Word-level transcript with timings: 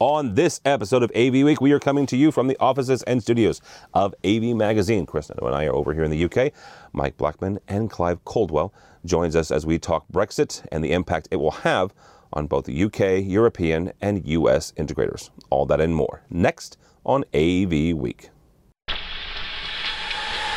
On 0.00 0.36
this 0.36 0.60
episode 0.64 1.02
of 1.02 1.10
AV 1.16 1.32
Week, 1.44 1.60
we 1.60 1.72
are 1.72 1.80
coming 1.80 2.06
to 2.06 2.16
you 2.16 2.30
from 2.30 2.46
the 2.46 2.56
offices 2.60 3.02
and 3.02 3.20
studios 3.20 3.60
of 3.92 4.14
AV 4.24 4.54
Magazine. 4.54 5.06
Chris 5.06 5.28
Neto 5.28 5.44
and 5.46 5.56
I 5.56 5.64
are 5.64 5.74
over 5.74 5.92
here 5.92 6.04
in 6.04 6.12
the 6.12 6.24
UK. 6.24 6.52
Mike 6.92 7.16
Blackman 7.16 7.58
and 7.66 7.90
Clive 7.90 8.24
Couldwell 8.24 8.72
joins 9.04 9.34
us 9.34 9.50
as 9.50 9.66
we 9.66 9.76
talk 9.76 10.06
Brexit 10.12 10.64
and 10.70 10.84
the 10.84 10.92
impact 10.92 11.26
it 11.32 11.36
will 11.36 11.50
have 11.50 11.92
on 12.32 12.46
both 12.46 12.66
the 12.66 12.84
UK, 12.84 13.26
European, 13.26 13.92
and 14.00 14.24
US 14.24 14.70
integrators. 14.76 15.30
All 15.50 15.66
that 15.66 15.80
and 15.80 15.96
more 15.96 16.22
next 16.30 16.78
on 17.04 17.24
AV 17.34 17.96
Week. 17.96 18.30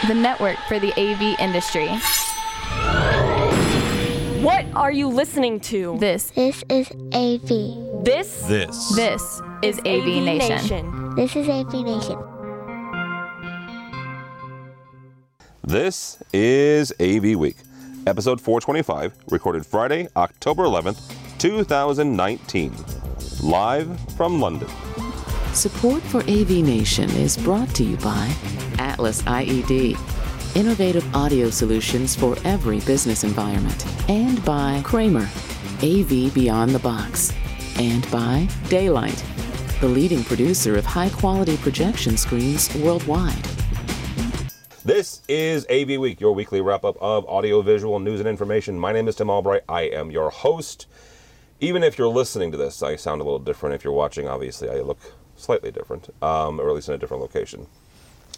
The 0.07 0.13
network 0.13 0.59
for 0.67 0.77
the 0.79 0.93
AV 0.99 1.39
industry. 1.39 1.89
What 4.41 4.65
are 4.73 4.91
you 4.91 5.07
listening 5.07 5.59
to? 5.59 5.99
This 5.99 6.31
This 6.31 6.63
is 6.67 6.89
AV. 7.13 8.03
This 8.03 8.41
This. 8.47 8.95
this 8.95 9.41
is 9.61 9.77
AV, 9.85 10.23
Nation. 10.23 11.13
This 11.15 11.35
is 11.35 11.47
AV 11.47 11.73
Nation. 11.85 12.17
This 15.63 16.23
is 16.33 16.91
AV 16.99 17.35
Week, 17.37 17.57
episode 18.07 18.41
425, 18.41 19.13
recorded 19.29 19.63
Friday, 19.63 20.07
October 20.15 20.63
11th, 20.63 21.13
2019. 21.37 22.73
Live 23.43 23.99
from 24.17 24.41
London. 24.41 24.67
Support 25.53 26.01
for 26.01 26.21
AV 26.21 26.49
Nation 26.49 27.11
is 27.11 27.37
brought 27.37 27.69
to 27.75 27.83
you 27.83 27.95
by 27.97 28.33
Atlas 28.79 29.21
IED, 29.21 29.95
innovative 30.55 31.15
audio 31.15 31.49
solutions 31.49 32.15
for 32.15 32.35
every 32.43 32.79
business 32.81 33.23
environment, 33.23 33.85
and 34.09 34.43
by 34.43 34.81
Kramer, 34.83 35.29
AV 35.81 36.33
Beyond 36.33 36.71
the 36.71 36.79
Box, 36.79 37.33
and 37.77 38.09
by 38.11 38.47
Da-Lite, 38.69 39.23
the 39.79 39.87
leading 39.87 40.23
producer 40.23 40.75
of 40.77 40.85
high 40.85 41.09
quality 41.09 41.57
projection 41.57 42.17
screens 42.17 42.73
worldwide. 42.75 43.45
This 44.83 45.21
is 45.29 45.65
AV 45.69 45.99
Week, 45.99 46.19
your 46.19 46.33
weekly 46.33 46.59
wrap 46.59 46.83
up 46.83 46.97
of 46.99 47.23
audiovisual 47.25 47.99
news 47.99 48.19
and 48.19 48.27
information. 48.27 48.79
My 48.79 48.91
name 48.91 49.07
is 49.07 49.15
Tim 49.15 49.29
Albright. 49.29 49.63
I 49.69 49.83
am 49.83 50.11
your 50.11 50.31
host. 50.31 50.87
Even 51.59 51.83
if 51.83 51.97
you're 51.97 52.07
listening 52.07 52.51
to 52.51 52.57
this, 52.57 52.81
I 52.81 52.95
sound 52.95 53.21
a 53.21 53.23
little 53.23 53.39
different. 53.39 53.75
If 53.75 53.83
you're 53.83 53.93
watching, 53.93 54.27
obviously, 54.27 54.69
I 54.69 54.81
look 54.81 54.99
slightly 55.35 55.71
different, 55.71 56.09
um, 56.21 56.59
or 56.59 56.67
at 56.67 56.75
least 56.75 56.89
in 56.89 56.95
a 56.95 56.97
different 56.97 57.21
location. 57.21 57.67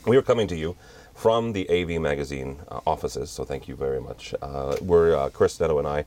We 0.06 0.18
are 0.18 0.22
coming 0.22 0.48
to 0.48 0.56
you 0.58 0.76
from 1.14 1.54
the 1.54 1.70
AV 1.70 2.02
Magazine 2.02 2.60
uh, 2.70 2.80
offices, 2.86 3.30
so 3.30 3.44
thank 3.44 3.68
you 3.68 3.76
very 3.76 4.02
much. 4.02 4.34
Uh, 4.42 4.76
we're 4.82 5.16
uh, 5.16 5.30
Chris 5.30 5.60
Neto 5.60 5.80
and 5.80 5.88
I 5.88 6.06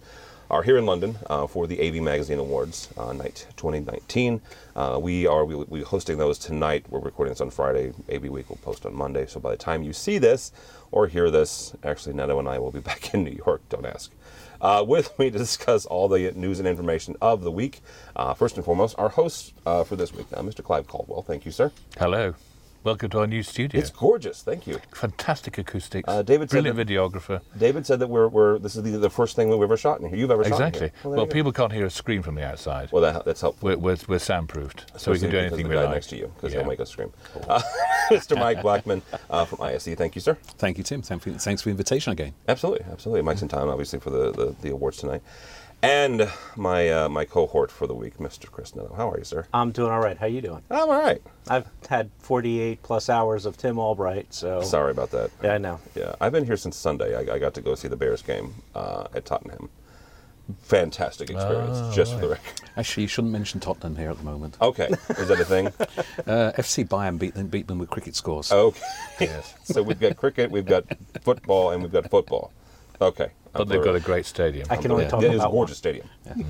are 0.50 0.62
here 0.62 0.76
in 0.76 0.86
London 0.86 1.16
uh, 1.28 1.46
for 1.46 1.66
the 1.66 1.80
AV 1.80 2.02
Magazine 2.02 2.38
Awards 2.38 2.88
uh, 2.96 3.12
night 3.12 3.46
2019. 3.56 4.40
Uh, 4.74 4.98
we 5.00 5.26
are 5.26 5.44
we, 5.44 5.56
we 5.56 5.82
hosting 5.82 6.18
those 6.18 6.38
tonight. 6.38 6.84
We're 6.88 7.00
recording 7.00 7.32
this 7.32 7.40
on 7.40 7.50
Friday. 7.50 7.92
AV 8.12 8.24
Week 8.24 8.48
will 8.48 8.56
post 8.56 8.86
on 8.86 8.94
Monday. 8.94 9.26
So 9.26 9.40
by 9.40 9.50
the 9.50 9.56
time 9.56 9.82
you 9.82 9.92
see 9.92 10.18
this 10.18 10.52
or 10.92 11.08
hear 11.08 11.30
this, 11.30 11.74
actually 11.82 12.14
Neto 12.14 12.38
and 12.38 12.48
I 12.48 12.58
will 12.58 12.70
be 12.70 12.80
back 12.92 13.12
in 13.14 13.24
New 13.24 13.36
York. 13.44 13.62
Don't 13.68 13.86
ask. 13.86 14.12
Uh, 14.60 14.84
with 14.86 15.18
me 15.18 15.30
to 15.30 15.36
discuss 15.38 15.84
all 15.84 16.08
the 16.08 16.32
news 16.32 16.58
and 16.58 16.68
information 16.68 17.14
of 17.20 17.42
the 17.42 17.50
week. 17.50 17.80
Uh, 18.14 18.32
first 18.32 18.56
and 18.56 18.64
foremost, 18.64 18.94
our 18.98 19.10
host 19.10 19.52
uh, 19.66 19.84
for 19.84 19.96
this 19.96 20.14
week, 20.14 20.28
Mr. 20.30 20.64
Clive 20.64 20.86
Couldwell. 20.86 21.22
Thank 21.22 21.44
you, 21.44 21.52
sir. 21.52 21.72
Hello. 21.98 22.34
Welcome 22.86 23.10
to 23.10 23.18
our 23.18 23.26
new 23.26 23.42
studio. 23.42 23.80
It's 23.80 23.90
gorgeous. 23.90 24.42
Thank 24.42 24.68
you. 24.68 24.78
Fantastic 24.94 25.58
acoustics. 25.58 26.08
Uh, 26.08 26.22
David 26.22 26.48
said 26.48 26.62
Brilliant 26.62 26.76
that- 26.76 26.86
videographer. 26.86 27.40
David 27.58 27.84
said 27.84 27.98
that 27.98 28.06
we're, 28.06 28.28
we're 28.28 28.60
this 28.60 28.76
is 28.76 28.84
the, 28.84 28.92
the 28.92 29.10
first 29.10 29.34
thing 29.34 29.48
we've 29.48 29.60
ever 29.60 29.76
shot 29.76 30.00
in 30.00 30.08
here. 30.08 30.16
You've 30.16 30.30
ever 30.30 30.44
shot 30.44 30.60
in 30.60 30.66
Exactly. 30.68 30.80
here. 30.82 30.92
there 31.02 31.10
Well, 31.10 31.26
people 31.26 31.50
can't 31.50 31.72
hear 31.72 31.86
a 31.86 31.90
scream 31.90 32.22
from 32.22 32.36
the 32.36 32.46
outside. 32.46 32.92
Well, 32.92 33.02
that, 33.02 33.24
that's 33.24 33.40
helpful. 33.40 33.70
we're, 33.70 33.76
we're, 33.76 33.96
we're 34.06 34.18
soundproofed, 34.20 35.00
so 35.00 35.10
we 35.10 35.18
can 35.18 35.32
do 35.32 35.36
anything 35.36 35.56
because 35.56 35.68
we 35.68 35.74
the 35.74 35.80
guy 35.80 35.84
like. 35.86 35.94
next 35.96 36.06
to 36.10 36.16
you 36.16 36.30
because 36.36 36.52
Yeah. 36.52 36.60
he'll 36.60 36.68
make 36.68 36.78
us 36.78 36.88
scream. 36.90 37.12
Uh, 37.48 37.60
Mr. 38.12 38.38
Mike 38.38 38.62
Blackman 38.62 39.02
uh, 39.30 39.44
from 39.44 39.62
ISE. 39.62 39.86
Thank 39.96 40.14
you, 40.14 40.20
sir. 40.20 40.38
Thank 40.56 40.78
you, 40.78 40.84
Tim. 40.84 41.02
Thanks 41.02 41.24
for 41.62 41.68
the 41.68 41.70
invitation 41.70 42.12
again. 42.12 42.34
Absolutely, 42.46 42.86
absolutely. 42.92 43.22
Mike's 43.22 43.42
in 43.42 43.48
time, 43.48 43.68
obviously, 43.68 43.98
for 43.98 44.10
the, 44.10 44.30
the, 44.30 44.54
the 44.62 44.70
awards 44.70 44.98
tonight. 44.98 45.22
And 45.82 46.28
my 46.56 46.88
uh, 46.88 47.08
my 47.08 47.24
cohort 47.24 47.70
for 47.70 47.86
the 47.86 47.94
week, 47.94 48.16
Mr. 48.18 48.50
Chris 48.50 48.74
Neto. 48.74 48.94
How 48.96 49.10
are 49.10 49.18
you, 49.18 49.24
sir? 49.24 49.46
I'm 49.52 49.70
doing 49.72 49.90
all 49.92 50.00
right. 50.00 50.16
How 50.16 50.26
are 50.26 50.28
you 50.30 50.40
doing? 50.40 50.62
I'm 50.70 50.88
all 50.88 51.00
right. 51.00 51.22
I've 51.48 51.68
had 51.88 52.10
48 52.18 52.82
plus 52.82 53.08
hours 53.10 53.46
of 53.46 53.56
Tim 53.56 53.78
Albright, 53.78 54.32
so 54.32 54.62
Sorry 54.62 54.90
about 54.90 55.10
that. 55.10 55.30
Yeah, 55.42 55.54
I 55.54 55.58
know. 55.58 55.78
Yeah, 55.94 56.14
I've 56.20 56.32
been 56.32 56.44
here 56.46 56.56
since 56.56 56.76
Sunday. 56.76 57.14
I, 57.14 57.34
I 57.34 57.38
got 57.38 57.54
to 57.54 57.60
go 57.60 57.74
see 57.74 57.88
the 57.88 57.96
Bears 57.96 58.22
game 58.22 58.54
uh, 58.74 59.06
at 59.14 59.26
Tottenham. 59.26 59.68
Fantastic 60.62 61.28
experience, 61.30 61.76
Oh, 61.76 61.92
just 61.92 62.14
for 62.14 62.20
the 62.20 62.28
record. 62.30 62.60
Actually, 62.76 63.02
you 63.02 63.08
shouldn't 63.08 63.32
mention 63.32 63.58
Tottenham 63.60 63.96
here 63.96 64.10
at 64.10 64.16
the 64.16 64.22
moment. 64.24 64.56
Okay, 64.62 64.88
is 65.10 65.28
that 65.28 65.40
a 65.40 65.44
thing? 65.44 65.72
Uh, 66.26 66.50
FC 66.56 66.84
Bayern 66.88 67.18
beat 67.20 67.34
them, 67.34 67.46
beat 67.46 67.68
them 67.68 67.78
with 67.78 67.88
cricket 67.88 68.16
scores. 68.16 68.50
Okay. 68.50 68.80
Yes. 69.20 69.54
so 69.64 69.80
we've 69.82 70.00
got 70.00 70.16
cricket, 70.16 70.50
we've 70.50 70.66
got 70.66 70.84
football, 71.22 71.70
and 71.70 71.80
we've 71.82 71.92
got 71.92 72.10
football. 72.10 72.50
Okay. 73.00 73.30
But 73.52 73.68
they've 73.68 73.82
got 73.82 73.96
a 73.96 74.00
great 74.00 74.26
stadium. 74.26 74.66
I 74.70 74.76
can 74.76 74.90
only 74.90 75.04
Yeah, 75.04 75.10
talk 75.10 75.22
it 75.22 75.32
was 75.32 75.42
a 75.42 75.48
gorgeous 75.48 75.78
stadium. 75.78 76.08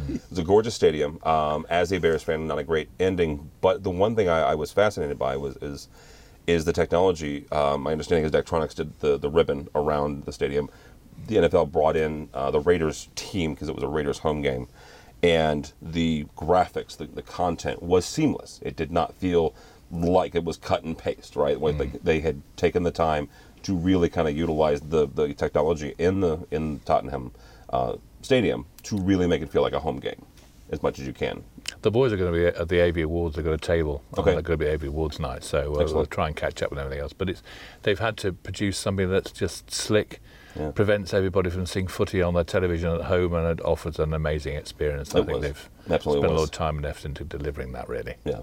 It's 0.08 0.38
a 0.38 0.42
gorgeous 0.42 0.74
stadium. 0.74 1.20
Um, 1.22 1.66
as 1.70 1.92
a 1.92 1.98
Bears 1.98 2.22
fan, 2.22 2.46
not 2.46 2.58
a 2.58 2.64
great 2.64 2.88
ending, 2.98 3.50
but 3.60 3.82
the 3.84 3.90
one 3.90 4.16
thing 4.16 4.28
I, 4.28 4.40
I 4.40 4.54
was 4.54 4.72
fascinated 4.72 5.18
by 5.18 5.36
was 5.36 5.56
is 5.58 5.88
is 6.46 6.64
the 6.64 6.72
technology. 6.72 7.44
Um, 7.50 7.82
my 7.82 7.92
understanding 7.92 8.24
is 8.24 8.30
Daktronics 8.32 8.74
did 8.74 8.98
the 9.00 9.18
the 9.18 9.30
ribbon 9.30 9.68
around 9.74 10.24
the 10.24 10.32
stadium. 10.32 10.68
The 11.28 11.36
NFL 11.36 11.72
brought 11.72 11.96
in 11.96 12.28
uh, 12.34 12.50
the 12.50 12.60
Raiders 12.60 13.08
team 13.14 13.54
because 13.54 13.68
it 13.68 13.74
was 13.74 13.84
a 13.84 13.88
Raiders 13.88 14.18
home 14.18 14.42
game, 14.42 14.68
and 15.22 15.72
the 15.80 16.26
graphics, 16.36 16.96
the, 16.96 17.06
the 17.06 17.22
content 17.22 17.82
was 17.82 18.04
seamless. 18.04 18.60
It 18.62 18.76
did 18.76 18.90
not 18.90 19.14
feel 19.14 19.54
like 19.90 20.34
it 20.34 20.44
was 20.44 20.56
cut 20.56 20.82
and 20.82 20.96
paste. 20.96 21.36
Right, 21.36 21.60
like 21.60 21.78
they, 21.78 21.86
they 21.86 22.20
had 22.20 22.42
taken 22.56 22.82
the 22.82 22.90
time 22.90 23.28
to 23.66 23.74
really 23.76 24.08
kind 24.08 24.28
of 24.28 24.36
utilize 24.36 24.80
the, 24.80 25.06
the 25.08 25.34
technology 25.34 25.94
in 25.98 26.20
the 26.20 26.38
in 26.50 26.78
Tottenham 26.80 27.32
uh, 27.70 27.96
stadium 28.22 28.64
to 28.84 28.96
really 28.96 29.26
make 29.26 29.42
it 29.42 29.50
feel 29.50 29.62
like 29.62 29.72
a 29.72 29.80
home 29.80 29.98
game 29.98 30.24
as 30.70 30.82
much 30.82 30.98
as 30.98 31.06
you 31.06 31.12
can. 31.12 31.42
The 31.82 31.90
boys 31.90 32.12
are 32.12 32.16
going 32.16 32.32
to 32.32 32.38
be 32.38 32.46
at 32.46 32.68
the 32.68 32.80
AV 32.80 32.98
Awards. 32.98 33.34
They've 33.36 33.44
got 33.44 33.54
a 33.54 33.58
table. 33.58 34.02
Okay. 34.16 34.32
They're 34.32 34.42
going 34.42 34.58
to 34.58 34.64
be 34.64 34.70
AV 34.70 34.84
Awards 34.84 35.18
night, 35.18 35.42
so 35.44 35.74
uh, 35.74 35.86
we'll 35.92 36.06
try 36.06 36.28
and 36.28 36.36
catch 36.36 36.62
up 36.62 36.70
with 36.70 36.78
everything 36.78 37.00
else. 37.02 37.12
But 37.12 37.28
it's 37.28 37.42
they've 37.82 37.98
had 37.98 38.16
to 38.18 38.32
produce 38.32 38.78
something 38.78 39.10
that's 39.10 39.32
just 39.32 39.70
slick, 39.72 40.20
Yeah. 40.56 40.70
prevents 40.70 41.12
everybody 41.12 41.50
from 41.50 41.66
seeing 41.66 41.88
footy 41.88 42.22
on 42.22 42.34
their 42.34 42.44
television 42.44 42.92
at 42.92 43.02
home, 43.02 43.34
and 43.34 43.58
it 43.58 43.64
offers 43.64 43.98
an 43.98 44.12
amazing 44.14 44.54
experience. 44.56 45.12
I 45.14 45.18
think 45.24 45.38
was. 45.38 45.42
they've 45.42 45.70
Absolutely 45.90 46.22
spent 46.22 46.32
a 46.32 46.36
lot 46.36 46.44
of 46.44 46.50
time 46.52 46.76
and 46.76 46.86
effort 46.86 47.04
into 47.04 47.24
delivering 47.24 47.72
that. 47.72 47.88
Really. 47.88 48.14
Yeah. 48.24 48.42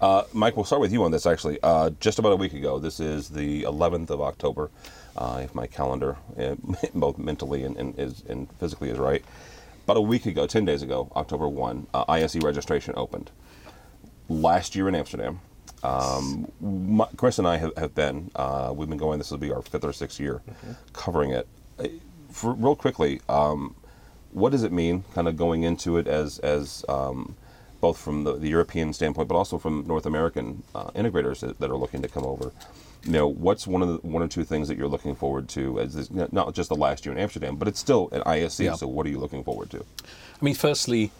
Uh, 0.00 0.24
Mike, 0.32 0.56
we'll 0.56 0.64
start 0.64 0.80
with 0.80 0.92
you 0.92 1.04
on 1.04 1.10
this 1.10 1.26
actually. 1.26 1.58
Uh, 1.62 1.90
just 2.00 2.18
about 2.18 2.32
a 2.32 2.36
week 2.36 2.54
ago, 2.54 2.78
this 2.78 3.00
is 3.00 3.28
the 3.28 3.64
11th 3.64 4.08
of 4.08 4.22
October, 4.22 4.70
uh, 5.16 5.42
if 5.44 5.54
my 5.54 5.66
calendar, 5.66 6.16
uh, 6.38 6.54
both 6.94 7.18
mentally 7.18 7.64
and, 7.64 7.76
and, 7.76 7.98
is, 7.98 8.24
and 8.28 8.50
physically, 8.58 8.88
is 8.88 8.98
right. 8.98 9.22
About 9.84 9.98
a 9.98 10.00
week 10.02 10.24
ago, 10.24 10.46
10 10.46 10.64
days 10.64 10.82
ago, 10.82 11.10
October 11.16 11.48
1, 11.48 11.86
uh, 11.92 12.04
ISE 12.08 12.36
registration 12.36 12.94
opened. 12.96 13.30
Last 14.30 14.74
year 14.74 14.88
in 14.88 14.94
Amsterdam, 14.94 15.40
um, 15.82 16.50
my, 16.60 17.06
Chris 17.16 17.38
and 17.38 17.46
I 17.46 17.58
have, 17.58 17.76
have 17.76 17.94
been, 17.94 18.30
uh, 18.36 18.72
we've 18.74 18.88
been 18.88 18.98
going, 18.98 19.18
this 19.18 19.30
will 19.30 19.38
be 19.38 19.52
our 19.52 19.60
fifth 19.60 19.84
or 19.84 19.92
sixth 19.92 20.18
year 20.18 20.40
covering 20.94 21.32
it. 21.32 21.46
Uh, 21.78 21.88
For, 22.30 22.54
real 22.54 22.76
quickly, 22.76 23.20
um, 23.28 23.74
what 24.32 24.50
does 24.50 24.62
it 24.62 24.72
mean, 24.72 25.04
kind 25.14 25.28
of 25.28 25.36
going 25.36 25.64
into 25.64 25.98
it 25.98 26.06
as 26.06 26.38
as 26.38 26.84
um, 26.88 27.34
both 27.80 27.98
from 27.98 28.24
the, 28.24 28.36
the 28.36 28.48
European 28.48 28.92
standpoint, 28.92 29.28
but 29.28 29.34
also 29.34 29.58
from 29.58 29.86
North 29.86 30.06
American 30.06 30.62
uh, 30.74 30.90
integrators 30.90 31.40
that, 31.40 31.58
that 31.58 31.70
are 31.70 31.76
looking 31.76 32.02
to 32.02 32.08
come 32.08 32.24
over? 32.24 32.52
You 33.04 33.12
know, 33.12 33.28
what's 33.28 33.66
one 33.66 33.80
of 33.82 33.88
the 33.88 34.06
one 34.06 34.22
or 34.22 34.28
two 34.28 34.44
things 34.44 34.68
that 34.68 34.76
you're 34.76 34.88
looking 34.88 35.14
forward 35.14 35.48
to 35.50 35.80
as 35.80 35.94
this, 35.94 36.10
not 36.10 36.54
just 36.54 36.68
the 36.68 36.76
last 36.76 37.06
year 37.06 37.14
in 37.14 37.20
Amsterdam, 37.20 37.56
but 37.56 37.66
it's 37.66 37.80
still 37.80 38.10
an 38.12 38.22
ISE. 38.26 38.60
Yeah. 38.60 38.74
So, 38.74 38.86
what 38.86 39.06
are 39.06 39.08
you 39.08 39.18
looking 39.18 39.42
forward 39.42 39.70
to? 39.70 39.78
I 39.78 40.44
mean, 40.44 40.54
firstly, 40.54 41.10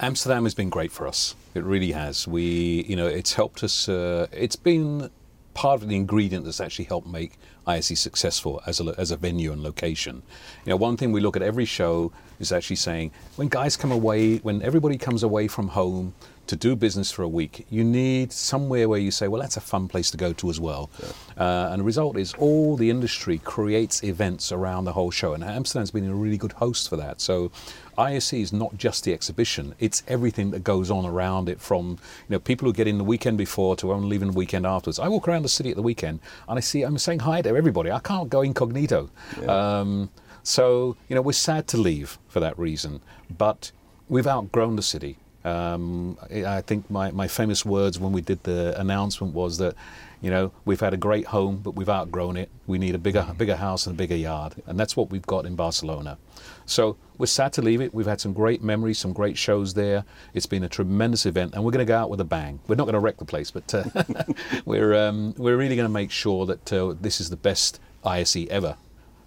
Amsterdam 0.00 0.44
has 0.44 0.54
been 0.54 0.68
great 0.68 0.92
for 0.92 1.08
us. 1.08 1.34
It 1.54 1.64
really 1.64 1.92
has. 1.92 2.28
We, 2.28 2.84
you 2.86 2.94
know, 2.94 3.06
it's 3.06 3.32
helped 3.32 3.64
us. 3.64 3.88
Uh, 3.88 4.26
it's 4.32 4.56
been 4.56 5.10
part 5.54 5.82
of 5.82 5.88
the 5.88 5.96
ingredient 5.96 6.44
that's 6.44 6.60
actually 6.60 6.84
helped 6.84 7.08
make 7.08 7.32
ISE 7.68 7.98
successful 8.00 8.62
as 8.66 8.80
a, 8.80 8.94
as 8.98 9.10
a 9.10 9.16
venue 9.16 9.52
and 9.52 9.62
location. 9.62 10.22
You 10.64 10.70
know, 10.70 10.76
one 10.76 10.96
thing 10.96 11.12
we 11.12 11.20
look 11.20 11.36
at 11.36 11.42
every 11.42 11.66
show 11.66 12.10
is 12.40 12.50
actually 12.50 12.76
saying 12.76 13.12
when 13.36 13.48
guys 13.48 13.76
come 13.76 13.92
away, 13.92 14.38
when 14.38 14.62
everybody 14.62 14.96
comes 14.96 15.22
away 15.22 15.48
from 15.48 15.68
home 15.68 16.14
to 16.48 16.56
do 16.56 16.74
business 16.74 17.12
for 17.12 17.22
a 17.22 17.28
week, 17.28 17.66
you 17.70 17.84
need 17.84 18.32
somewhere 18.32 18.88
where 18.88 18.98
you 18.98 19.10
say, 19.10 19.28
well, 19.28 19.40
that's 19.40 19.56
a 19.56 19.60
fun 19.60 19.86
place 19.86 20.10
to 20.10 20.16
go 20.16 20.32
to 20.32 20.50
as 20.50 20.58
well. 20.58 20.90
Uh, 21.36 21.68
and 21.70 21.80
the 21.80 21.84
result 21.84 22.16
is 22.16 22.34
all 22.34 22.76
the 22.76 22.90
industry 22.90 23.38
creates 23.38 24.02
events 24.02 24.50
around 24.50 24.84
the 24.84 24.92
whole 24.92 25.10
show, 25.10 25.34
and 25.34 25.44
Amsterdam's 25.44 25.90
been 25.90 26.08
a 26.08 26.14
really 26.14 26.38
good 26.38 26.52
host 26.52 26.88
for 26.88 26.96
that. 26.96 27.20
So 27.20 27.52
ISE 27.98 28.32
is 28.32 28.52
not 28.52 28.76
just 28.76 29.04
the 29.04 29.12
exhibition; 29.12 29.74
it's 29.78 30.02
everything 30.08 30.50
that 30.52 30.64
goes 30.64 30.90
on 30.90 31.04
around 31.04 31.48
it. 31.48 31.60
From 31.60 31.90
you 31.90 32.30
know 32.30 32.38
people 32.38 32.66
who 32.66 32.72
get 32.72 32.86
in 32.86 32.98
the 32.98 33.04
weekend 33.04 33.38
before 33.38 33.76
to 33.76 33.92
only 33.92 34.08
leaving 34.08 34.30
the 34.30 34.36
weekend 34.36 34.66
afterwards. 34.66 34.98
I 34.98 35.08
walk 35.08 35.28
around 35.28 35.42
the 35.42 35.48
city 35.48 35.70
at 35.70 35.76
the 35.76 35.82
weekend 35.82 36.20
and 36.48 36.56
I 36.56 36.60
see 36.60 36.82
I'm 36.82 36.98
saying 36.98 37.20
hi 37.20 37.42
to 37.42 37.48
everybody. 37.50 37.90
I 37.90 37.98
can't 37.98 38.30
go 38.30 38.40
incognito. 38.42 39.10
Um, 39.46 40.10
so 40.42 40.96
you 41.08 41.14
know 41.14 41.22
we're 41.22 41.32
sad 41.32 41.66
to 41.68 41.76
leave 41.76 42.18
for 42.28 42.40
that 42.40 42.58
reason, 42.58 43.00
but 43.36 43.72
we've 44.08 44.26
outgrown 44.26 44.76
the 44.76 44.82
city. 44.82 45.18
Um, 45.44 46.18
I 46.30 46.60
think 46.60 46.90
my, 46.90 47.10
my 47.10 47.28
famous 47.28 47.64
words 47.64 47.98
when 47.98 48.12
we 48.12 48.20
did 48.20 48.42
the 48.42 48.78
announcement 48.78 49.34
was 49.34 49.58
that, 49.58 49.74
you 50.20 50.30
know, 50.30 50.52
we've 50.64 50.80
had 50.80 50.92
a 50.92 50.96
great 50.96 51.26
home, 51.26 51.58
but 51.58 51.72
we've 51.72 51.88
outgrown 51.88 52.36
it. 52.36 52.50
We 52.66 52.78
need 52.78 52.94
a 52.94 52.98
bigger, 52.98 53.26
bigger 53.36 53.56
house 53.56 53.86
and 53.86 53.94
a 53.94 53.96
bigger 53.96 54.16
yard, 54.16 54.54
and 54.66 54.78
that's 54.78 54.96
what 54.96 55.10
we've 55.10 55.26
got 55.26 55.46
in 55.46 55.54
Barcelona. 55.54 56.18
So 56.66 56.96
we're 57.16 57.26
sad 57.26 57.52
to 57.54 57.62
leave 57.62 57.80
it. 57.80 57.94
We've 57.94 58.06
had 58.06 58.20
some 58.20 58.32
great 58.32 58.62
memories, 58.62 58.98
some 58.98 59.12
great 59.12 59.38
shows 59.38 59.74
there. 59.74 60.04
It's 60.34 60.46
been 60.46 60.64
a 60.64 60.68
tremendous 60.68 61.24
event, 61.24 61.54
and 61.54 61.64
we're 61.64 61.70
going 61.70 61.86
to 61.86 61.90
go 61.90 61.96
out 61.96 62.10
with 62.10 62.20
a 62.20 62.24
bang. 62.24 62.58
We're 62.66 62.74
not 62.74 62.84
going 62.84 62.94
to 62.94 63.00
wreck 63.00 63.18
the 63.18 63.24
place, 63.24 63.50
but 63.50 63.72
uh, 63.72 63.84
we're 64.64 64.94
um, 64.94 65.34
we're 65.38 65.56
really 65.56 65.76
going 65.76 65.88
to 65.88 65.92
make 65.92 66.10
sure 66.10 66.46
that 66.46 66.72
uh, 66.72 66.94
this 67.00 67.20
is 67.20 67.30
the 67.30 67.36
best 67.36 67.80
ISE 68.04 68.48
ever 68.50 68.76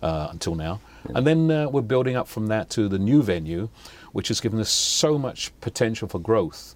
uh, 0.02 0.28
until 0.32 0.56
now. 0.56 0.82
And 1.16 1.26
then 1.26 1.50
uh, 1.50 1.68
we're 1.68 1.82
building 1.82 2.16
up 2.16 2.28
from 2.28 2.48
that 2.48 2.70
to 2.72 2.88
the 2.88 3.00
new 3.00 3.24
venue, 3.24 3.70
which 4.12 4.28
has 4.28 4.42
given 4.42 4.60
us 4.60 4.70
so 4.70 5.18
much 5.18 5.52
potential 5.62 6.08
for 6.08 6.20
growth 6.20 6.76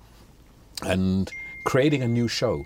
and 0.84 1.32
creating 1.64 2.02
a 2.02 2.08
new 2.08 2.28
show. 2.28 2.66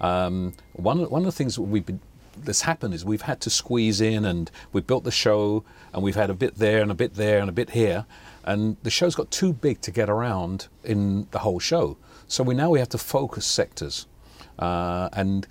Um, 0.00 0.54
one, 0.74 0.98
one 1.10 1.22
of 1.22 1.26
the 1.26 1.32
things 1.32 1.58
we've 1.58 1.86
been, 1.86 2.00
that's 2.36 2.62
happened 2.62 2.94
is 2.94 3.04
we've 3.04 3.22
had 3.22 3.40
to 3.42 3.50
squeeze 3.50 4.00
in 4.00 4.24
and 4.24 4.50
we've 4.72 4.86
built 4.86 5.04
the 5.04 5.10
show 5.10 5.64
and 5.92 6.02
we've 6.02 6.14
had 6.14 6.30
a 6.30 6.34
bit 6.34 6.56
there 6.56 6.82
and 6.82 6.90
a 6.90 6.94
bit 6.94 7.14
there 7.14 7.40
and 7.40 7.48
a 7.48 7.52
bit 7.52 7.70
here. 7.70 8.04
And 8.44 8.76
the 8.82 8.90
show's 8.90 9.14
got 9.14 9.30
too 9.30 9.52
big 9.52 9.80
to 9.82 9.90
get 9.90 10.08
around 10.08 10.68
in 10.84 11.26
the 11.30 11.40
whole 11.40 11.58
show. 11.58 11.96
So 12.28 12.44
we 12.44 12.54
now 12.54 12.70
we 12.70 12.78
have 12.78 12.88
to 12.90 12.98
focus 12.98 13.46
sectors. 13.46 14.06
Uh, 14.58 15.08
and 15.12 15.46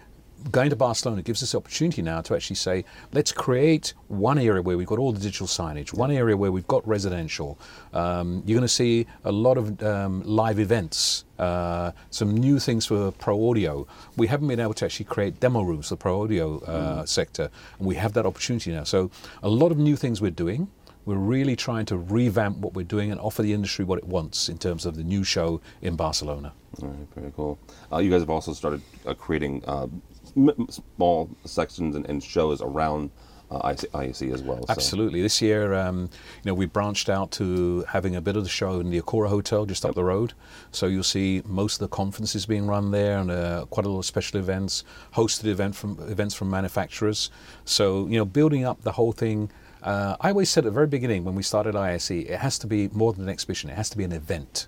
going 0.52 0.70
to 0.70 0.76
Barcelona 0.76 1.22
gives 1.22 1.42
us 1.44 1.52
the 1.52 1.58
opportunity 1.58 2.02
now 2.02 2.22
to 2.22 2.36
actually 2.36 2.56
say, 2.56 2.86
let's 3.14 3.32
create 3.32 3.94
one 4.08 4.38
area 4.38 4.62
where 4.62 4.78
we've 4.78 4.88
got 4.88 5.00
all 5.00 5.12
the 5.12 5.20
digital 5.20 5.48
signage, 5.48 5.94
one 5.94 6.12
area 6.12 6.38
where 6.38 6.52
we've 6.52 6.68
got 6.68 6.88
residential. 6.88 7.60
Um, 7.94 8.44
you're 8.46 8.58
going 8.58 8.68
to 8.68 8.68
see 8.68 9.08
a 9.24 9.32
lot 9.32 9.58
of 9.58 9.82
um, 9.84 10.24
live 10.24 10.60
events, 10.60 11.26
uh, 11.40 11.92
some 12.10 12.36
new 12.36 12.60
things 12.60 12.86
for 12.86 13.12
pro 13.12 13.50
audio. 13.50 13.88
We 14.18 14.28
haven't 14.28 14.48
been 14.48 14.60
able 14.60 14.74
to 14.76 14.86
actually 14.86 15.06
create 15.06 15.40
demo 15.40 15.62
rooms 15.62 15.90
for 15.90 15.96
the 15.96 16.00
pro 16.00 16.24
audio 16.24 16.60
uh, 16.60 17.06
sector, 17.06 17.50
and 17.80 17.88
we 17.88 17.96
have 17.96 18.14
that 18.14 18.26
opportunity 18.26 18.72
now. 18.72 18.84
So 18.84 19.10
a 19.44 19.50
lot 19.50 19.72
of 19.72 19.78
new 19.78 19.96
things 19.96 20.22
we're 20.22 20.32
doing. 20.32 20.70
We're 21.06 21.18
really 21.18 21.56
trying 21.56 21.86
to 21.88 21.98
revamp 21.98 22.58
what 22.58 22.74
we're 22.74 22.84
doing 22.84 23.12
and 23.12 23.22
offer 23.22 23.44
the 23.44 23.54
industry 23.54 23.86
what 23.86 24.00
it 24.00 24.06
wants 24.06 24.50
in 24.50 24.58
terms 24.58 24.88
of 24.88 24.96
the 24.96 25.04
new 25.04 25.24
show 25.24 25.62
in 25.84 25.96
Barcelona. 25.96 26.52
All 26.82 26.88
right, 26.88 27.08
very 27.16 27.32
cool. 27.36 27.60
Uh, 27.92 28.00
you 28.00 28.10
guys 28.10 28.22
have 28.22 28.30
also 28.32 28.54
started 28.54 28.82
uh, 29.06 29.14
creating 29.14 29.64
uh, 29.66 29.86
m- 30.36 30.68
small 30.70 31.30
sections 31.46 31.96
and, 31.96 32.06
and 32.08 32.24
shows 32.24 32.62
around 32.62 33.10
uh, 33.52 33.74
ISE 33.94 34.22
as 34.24 34.42
well. 34.42 34.58
so- 34.66 34.66
Absolutely. 34.70 35.22
This 35.22 35.40
year, 35.42 35.74
um, 35.76 36.10
you 36.44 36.50
know, 36.50 36.54
we 36.56 36.66
branched 36.66 37.10
out 37.10 37.30
to 37.34 37.84
having 37.88 38.16
a 38.16 38.22
bit 38.22 38.36
of 38.36 38.44
the 38.44 38.50
show 38.50 38.80
in 38.80 38.90
the 38.90 39.00
Okura 39.02 39.30
Hotel 39.30 39.66
just 39.66 39.86
up 39.86 39.94
the 39.94 40.04
road. 40.04 40.34
So 40.72 40.88
you'll 40.88 41.04
see 41.04 41.44
most 41.46 41.76
of 41.76 41.80
the 41.90 41.96
conferences 41.96 42.46
being 42.48 42.66
run 42.66 42.90
there, 42.92 43.20
and 43.20 43.30
uh, 43.30 43.66
quite 43.70 43.86
a 43.86 43.90
lot 43.90 44.00
of 44.00 44.06
special 44.06 44.40
events, 44.40 44.84
hosted 45.14 45.46
event 45.46 45.76
from 45.76 45.98
events 46.10 46.34
from 46.34 46.50
manufacturers. 46.50 47.30
So 47.66 48.08
you 48.08 48.18
know, 48.18 48.26
building 48.26 48.66
up 48.66 48.82
the 48.82 48.94
whole 48.94 49.12
thing. 49.12 49.52
Uh, 49.86 50.18
I 50.20 50.30
always 50.30 50.50
said 50.50 50.66
at 50.66 50.70
the 50.70 50.72
very 50.72 50.88
beginning 50.88 51.26
when 51.26 51.36
we 51.36 51.44
started 51.44 51.76
ISE, 51.76 52.10
it 52.10 52.40
has 52.40 52.58
to 52.60 52.68
be 52.68 52.88
more 52.88 53.14
than 53.14 53.22
an 53.22 53.30
exhibition. 53.30 53.70
It 53.70 53.76
has 53.76 53.88
to 53.92 53.98
be 53.98 54.04
an 54.04 54.14
event, 54.14 54.68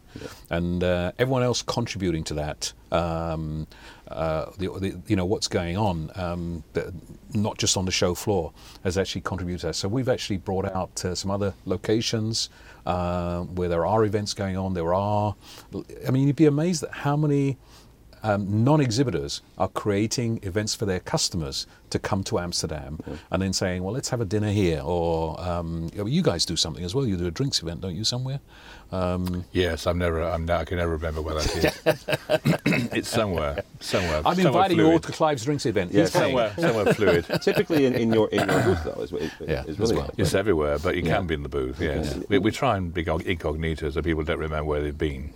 and 0.51 0.83
uh, 0.83 1.11
everyone 1.17 1.41
else 1.41 1.63
contributing 1.63 2.23
to 2.25 2.35
that. 2.35 2.71
Um, 2.91 3.65
uh, 4.09 4.51
the, 4.59 4.69
the, 4.79 5.01
you 5.07 5.15
know 5.15 5.25
what's 5.25 5.47
going 5.47 5.75
on, 5.75 6.11
um, 6.15 6.63
the, 6.73 6.93
not 7.33 7.57
just 7.57 7.77
on 7.77 7.85
the 7.85 7.91
show 7.91 8.13
floor, 8.13 8.53
has 8.83 8.95
actually 8.95 9.21
contributed 9.21 9.61
to 9.61 9.67
that. 9.67 9.73
So 9.73 9.87
we've 9.87 10.07
actually 10.07 10.37
brought 10.37 10.65
out 10.65 11.03
uh, 11.03 11.15
some 11.15 11.31
other 11.31 11.55
locations 11.65 12.49
uh, 12.85 13.41
where 13.41 13.69
there 13.69 13.87
are 13.87 14.05
events 14.05 14.35
going 14.35 14.55
on. 14.55 14.75
There 14.75 14.93
are, 14.93 15.35
I 16.07 16.11
mean, 16.11 16.27
you'd 16.27 16.35
be 16.35 16.45
amazed 16.45 16.83
at 16.83 16.91
how 16.91 17.17
many 17.17 17.57
um, 18.23 18.63
non-exhibitors 18.63 19.41
are 19.57 19.67
creating 19.67 20.39
events 20.43 20.75
for 20.75 20.85
their 20.85 20.99
customers 20.99 21.67
to 21.89 21.99
come 21.99 22.23
to 22.25 22.39
Amsterdam, 22.39 22.99
and 23.31 23.41
then 23.41 23.53
saying, 23.53 23.83
"Well, 23.83 23.93
let's 23.93 24.09
have 24.09 24.19
a 24.21 24.25
dinner 24.25 24.51
here," 24.51 24.81
or 24.83 25.39
um, 25.41 25.89
you 25.93 26.21
guys 26.21 26.45
do 26.45 26.55
something 26.55 26.83
as 26.83 26.93
well. 26.93 27.05
You 27.05 27.15
do 27.17 27.27
a 27.27 27.31
drinks 27.31 27.61
event, 27.61 27.81
don't 27.81 27.95
you, 27.95 28.03
somewhere? 28.03 28.39
Um, 28.91 29.45
Yes, 29.51 29.85
I'm 29.87 29.97
never. 29.97 30.21
I'm. 30.23 30.49
I 30.49 30.65
can 30.65 30.77
never 30.77 30.91
remember 30.91 31.21
where 31.21 31.35
that 31.35 31.55
is. 31.85 32.05
it's 32.93 33.09
somewhere. 33.09 33.63
Somewhere. 33.79 34.17
I'm 34.25 34.35
somewhere 34.35 34.47
inviting 34.47 34.77
you 34.77 34.91
all 34.91 34.99
to 34.99 35.11
Clive's 35.11 35.43
drinks 35.45 35.65
event. 35.65 35.91
Yeah, 35.91 36.05
Somewhere. 36.05 36.53
Somewhere 36.57 36.93
fluid. 36.93 37.25
Typically 37.41 37.85
in, 37.85 37.93
in 37.95 38.13
your 38.13 38.29
in 38.29 38.47
your 38.47 38.63
booth 38.63 38.83
though 38.83 39.01
is, 39.01 39.11
is, 39.13 39.31
Yeah, 39.45 39.63
is 39.63 39.69
as 39.69 39.79
really 39.79 39.95
well. 39.97 40.09
It's 40.17 40.33
everywhere, 40.33 40.79
but 40.79 40.95
you 40.95 41.03
Yeah. 41.03 41.17
can 41.17 41.27
be 41.27 41.33
in 41.35 41.43
the 41.43 41.49
booth. 41.49 41.79
Yes, 41.81 42.17
we, 42.29 42.39
we 42.39 42.51
try 42.51 42.77
and 42.77 42.93
be 42.93 43.05
incognito 43.07 43.89
so 43.89 44.01
people 44.01 44.23
don't 44.23 44.39
remember 44.39 44.65
where 44.65 44.81
they've 44.81 44.97
been. 44.97 45.33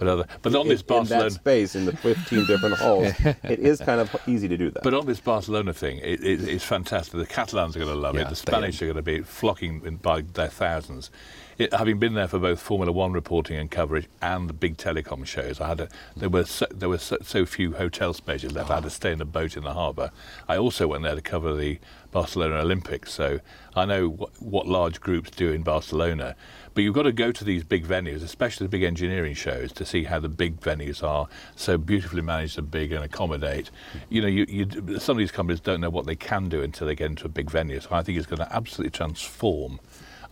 But 0.00 0.08
other, 0.08 0.26
but 0.40 0.54
on 0.54 0.66
this 0.66 0.80
in, 0.80 0.84
in 0.84 0.96
Barcelona, 0.96 1.24
that 1.24 1.32
space 1.32 1.74
in 1.74 1.84
the 1.84 1.94
15 1.94 2.46
different 2.46 2.78
halls, 2.78 3.12
it 3.44 3.58
is 3.58 3.80
kind 3.80 4.00
of 4.00 4.16
easy 4.26 4.48
to 4.48 4.56
do 4.56 4.70
that. 4.70 4.82
But 4.82 4.94
on 4.94 5.04
this 5.04 5.20
Barcelona 5.20 5.74
thing, 5.74 5.98
it, 5.98 6.24
it, 6.24 6.48
it's 6.48 6.64
fantastic. 6.64 7.20
The 7.20 7.26
Catalans 7.26 7.76
are 7.76 7.80
going 7.80 7.92
to 7.92 8.00
love 8.00 8.14
Yeah, 8.14 8.22
it. 8.22 8.30
The 8.30 8.36
Spanish 8.36 8.80
are 8.80 8.86
going 8.86 8.96
to 8.96 9.02
be 9.02 9.20
flocking 9.20 9.82
in 9.84 9.96
by 9.96 10.22
their 10.22 10.48
thousands. 10.48 11.10
It, 11.58 11.74
having 11.74 11.98
been 11.98 12.14
there 12.14 12.28
for 12.28 12.38
both 12.38 12.60
Formula 12.62 12.90
One 12.90 13.12
reporting 13.12 13.58
and 13.58 13.70
coverage 13.70 14.08
and 14.22 14.48
the 14.48 14.54
big 14.54 14.78
telecom 14.78 15.26
shows, 15.26 15.60
I 15.60 15.68
had 15.68 15.80
a, 15.80 15.88
there 16.16 16.30
were 16.30 16.46
so, 16.46 16.64
there 16.70 16.88
were 16.88 16.96
so, 16.96 17.18
so 17.22 17.44
few 17.44 17.74
hotel 17.74 18.14
spaces 18.14 18.52
left. 18.52 18.70
I 18.70 18.76
had 18.76 18.84
to 18.84 18.90
stay 18.90 19.12
in 19.12 19.20
a 19.20 19.26
boat 19.26 19.54
in 19.58 19.64
the 19.64 19.74
harbour. 19.74 20.12
I 20.48 20.56
also 20.56 20.86
went 20.88 21.02
there 21.02 21.14
to 21.14 21.20
cover 21.20 21.54
the 21.54 21.78
Barcelona 22.10 22.56
Olympics, 22.60 23.12
so 23.12 23.40
I 23.76 23.84
know 23.84 24.08
what, 24.08 24.30
what 24.40 24.66
large 24.66 25.02
groups 25.02 25.30
do 25.30 25.52
in 25.52 25.62
Barcelona. 25.62 26.36
But 26.74 26.84
you've 26.84 26.94
got 26.94 27.02
to 27.02 27.12
go 27.12 27.32
to 27.32 27.44
these 27.44 27.64
big 27.64 27.86
venues, 27.86 28.22
especially 28.22 28.66
the 28.66 28.70
big 28.70 28.82
engineering 28.82 29.34
shows, 29.34 29.72
to 29.72 29.84
see 29.84 30.04
how 30.04 30.20
the 30.20 30.28
big 30.28 30.60
venues 30.60 31.02
are 31.02 31.28
so 31.56 31.76
beautifully 31.78 32.22
managed 32.22 32.58
and 32.58 32.70
big 32.70 32.92
and 32.92 33.04
accommodate. 33.04 33.70
You 34.08 34.22
know, 34.22 34.28
you, 34.28 34.46
you, 34.48 34.98
some 34.98 35.16
of 35.16 35.18
these 35.18 35.32
companies 35.32 35.60
don't 35.60 35.80
know 35.80 35.90
what 35.90 36.06
they 36.06 36.16
can 36.16 36.48
do 36.48 36.62
until 36.62 36.86
they 36.86 36.94
get 36.94 37.06
into 37.06 37.26
a 37.26 37.28
big 37.30 37.50
venue. 37.50 37.80
So 37.80 37.88
I 37.92 38.02
think 38.02 38.18
it's 38.18 38.26
going 38.26 38.38
to 38.38 38.54
absolutely 38.54 38.90
transform 38.90 39.80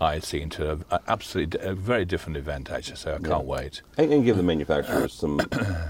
ISE 0.00 0.34
into 0.34 0.72
a, 0.72 0.78
a 0.90 1.00
absolutely 1.08 1.60
a 1.60 1.74
very 1.74 2.04
different 2.04 2.36
event, 2.36 2.70
actually. 2.70 2.96
So 2.96 3.14
I 3.14 3.18
can't 3.18 3.44
wait. 3.44 3.82
and, 3.96 4.12
and 4.12 4.24
give 4.24 4.36
the 4.36 4.42
manufacturers 4.42 5.12
some 5.12 5.40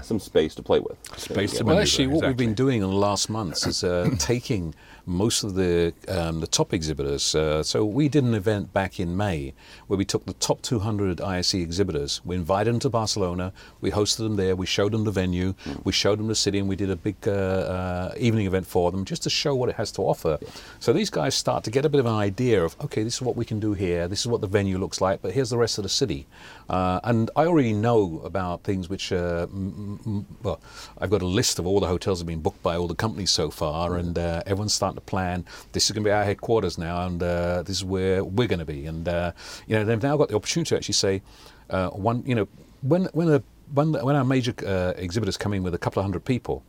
some 0.01 0.19
space 0.19 0.55
to 0.55 0.63
play 0.63 0.79
with. 0.79 0.97
Space 1.17 1.57
to 1.57 1.63
Well, 1.63 1.79
actually, 1.79 2.07
what 2.07 2.25
we've 2.25 2.37
been 2.37 2.55
doing 2.55 2.81
in 2.81 2.89
the 2.89 2.95
last 2.95 3.29
months 3.29 3.67
is 3.67 3.83
uh, 3.83 4.09
taking 4.17 4.73
most 5.09 5.43
of 5.43 5.55
the 5.55 5.93
um, 6.07 6.39
the 6.39 6.47
top 6.47 6.73
exhibitors. 6.73 7.33
Uh, 7.35 7.63
so 7.63 7.83
we 7.83 8.07
did 8.07 8.23
an 8.23 8.33
event 8.33 8.71
back 8.71 8.99
in 8.99 9.17
May 9.17 9.53
where 9.87 9.97
we 9.97 10.05
took 10.05 10.25
the 10.25 10.33
top 10.33 10.61
200 10.61 11.19
ISE 11.19 11.55
exhibitors. 11.55 12.21
We 12.23 12.35
invited 12.35 12.73
them 12.73 12.79
to 12.81 12.89
Barcelona. 12.89 13.51
We 13.81 13.91
hosted 13.91 14.17
them 14.17 14.35
there. 14.35 14.55
We 14.55 14.65
showed 14.67 14.91
them 14.91 15.03
the 15.03 15.11
venue. 15.11 15.55
We 15.83 15.91
showed 15.91 16.19
them 16.19 16.27
the 16.27 16.35
city, 16.35 16.59
and 16.59 16.69
we 16.69 16.75
did 16.75 16.89
a 16.91 16.95
big 16.95 17.15
uh, 17.27 17.31
uh, 17.31 18.13
evening 18.17 18.45
event 18.45 18.67
for 18.67 18.91
them 18.91 19.03
just 19.03 19.23
to 19.23 19.29
show 19.29 19.55
what 19.55 19.69
it 19.69 19.75
has 19.75 19.91
to 19.93 20.01
offer. 20.03 20.37
So 20.79 20.93
these 20.93 21.09
guys 21.09 21.33
start 21.35 21.63
to 21.63 21.71
get 21.71 21.85
a 21.85 21.89
bit 21.89 21.99
of 21.99 22.05
an 22.05 22.13
idea 22.13 22.63
of 22.63 22.75
okay, 22.85 23.03
this 23.03 23.15
is 23.15 23.21
what 23.21 23.35
we 23.35 23.45
can 23.45 23.59
do 23.59 23.73
here. 23.73 24.07
This 24.07 24.19
is 24.19 24.27
what 24.27 24.41
the 24.41 24.47
venue 24.47 24.77
looks 24.77 25.01
like. 25.01 25.21
But 25.21 25.31
here's 25.33 25.49
the 25.49 25.57
rest 25.57 25.77
of 25.79 25.83
the 25.83 25.89
city. 25.89 26.27
Uh, 26.69 26.99
and 27.03 27.31
I 27.35 27.45
already 27.45 27.73
know 27.73 28.21
about 28.23 28.61
things 28.63 28.89
which, 28.89 29.11
uh, 29.11 29.47
m- 29.51 29.99
m- 30.05 30.25
well, 30.43 30.61
I've 30.99 31.09
got 31.09 31.23
a 31.23 31.25
list 31.25 31.57
of 31.57 31.65
all 31.65 31.79
the 31.79 31.87
hotels 31.87 32.19
that 32.19 32.23
have 32.23 32.27
been 32.27 32.41
booked 32.41 32.61
by 32.61 32.75
all 32.75 32.87
the 32.87 32.93
companies 32.93 33.31
so 33.31 33.49
far, 33.49 33.95
and 33.97 34.19
uh, 34.19 34.43
everyone's 34.45 34.73
starting 34.73 34.98
plan. 34.99 35.45
This 35.71 35.85
is 35.85 35.91
going 35.91 36.03
to 36.03 36.07
be 36.07 36.11
our 36.11 36.23
headquarters 36.23 36.77
now, 36.77 37.05
and 37.05 37.21
uh, 37.21 37.63
this 37.63 37.77
is 37.77 37.83
where 37.83 38.23
we're 38.23 38.47
going 38.47 38.59
to 38.59 38.65
be. 38.65 38.85
And 38.85 39.07
uh, 39.07 39.31
you 39.67 39.75
know, 39.75 39.85
they've 39.85 40.01
now 40.01 40.17
got 40.17 40.29
the 40.29 40.35
opportunity 40.35 40.69
to 40.69 40.75
actually 40.77 40.93
say, 40.93 41.21
uh, 41.69 41.89
one, 41.89 42.23
you 42.25 42.35
know, 42.35 42.47
when 42.81 43.05
when 43.13 43.29
a 43.29 43.43
when, 43.73 43.93
when 43.93 44.15
our 44.15 44.23
major 44.25 44.53
uh, 44.65 44.93
exhibitors 44.97 45.37
come 45.37 45.53
in 45.53 45.63
with 45.63 45.73
a 45.73 45.77
couple 45.77 45.99
of 45.99 46.05
hundred 46.05 46.25
people, 46.25 46.63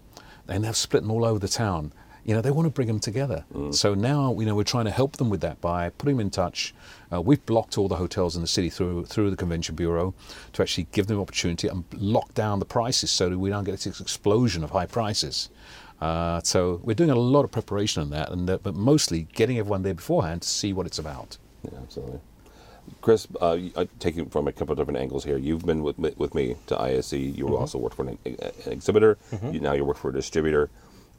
and 0.48 0.64
they've 0.64 0.76
split 0.76 1.02
them 1.02 1.10
all 1.10 1.24
over 1.24 1.38
the 1.38 1.48
town. 1.48 1.92
You 2.22 2.34
know, 2.34 2.42
they 2.42 2.50
want 2.50 2.66
to 2.66 2.70
bring 2.70 2.86
them 2.86 3.00
together. 3.00 3.44
So 3.72 3.94
now, 3.94 4.38
you 4.38 4.44
know, 4.44 4.54
we're 4.54 4.62
trying 4.62 4.84
to 4.84 4.90
help 4.90 5.16
them 5.16 5.30
with 5.30 5.40
that 5.40 5.58
by 5.62 5.88
putting 5.88 6.18
them 6.18 6.26
in 6.26 6.30
touch. 6.30 6.74
Uh, 7.10 7.20
we've 7.20 7.44
blocked 7.46 7.78
all 7.78 7.88
the 7.88 7.96
hotels 7.96 8.36
in 8.36 8.42
the 8.42 8.46
city 8.48 8.68
through 8.68 9.06
through 9.06 9.30
the 9.30 9.36
convention 9.36 9.74
bureau 9.74 10.12
to 10.52 10.62
actually 10.62 10.86
give 10.92 11.06
them 11.06 11.18
opportunity 11.18 11.66
and 11.66 11.84
lock 11.94 12.34
down 12.34 12.58
the 12.58 12.66
prices 12.66 13.10
so 13.10 13.30
that 13.30 13.38
we 13.38 13.48
don't 13.48 13.64
get 13.64 13.72
this 13.72 14.00
explosion 14.00 14.62
of 14.62 14.70
high 14.70 14.86
prices. 14.86 15.48
Uh, 16.00 16.40
so 16.42 16.80
we're 16.82 16.94
doing 16.94 17.10
a 17.10 17.14
lot 17.14 17.44
of 17.44 17.50
preparation 17.50 18.02
on 18.02 18.10
that, 18.10 18.30
and 18.30 18.48
uh, 18.48 18.58
but 18.62 18.74
mostly 18.74 19.22
getting 19.34 19.58
everyone 19.58 19.82
there 19.82 19.94
beforehand 19.94 20.42
to 20.42 20.48
see 20.48 20.72
what 20.72 20.86
it's 20.86 20.98
about. 20.98 21.36
Yeah, 21.64 21.78
absolutely. 21.82 22.20
Chris, 23.02 23.28
uh, 23.40 23.58
uh, 23.76 23.84
taking 23.98 24.24
it 24.26 24.32
from 24.32 24.48
a 24.48 24.52
couple 24.52 24.72
of 24.72 24.78
different 24.78 24.98
angles 24.98 25.24
here, 25.24 25.36
you've 25.36 25.64
been 25.64 25.82
with, 25.82 25.98
me- 25.98 26.14
with 26.16 26.34
me 26.34 26.56
to 26.66 26.80
ISE. 26.80 27.12
You 27.12 27.44
Mm-hmm. 27.44 27.54
also 27.54 27.78
worked 27.78 27.94
for 27.96 28.06
an, 28.08 28.18
an 28.24 28.36
exhibitor. 28.66 29.16
You, 29.52 29.60
now 29.60 29.72
you 29.74 29.84
work 29.84 29.98
for 29.98 30.08
a 30.10 30.12
distributor. 30.12 30.70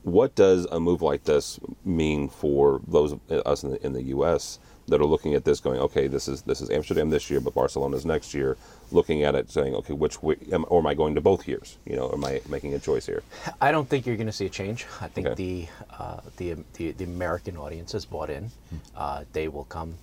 What 0.04 0.34
does 0.36 0.66
a 0.72 0.80
move 0.80 1.02
like 1.04 1.24
this 1.26 1.60
mean 1.86 2.28
for 2.28 2.82
those 2.88 3.14
of 3.14 3.20
us 3.46 3.64
in 3.64 3.70
the, 3.72 3.86
in 3.86 3.94
the 3.94 4.02
U.S. 4.16 4.58
that 4.92 5.02
are 5.02 5.06
looking 5.06 5.34
at 5.34 5.44
this, 5.44 5.60
going, 5.60 5.80
okay, 5.80 6.08
this 6.08 6.28
is 6.28 6.44
this 6.44 6.62
is 6.62 6.70
Amsterdam 6.70 7.10
this 7.10 7.30
year, 7.32 7.40
but 7.40 7.54
Barcelona's 7.56 8.06
next 8.06 8.34
year, 8.34 8.58
looking 8.92 9.24
at 9.24 9.34
it, 9.36 9.50
saying, 9.50 9.74
okay, 9.76 9.94
which 9.94 10.22
way, 10.22 10.36
am, 10.52 10.66
or 10.68 10.80
am 10.80 10.88
I 10.88 10.94
going 10.94 11.16
to 11.16 11.22
both 11.22 11.48
years? 11.48 11.78
You 11.86 11.96
know, 11.96 12.12
am 12.12 12.24
I 12.24 12.42
making 12.48 12.74
a 12.76 12.80
choice 12.80 13.06
here? 13.08 13.24
I 13.60 13.72
don't 13.72 13.90
think 13.90 14.06
you're 14.06 14.18
going 14.18 14.28
to 14.28 14.34
see 14.34 14.46
a 14.46 14.50
change. 14.50 14.86
I 15.02 15.08
think 15.08 15.28
Okay. 15.28 15.36
the, 15.44 15.68
uh, 15.98 16.20
the 16.38 16.56
the 16.74 16.92
the 16.92 17.04
American 17.06 17.58
audience 17.58 17.92
has 17.94 18.06
bought 18.06 18.30
in. 18.30 18.52
Uh, 18.96 19.24
they 19.34 19.48
will 19.48 19.66
come. 19.66 19.96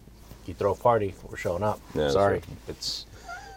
You 0.46 0.54
throw 0.54 0.72
a 0.72 0.76
party, 0.76 1.14
we're 1.28 1.36
showing 1.36 1.62
up. 1.62 1.78
Yeah, 1.94 2.08
Sorry, 2.10 2.34
right. 2.34 2.44
it's 2.68 3.04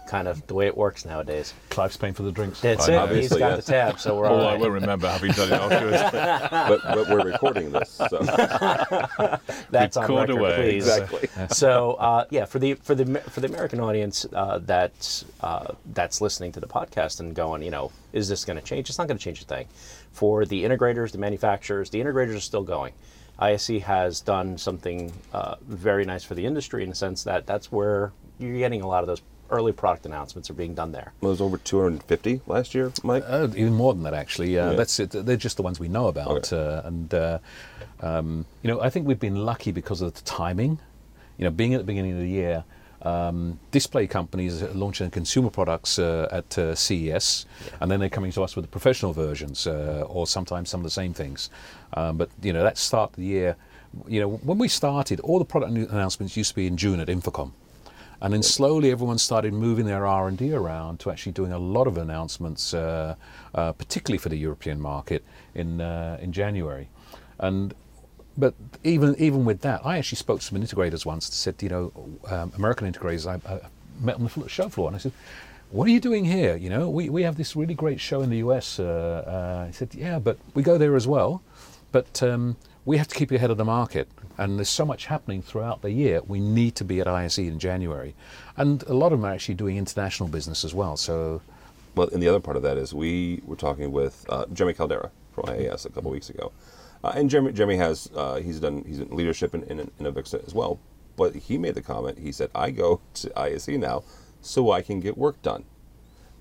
kind 0.07 0.27
of 0.27 0.45
the 0.47 0.53
way 0.53 0.67
it 0.67 0.75
works 0.75 1.05
nowadays. 1.05 1.53
Clive's 1.69 1.97
paying 1.97 2.13
for 2.13 2.23
the 2.23 2.31
drinks. 2.31 2.59
That's 2.61 2.89
I 2.89 2.93
it. 2.93 2.95
know. 2.95 3.01
He's 3.07 3.31
Obviously, 3.31 3.39
got 3.39 3.55
yes. 3.55 3.65
the 3.65 3.71
tab, 3.71 3.99
so 3.99 4.17
we're 4.17 4.25
all 4.25 4.35
Although 4.35 4.47
I 4.49 4.55
won't 4.57 4.73
remember 4.73 5.07
having 5.07 5.31
done 5.31 5.49
it 5.49 5.53
afterwards. 5.53 6.01
but, 6.11 6.81
but 6.95 7.09
we're 7.09 7.31
recording 7.31 7.71
this, 7.71 7.89
so 7.91 8.19
That's 9.71 9.97
on 9.97 10.03
Record 10.03 10.29
record, 10.29 10.29
away. 10.31 10.55
please. 10.55 10.87
exactly. 10.87 11.29
so 11.49 11.93
uh, 11.93 12.25
yeah, 12.29 12.45
for 12.45 12.59
the 12.59 12.73
for 12.75 12.95
the 12.95 13.19
for 13.21 13.39
the 13.39 13.47
American 13.47 13.79
audience 13.79 14.25
uh, 14.33 14.59
that's 14.59 15.25
uh, 15.41 15.73
that's 15.93 16.21
listening 16.21 16.51
to 16.53 16.59
the 16.59 16.67
podcast 16.67 17.19
and 17.19 17.33
going, 17.35 17.61
you 17.63 17.71
know, 17.71 17.91
is 18.13 18.27
this 18.27 18.43
going 18.45 18.57
to 18.59 18.63
change? 18.65 18.89
It's 18.89 18.97
not 18.97 19.07
going 19.07 19.17
to 19.17 19.23
change 19.23 19.41
a 19.41 19.45
thing. 19.45 19.67
For 20.11 20.45
the 20.45 20.63
integrators, 20.63 21.11
the 21.11 21.17
manufacturers, 21.19 21.89
the 21.89 21.99
integrators 22.01 22.35
are 22.35 22.41
still 22.41 22.63
going. 22.63 22.93
ISE 23.39 23.67
has 23.83 24.21
done 24.21 24.57
something 24.57 25.11
uh, 25.33 25.55
very 25.67 26.05
nice 26.05 26.23
for 26.23 26.35
the 26.35 26.45
industry 26.45 26.83
in 26.83 26.89
the 26.89 26.95
sense 26.95 27.23
that 27.23 27.47
that's 27.47 27.71
where 27.71 28.11
you're 28.37 28.57
getting 28.57 28.81
a 28.81 28.87
lot 28.87 29.03
of 29.03 29.07
those 29.07 29.21
early 29.51 29.71
product 29.71 30.05
announcements 30.05 30.49
are 30.49 30.53
being 30.53 30.73
done 30.73 30.91
there. 30.91 31.11
It 31.21 31.25
was 31.25 31.41
over 31.41 31.57
250 31.57 32.41
last 32.47 32.73
year, 32.73 32.91
Mike. 33.03 33.23
Uh, 33.27 33.47
even 33.55 33.73
more 33.73 33.93
than 33.93 34.03
that, 34.03 34.13
actually. 34.13 34.57
Uh, 34.57 34.71
Yeah. 34.71 34.77
That's 34.77 34.99
it. 34.99 35.11
They're 35.11 35.37
just 35.37 35.57
the 35.57 35.63
ones 35.63 35.79
we 35.79 35.87
know 35.89 36.07
about, 36.07 36.51
Okay. 36.53 36.57
uh, 36.57 36.81
and 36.87 37.13
uh, 37.13 37.39
um, 38.01 38.45
you 38.63 38.69
know, 38.71 38.81
I 38.81 38.89
think 38.89 39.07
we've 39.07 39.19
been 39.19 39.45
lucky 39.45 39.71
because 39.71 40.01
of 40.01 40.13
the 40.13 40.21
timing. 40.21 40.79
You 41.37 41.45
know, 41.45 41.51
being 41.51 41.73
at 41.73 41.79
the 41.79 41.83
beginning 41.83 42.13
of 42.13 42.19
the 42.19 42.27
year, 42.27 42.63
um, 43.03 43.59
display 43.71 44.05
companies 44.07 44.61
are 44.61 44.71
launching 44.73 45.09
consumer 45.09 45.49
products 45.49 45.97
uh, 45.97 46.27
at 46.31 46.57
uh, 46.57 46.75
CES, 46.75 47.45
and 47.79 47.89
then 47.89 47.99
they're 47.99 48.09
coming 48.09 48.31
to 48.31 48.43
us 48.43 48.55
with 48.55 48.63
the 48.65 48.69
professional 48.69 49.11
versions, 49.11 49.65
uh, 49.67 50.05
or 50.07 50.27
sometimes 50.27 50.69
some 50.69 50.79
of 50.81 50.83
the 50.83 50.91
same 50.91 51.13
things. 51.13 51.49
Um, 51.93 52.17
but 52.17 52.29
you 52.41 52.53
know, 52.53 52.63
that 52.63 52.77
start 52.77 53.11
of 53.11 53.15
the 53.17 53.23
year, 53.25 53.55
you 54.07 54.19
know, 54.21 54.29
when 54.29 54.57
we 54.59 54.67
started, 54.67 55.19
all 55.21 55.39
the 55.39 55.45
product 55.45 55.71
announcements 55.73 56.37
used 56.37 56.51
to 56.51 56.55
be 56.55 56.67
in 56.67 56.77
June 56.77 56.99
at 56.99 57.07
InfoComm. 57.07 57.51
And 58.21 58.33
then 58.33 58.43
slowly 58.43 58.91
everyone 58.91 59.17
started 59.17 59.53
moving 59.53 59.85
their 59.85 60.05
R&D 60.05 60.53
around 60.53 60.99
to 60.99 61.11
actually 61.11 61.31
doing 61.31 61.51
a 61.51 61.57
lot 61.57 61.87
of 61.87 61.97
announcements, 61.97 62.73
uh, 62.73 63.15
uh, 63.55 63.71
particularly 63.73 64.19
for 64.19 64.29
the 64.29 64.37
European 64.37 64.79
market 64.79 65.23
in, 65.55 65.81
uh, 65.81 66.17
in 66.21 66.31
January. 66.31 66.89
And 67.39 67.73
but 68.37 68.53
even 68.83 69.15
even 69.19 69.45
with 69.45 69.61
that, 69.61 69.85
I 69.85 69.97
actually 69.97 70.17
spoke 70.17 70.39
to 70.39 70.45
some 70.45 70.59
integrators 70.59 71.05
once 71.05 71.27
that 71.27 71.35
said, 71.35 71.61
you 71.61 71.69
know, 71.69 71.91
um, 72.27 72.51
American 72.55 72.91
integrators 72.91 73.27
I, 73.27 73.35
I 73.53 73.59
met 73.99 74.15
on 74.15 74.29
the 74.35 74.49
show 74.49 74.69
floor, 74.69 74.87
and 74.87 74.95
I 74.95 74.99
said, 74.99 75.11
"What 75.69 75.87
are 75.87 75.91
you 75.91 75.99
doing 75.99 76.25
here? 76.25 76.55
You 76.55 76.69
know, 76.69 76.89
we, 76.89 77.09
we 77.09 77.23
have 77.23 77.35
this 77.35 77.55
really 77.55 77.73
great 77.73 77.99
show 77.99 78.21
in 78.21 78.29
the 78.29 78.37
US." 78.37 78.79
Uh, 78.79 78.83
uh, 78.83 79.65
he 79.67 79.73
said, 79.73 79.93
"Yeah, 79.93 80.19
but 80.19 80.37
we 80.53 80.63
go 80.63 80.77
there 80.77 80.95
as 80.95 81.07
well, 81.07 81.43
but 81.91 82.23
um, 82.23 82.55
we 82.85 82.97
have 82.97 83.07
to 83.07 83.15
keep 83.15 83.31
ahead 83.31 83.51
of 83.51 83.57
the 83.57 83.65
market, 83.65 84.09
and 84.37 84.57
there's 84.57 84.69
so 84.69 84.85
much 84.85 85.05
happening 85.05 85.41
throughout 85.41 85.81
the 85.81 85.91
year. 85.91 86.21
We 86.27 86.39
need 86.39 86.75
to 86.75 86.83
be 86.83 86.99
at 86.99 87.07
ISE 87.07 87.37
in 87.37 87.59
January, 87.59 88.15
and 88.57 88.81
a 88.83 88.93
lot 88.93 89.13
of 89.13 89.19
them 89.19 89.25
are 89.25 89.33
actually 89.33 89.55
doing 89.55 89.77
international 89.77 90.29
business 90.29 90.63
as 90.63 90.73
well. 90.73 90.97
So." 90.97 91.41
Well, 91.93 92.07
and 92.13 92.23
the 92.23 92.29
other 92.29 92.39
part 92.39 92.55
of 92.55 92.63
that 92.63 92.77
is 92.77 92.93
we 92.93 93.41
were 93.45 93.57
talking 93.57 93.91
with 93.91 94.25
uh, 94.29 94.45
Jeremy 94.53 94.73
Caldera 94.73 95.11
from 95.33 95.45
IAS 95.45 95.85
a 95.85 95.89
couple 95.89 96.09
weeks 96.09 96.29
ago, 96.29 96.53
uh, 97.03 97.11
and 97.15 97.29
Jeremy 97.29 97.51
Jeremy 97.51 97.75
has 97.77 98.09
uh, 98.15 98.35
he's 98.35 98.59
done 98.59 98.83
he's 98.87 98.99
in 98.99 99.09
leadership 99.15 99.53
in, 99.53 99.63
in, 99.63 99.91
in 99.99 100.17
as 100.17 100.53
well. 100.53 100.79
But 101.17 101.35
he 101.35 101.57
made 101.57 101.75
the 101.75 101.81
comment. 101.81 102.17
He 102.17 102.31
said, 102.31 102.49
"I 102.55 102.71
go 102.71 103.01
to 103.15 103.39
ISE 103.39 103.67
now 103.67 104.03
so 104.41 104.71
I 104.71 104.81
can 104.81 105.01
get 105.01 105.17
work 105.17 105.41
done." 105.41 105.65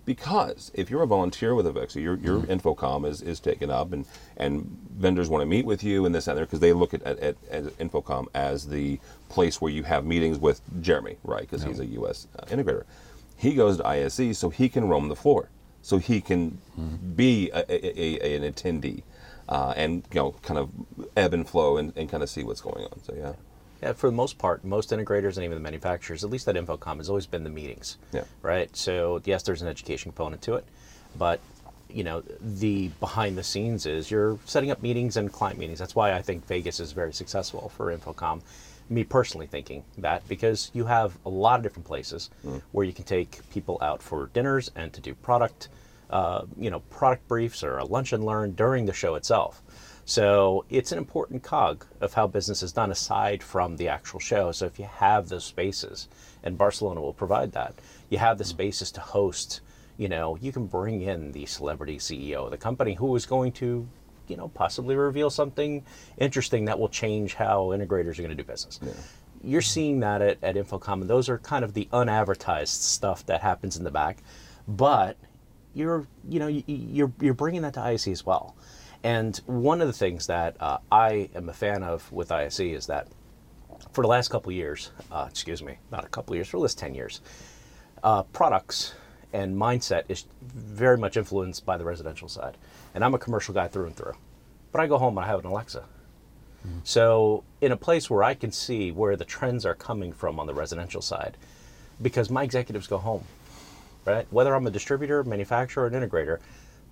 Because 0.04 0.70
if 0.74 0.90
you're 0.90 1.02
a 1.02 1.06
volunteer 1.06 1.54
with 1.54 1.66
Avixa, 1.66 2.02
your, 2.02 2.16
your 2.16 2.40
InfoComm 2.40 3.06
is, 3.06 3.22
is 3.22 3.38
taken 3.38 3.70
up, 3.70 3.92
and, 3.92 4.06
and 4.36 4.64
vendors 4.96 5.28
want 5.28 5.42
to 5.42 5.46
meet 5.46 5.66
with 5.66 5.84
you 5.84 6.04
and 6.04 6.14
this 6.14 6.26
and 6.26 6.38
that, 6.38 6.42
because 6.42 6.60
they 6.60 6.72
look 6.72 6.94
at, 6.94 7.02
at, 7.02 7.18
at, 7.18 7.36
at 7.50 7.64
InfoComm 7.78 8.26
as 8.34 8.68
the 8.68 8.98
place 9.28 9.60
where 9.60 9.70
you 9.70 9.82
have 9.84 10.04
meetings 10.04 10.38
with 10.38 10.60
Jeremy, 10.82 11.16
right? 11.22 11.42
Because 11.42 11.62
he's 11.62 11.80
a 11.80 11.86
U.S. 11.86 12.26
Uh, 12.38 12.44
integrator. 12.46 12.84
He 13.36 13.54
goes 13.54 13.76
to 13.78 13.86
ISE 13.86 14.36
so 14.38 14.50
he 14.50 14.68
can 14.68 14.88
roam 14.88 15.08
the 15.08 15.16
floor, 15.16 15.50
so 15.82 15.98
he 15.98 16.20
can 16.20 16.58
be 17.16 17.50
a, 17.50 17.64
a, 17.68 18.26
a, 18.26 18.36
an 18.36 18.52
attendee, 18.52 19.02
uh, 19.48 19.74
and 19.76 20.04
you 20.12 20.20
know, 20.20 20.32
kind 20.42 20.58
of 20.58 20.70
ebb 21.16 21.32
and 21.34 21.48
flow 21.48 21.76
and, 21.76 21.92
and 21.96 22.10
kind 22.10 22.22
of 22.22 22.28
see 22.28 22.42
what's 22.42 22.60
going 22.60 22.84
on. 22.84 23.02
So 23.02 23.14
yeah, 23.16 23.32
Yeah, 23.82 23.92
for 23.92 24.08
the 24.08 24.16
most 24.16 24.38
part, 24.38 24.64
most 24.64 24.90
integrators 24.90 25.36
and 25.36 25.44
even 25.44 25.56
the 25.56 25.62
manufacturers, 25.62 26.22
at 26.22 26.30
least 26.30 26.46
at 26.48 26.54
InfoComm, 26.54 26.98
has 26.98 27.08
always 27.08 27.26
been 27.26 27.44
the 27.44 27.50
meetings. 27.50 27.96
Yeah. 28.12 28.24
Right. 28.42 28.74
So 28.76 29.20
yes, 29.24 29.42
there's 29.42 29.62
an 29.62 29.68
education 29.68 30.10
component 30.10 30.42
to 30.42 30.54
it, 30.54 30.64
but 31.16 31.40
you 31.92 32.04
know 32.04 32.22
the 32.40 32.88
behind 33.00 33.36
the 33.36 33.42
scenes 33.42 33.84
is 33.84 34.10
you're 34.10 34.38
setting 34.44 34.70
up 34.70 34.82
meetings 34.82 35.16
and 35.16 35.32
client 35.32 35.58
meetings. 35.58 35.78
That's 35.78 35.94
why 35.94 36.12
I 36.12 36.22
think 36.22 36.46
Vegas 36.46 36.78
is 36.78 36.92
very 36.92 37.12
successful 37.12 37.70
for 37.76 37.96
InfoComm. 37.96 38.42
Me 38.88 39.04
personally 39.04 39.46
thinking 39.46 39.84
that 39.98 40.26
because 40.28 40.70
you 40.74 40.84
have 40.84 41.16
a 41.24 41.28
lot 41.28 41.58
of 41.58 41.62
different 41.62 41.86
places 41.86 42.28
where 42.72 42.84
you 42.84 42.92
can 42.92 43.04
take 43.04 43.38
people 43.50 43.78
out 43.80 44.02
for 44.02 44.26
dinners 44.32 44.70
and 44.74 44.92
to 44.92 45.00
do 45.00 45.14
product, 45.14 45.68
uh, 46.10 46.42
you 46.58 46.70
know, 46.70 46.80
product 46.90 47.26
briefs 47.28 47.62
or 47.62 47.78
a 47.78 47.84
lunch 47.84 48.12
and 48.12 48.24
learn 48.24 48.52
during 48.54 48.86
the 48.86 48.92
show 48.92 49.14
itself. 49.14 49.62
So 50.10 50.64
it's 50.68 50.90
an 50.90 50.98
important 50.98 51.44
cog 51.44 51.86
of 52.00 52.14
how 52.14 52.26
business 52.26 52.64
is 52.64 52.72
done 52.72 52.90
aside 52.90 53.44
from 53.44 53.76
the 53.76 53.86
actual 53.86 54.18
show. 54.18 54.50
So 54.50 54.66
if 54.66 54.76
you 54.76 54.86
have 54.86 55.28
those 55.28 55.44
spaces, 55.44 56.08
and 56.42 56.58
Barcelona 56.58 57.00
will 57.00 57.12
provide 57.12 57.52
that, 57.52 57.76
you 58.08 58.18
have 58.18 58.36
the 58.36 58.44
spaces 58.44 58.90
to 58.90 59.00
host, 59.00 59.60
you 59.98 60.08
know, 60.08 60.36
you 60.40 60.50
can 60.50 60.66
bring 60.66 61.00
in 61.00 61.30
the 61.30 61.46
celebrity 61.46 61.98
CEO 61.98 62.46
of 62.46 62.50
the 62.50 62.56
company 62.56 62.94
who 62.94 63.14
is 63.14 63.24
going 63.24 63.52
to, 63.52 63.86
you 64.26 64.36
know, 64.36 64.48
possibly 64.48 64.96
reveal 64.96 65.30
something 65.30 65.84
interesting 66.18 66.64
that 66.64 66.80
will 66.80 66.88
change 66.88 67.34
how 67.34 67.66
integrators 67.66 68.18
are 68.18 68.22
going 68.22 68.36
to 68.36 68.42
do 68.42 68.42
business. 68.42 68.80
You're 69.44 69.62
seeing 69.62 70.00
that 70.00 70.22
at, 70.22 70.42
at 70.42 70.56
InfoComm, 70.56 71.02
and 71.02 71.08
those 71.08 71.28
are 71.28 71.38
kind 71.38 71.64
of 71.64 71.72
the 71.72 71.86
unadvertised 71.92 72.82
stuff 72.82 73.24
that 73.26 73.42
happens 73.42 73.76
in 73.76 73.84
the 73.84 73.92
back. 73.92 74.24
But 74.66 75.16
you're 75.72 76.08
you 76.28 76.40
know 76.40 76.48
you're 76.48 77.12
you're 77.20 77.32
bringing 77.32 77.62
that 77.62 77.74
to 77.74 77.80
ISE 77.80 78.08
as 78.08 78.26
well. 78.26 78.56
And 79.02 79.36
one 79.46 79.80
of 79.80 79.86
the 79.86 79.92
things 79.92 80.26
that 80.26 80.56
uh, 80.60 80.78
I 80.92 81.30
am 81.34 81.48
a 81.48 81.52
fan 81.52 81.82
of 81.82 82.10
with 82.12 82.30
ISE 82.30 82.60
is 82.60 82.86
that 82.86 83.08
for 83.92 84.02
the 84.02 84.08
last 84.08 84.28
couple 84.28 84.52
years, 84.52 84.90
uh, 85.10 85.26
excuse 85.28 85.62
me, 85.62 85.78
not 85.90 86.04
a 86.04 86.08
couple 86.08 86.34
years, 86.36 86.48
for 86.48 86.58
the 86.58 86.62
last 86.62 86.78
ten 86.78 86.94
years, 86.94 87.20
uh, 88.02 88.22
products 88.24 88.94
and 89.32 89.56
mindset 89.56 90.04
is 90.08 90.26
very 90.42 90.98
much 90.98 91.16
influenced 91.16 91.64
by 91.64 91.78
the 91.78 91.84
residential 91.84 92.28
side. 92.28 92.56
And 92.94 93.04
I'm 93.04 93.14
a 93.14 93.18
commercial 93.18 93.54
guy 93.54 93.68
through 93.68 93.86
and 93.86 93.96
through, 93.96 94.14
but 94.72 94.80
I 94.80 94.86
go 94.86 94.98
home 94.98 95.16
and 95.16 95.24
I 95.24 95.28
have 95.28 95.40
an 95.40 95.46
Alexa. 95.46 95.84
So 96.84 97.42
in 97.62 97.72
a 97.72 97.76
place 97.76 98.10
where 98.10 98.22
I 98.22 98.34
can 98.34 98.52
see 98.52 98.92
where 98.92 99.16
the 99.16 99.24
trends 99.24 99.64
are 99.64 99.74
coming 99.74 100.12
from 100.12 100.38
on 100.38 100.46
the 100.46 100.52
residential 100.52 101.00
side, 101.00 101.38
because 102.02 102.28
my 102.28 102.42
executives 102.42 102.86
go 102.86 102.98
home 102.98 103.24
right? 104.04 104.26
Whether 104.30 104.54
I'm 104.54 104.66
a 104.66 104.70
distributor, 104.70 105.24
manufacturer, 105.24 105.84
or 105.84 105.86
an 105.86 105.94
integrator, 105.94 106.38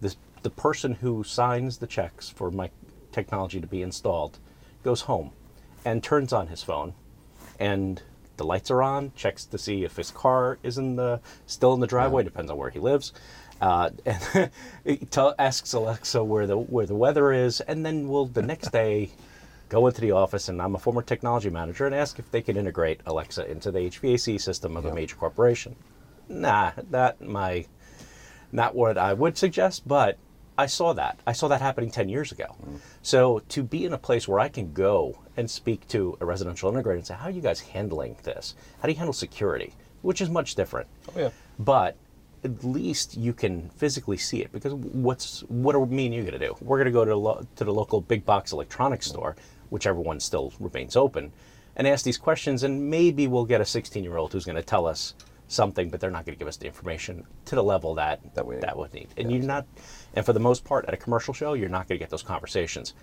this, 0.00 0.16
the 0.42 0.50
person 0.50 0.94
who 0.94 1.24
signs 1.24 1.78
the 1.78 1.86
checks 1.86 2.28
for 2.28 2.50
my 2.50 2.70
technology 3.12 3.60
to 3.60 3.66
be 3.66 3.82
installed 3.82 4.38
goes 4.82 5.02
home 5.02 5.32
and 5.84 6.02
turns 6.02 6.32
on 6.32 6.48
his 6.48 6.62
phone, 6.62 6.94
and 7.58 8.02
the 8.36 8.44
lights 8.44 8.70
are 8.70 8.82
on. 8.82 9.12
Checks 9.14 9.44
to 9.46 9.58
see 9.58 9.84
if 9.84 9.96
his 9.96 10.10
car 10.10 10.58
is 10.62 10.78
in 10.78 10.96
the 10.96 11.20
still 11.46 11.74
in 11.74 11.80
the 11.80 11.86
driveway. 11.86 12.22
Depends 12.22 12.50
on 12.50 12.56
where 12.56 12.70
he 12.70 12.78
lives. 12.78 13.12
Uh, 13.60 13.90
and 14.84 15.10
tell, 15.10 15.34
asks 15.38 15.72
Alexa 15.72 16.22
where 16.22 16.46
the 16.46 16.56
where 16.56 16.86
the 16.86 16.94
weather 16.94 17.32
is, 17.32 17.60
and 17.62 17.84
then 17.84 18.08
we'll 18.08 18.26
the 18.26 18.42
next 18.42 18.70
day 18.70 19.10
go 19.68 19.86
into 19.86 20.00
the 20.00 20.12
office. 20.12 20.48
And 20.48 20.62
I'm 20.62 20.74
a 20.74 20.78
former 20.78 21.02
technology 21.02 21.50
manager, 21.50 21.86
and 21.86 21.94
ask 21.94 22.18
if 22.18 22.30
they 22.30 22.42
can 22.42 22.56
integrate 22.56 23.00
Alexa 23.06 23.50
into 23.50 23.70
the 23.70 23.80
HVAC 23.80 24.40
system 24.40 24.76
of 24.76 24.84
a 24.84 24.94
major 24.94 25.16
corporation 25.16 25.76
nah, 26.28 26.72
that 26.90 27.20
my 27.20 27.66
not 28.52 28.74
what 28.74 28.96
I 28.96 29.12
would 29.12 29.36
suggest, 29.36 29.86
but 29.86 30.18
I 30.58 30.66
saw 30.66 30.92
that. 30.94 31.20
I 31.24 31.32
saw 31.32 31.46
that 31.48 31.60
happening 31.60 31.90
10 31.90 32.08
years 32.08 32.32
ago. 32.32 32.56
Mm-hmm. 32.60 32.76
So 33.02 33.42
to 33.50 33.62
be 33.62 33.84
in 33.84 33.92
a 33.92 33.98
place 33.98 34.26
where 34.26 34.40
I 34.40 34.48
can 34.48 34.72
go 34.72 35.20
and 35.36 35.48
speak 35.48 35.86
to 35.88 36.18
a 36.20 36.26
residential 36.26 36.70
integrator 36.70 36.96
and 36.96 37.06
say, 37.06 37.14
how 37.14 37.26
are 37.26 37.30
you 37.30 37.40
guys 37.40 37.60
handling 37.60 38.16
this? 38.24 38.56
How 38.80 38.86
do 38.86 38.92
you 38.92 38.98
handle 38.98 39.12
security? 39.12 39.74
Which 40.02 40.20
is 40.20 40.28
much 40.28 40.56
different. 40.56 40.88
Oh, 41.14 41.20
yeah. 41.20 41.30
But 41.60 41.96
at 42.42 42.64
least 42.64 43.16
you 43.16 43.32
can 43.32 43.70
physically 43.70 44.16
see 44.16 44.42
it 44.42 44.52
because 44.52 44.74
what's 44.74 45.40
what 45.48 45.74
are 45.74 45.86
me 45.86 46.06
and 46.06 46.14
you 46.14 46.22
going 46.22 46.38
to 46.38 46.46
do? 46.46 46.56
We're 46.60 46.78
going 46.78 46.86
to 46.86 46.92
go 46.92 47.04
to, 47.04 47.16
lo- 47.16 47.46
to 47.56 47.64
the 47.64 47.72
local 47.72 48.00
big 48.00 48.26
box 48.26 48.52
electronics 48.52 49.06
mm-hmm. 49.06 49.18
store, 49.18 49.36
whichever 49.70 50.00
one 50.00 50.18
still 50.18 50.52
remains 50.58 50.96
open, 50.96 51.32
and 51.76 51.86
ask 51.86 52.04
these 52.04 52.18
questions, 52.18 52.64
and 52.64 52.90
maybe 52.90 53.28
we'll 53.28 53.44
get 53.44 53.60
a 53.60 53.64
16 53.64 54.02
year 54.02 54.16
old 54.16 54.32
who's 54.32 54.44
going 54.44 54.56
to 54.56 54.62
tell 54.62 54.86
us 54.86 55.14
something, 55.48 55.88
but 55.88 56.00
they're 56.00 56.10
not 56.10 56.24
going 56.26 56.36
to 56.36 56.38
give 56.38 56.48
us 56.48 56.56
the 56.56 56.66
information 56.66 57.24
to 57.46 57.54
the 57.54 57.62
level 57.62 57.94
that 57.94 58.20
That 58.34 58.46
we 58.46 58.56
that 58.56 58.76
would 58.76 58.92
need. 58.92 59.08
And 59.16 59.32
you're 59.32 59.42
not, 59.42 59.66
and 60.14 60.24
for 60.24 60.32
the 60.32 60.40
most 60.40 60.64
part, 60.64 60.86
at 60.86 60.94
a 60.94 60.96
commercial 60.96 61.34
show, 61.34 61.54
you're 61.54 61.68
not 61.68 61.88
going 61.88 61.98
to 61.98 62.02
get 62.02 62.10
those 62.10 62.22
conversations. 62.22 62.94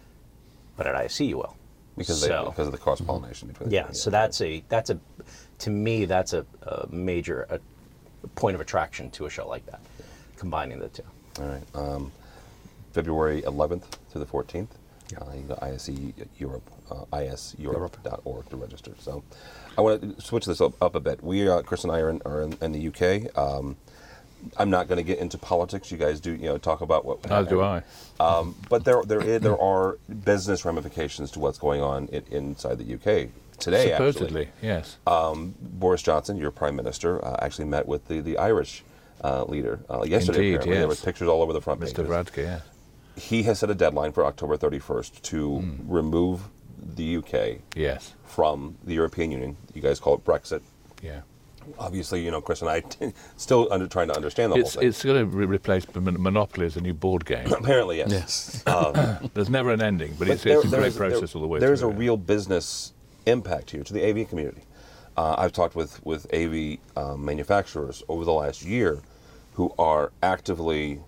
But 0.78 0.88
at 0.88 0.96
ISE, 0.96 1.22
you 1.22 1.38
will. 1.38 1.56
because 1.98 2.22
they, 2.22 2.28
because 2.28 2.68
of 2.68 2.72
the 2.72 2.78
cross 2.78 3.00
pollination 3.00 3.48
between. 3.48 3.70
the 3.70 3.76
yeah, 3.76 3.88
two, 3.88 3.94
so 3.94 4.10
that's 4.10 4.42
a 4.42 4.64
that's 4.68 4.90
a 4.90 5.00
to 5.60 5.70
me 5.70 6.06
that's 6.06 6.34
a, 6.34 6.46
a 6.64 6.88
major 6.90 7.48
a, 7.50 7.60
point 8.30 8.56
of 8.56 8.62
attraction 8.62 9.10
to 9.12 9.26
a 9.26 9.30
show 9.30 9.48
like 9.48 9.66
that, 9.68 9.80
combining 10.38 10.80
the 10.80 10.90
two. 10.90 11.04
All 11.40 11.48
right. 11.48 11.64
Um, 11.76 12.12
February 12.92 13.42
11th 13.42 13.84
to 14.12 14.20
the 14.20 14.26
14th. 14.26 14.68
Yeah, 15.12 15.20
you 15.36 15.42
go 15.42 15.60
ISE 15.62 15.90
Europe, 16.40 16.64
uh, 16.90 17.06
iseurope.org 17.12 18.50
to 18.50 18.56
register. 18.56 18.94
So 19.00 19.24
I 19.78 19.82
want 19.82 20.18
to 20.18 20.22
switch 20.22 20.46
this 20.46 20.62
up, 20.62 20.82
up 20.82 20.96
a 20.96 21.00
bit. 21.00 21.24
We, 21.24 21.48
uh, 21.48 21.62
Chris 21.62 21.84
and 21.84 21.92
I, 21.92 22.00
are 22.00 22.10
in, 22.10 22.22
are 22.26 22.42
in, 22.42 22.58
in 22.62 22.72
the 22.72 22.88
UK. 22.88 23.38
Um, 23.38 23.76
I'm 24.58 24.70
not 24.70 24.88
going 24.88 24.98
to 24.98 25.04
get 25.04 25.20
into 25.20 25.38
politics. 25.38 25.92
You 25.92 25.98
guys 25.98 26.20
do, 26.20 26.32
you 26.32 26.44
know, 26.46 26.58
talk 26.58 26.82
about 26.82 27.06
what. 27.06 27.30
As 27.32 27.48
do 27.48 27.62
I. 27.62 27.82
Um, 28.20 28.56
but 28.70 28.86
there, 28.86 29.02
there, 29.04 29.22
is, 29.22 29.42
there 29.42 29.60
are 29.60 29.98
business 30.24 30.64
ramifications 30.66 31.32
to 31.32 31.40
what's 31.40 31.58
going 31.58 31.82
on 31.82 32.08
in, 32.10 32.24
inside 32.32 32.78
the 32.78 32.94
UK 32.94 33.30
today. 33.60 33.92
Supposedly, 33.92 34.48
actually. 34.48 34.68
yes. 34.68 34.98
Um, 35.08 35.56
Boris 35.60 36.02
Johnson, 36.02 36.38
your 36.38 36.52
prime 36.52 36.76
minister, 36.76 37.24
uh, 37.26 37.38
actually 37.42 37.66
met 37.66 37.88
with 37.88 38.08
the 38.08 38.22
the 38.22 38.38
Irish 38.38 38.84
uh, 39.24 39.44
leader 39.46 39.80
uh, 39.90 40.04
yesterday. 40.04 40.38
Indeed, 40.40 40.54
apparently. 40.56 40.72
There 40.74 40.82
yes. 40.82 40.90
was 40.90 41.02
pictures 41.02 41.28
all 41.28 41.42
over 41.42 41.54
the 41.54 41.62
front 41.62 41.80
Mr. 41.80 41.96
pages. 41.98 42.10
Varadkar, 42.10 42.38
yes. 42.38 42.62
He 43.18 43.44
has 43.44 43.60
set 43.60 43.70
a 43.70 43.76
deadline 43.76 44.12
for 44.12 44.26
October 44.26 44.58
31st 44.58 45.22
to 45.24 45.60
Hmm. 45.60 45.92
remove 45.92 46.42
the 46.78 47.18
UK 47.18 47.62
Yes. 47.76 48.14
from 48.26 48.76
the 48.84 48.94
European 48.94 49.32
Union. 49.32 49.58
You 49.74 49.82
guys 49.82 50.00
call 50.00 50.16
it 50.16 50.24
Brexit. 50.26 50.62
Yeah. 51.02 51.22
Obviously, 51.80 52.24
you 52.24 52.32
know, 52.32 52.42
Chris 52.42 52.62
and 52.62 52.70
I 52.70 52.84
still 53.38 53.68
under, 53.72 53.88
trying 53.88 54.08
to 54.10 54.16
understand 54.16 54.52
the 54.54 54.58
It's, 54.58 54.74
whole 54.74 54.82
thing. 54.82 54.90
it's 54.90 55.04
going 55.04 55.30
to 55.30 55.38
re- 55.38 55.46
replace 55.46 55.86
Mon- 55.96 56.22
Monopoly 56.22 56.66
as 56.66 56.78
a 56.78 56.82
new 56.82 56.94
board 56.94 57.26
game. 57.26 57.48
Apparently, 57.54 57.98
yes. 57.98 58.64
Yes. 58.66 59.20
There's 59.34 59.50
never 59.50 59.72
an 59.72 59.82
ending, 59.82 60.12
but, 60.18 60.28
But 60.28 60.30
it's, 60.30 60.44
there- 60.44 60.58
it's 60.60 60.66
a 60.66 60.78
great 60.78 60.88
is- 60.88 60.96
there- 60.98 61.10
process 61.12 61.36
all 61.36 61.42
the 61.42 61.48
way 61.48 61.60
There's 61.60 61.82
through. 61.82 61.90
a 61.92 61.94
real 61.94 62.18
business 62.18 62.94
impact 63.26 63.72
here 63.72 63.84
to 63.84 63.94
the 63.94 64.04
AV 64.08 64.30
community. 64.30 64.62
Uh, 65.18 65.36
I've 65.38 65.54
talked 65.54 65.76
with 65.76 66.04
with 66.06 66.28
AV 66.34 66.78
um, 66.98 67.24
manufacturers 67.24 68.04
over 68.10 68.26
the 68.26 68.34
last 68.34 68.64
year, 68.64 69.00
who 69.54 69.74
are 69.80 70.12
actively 70.22 71.00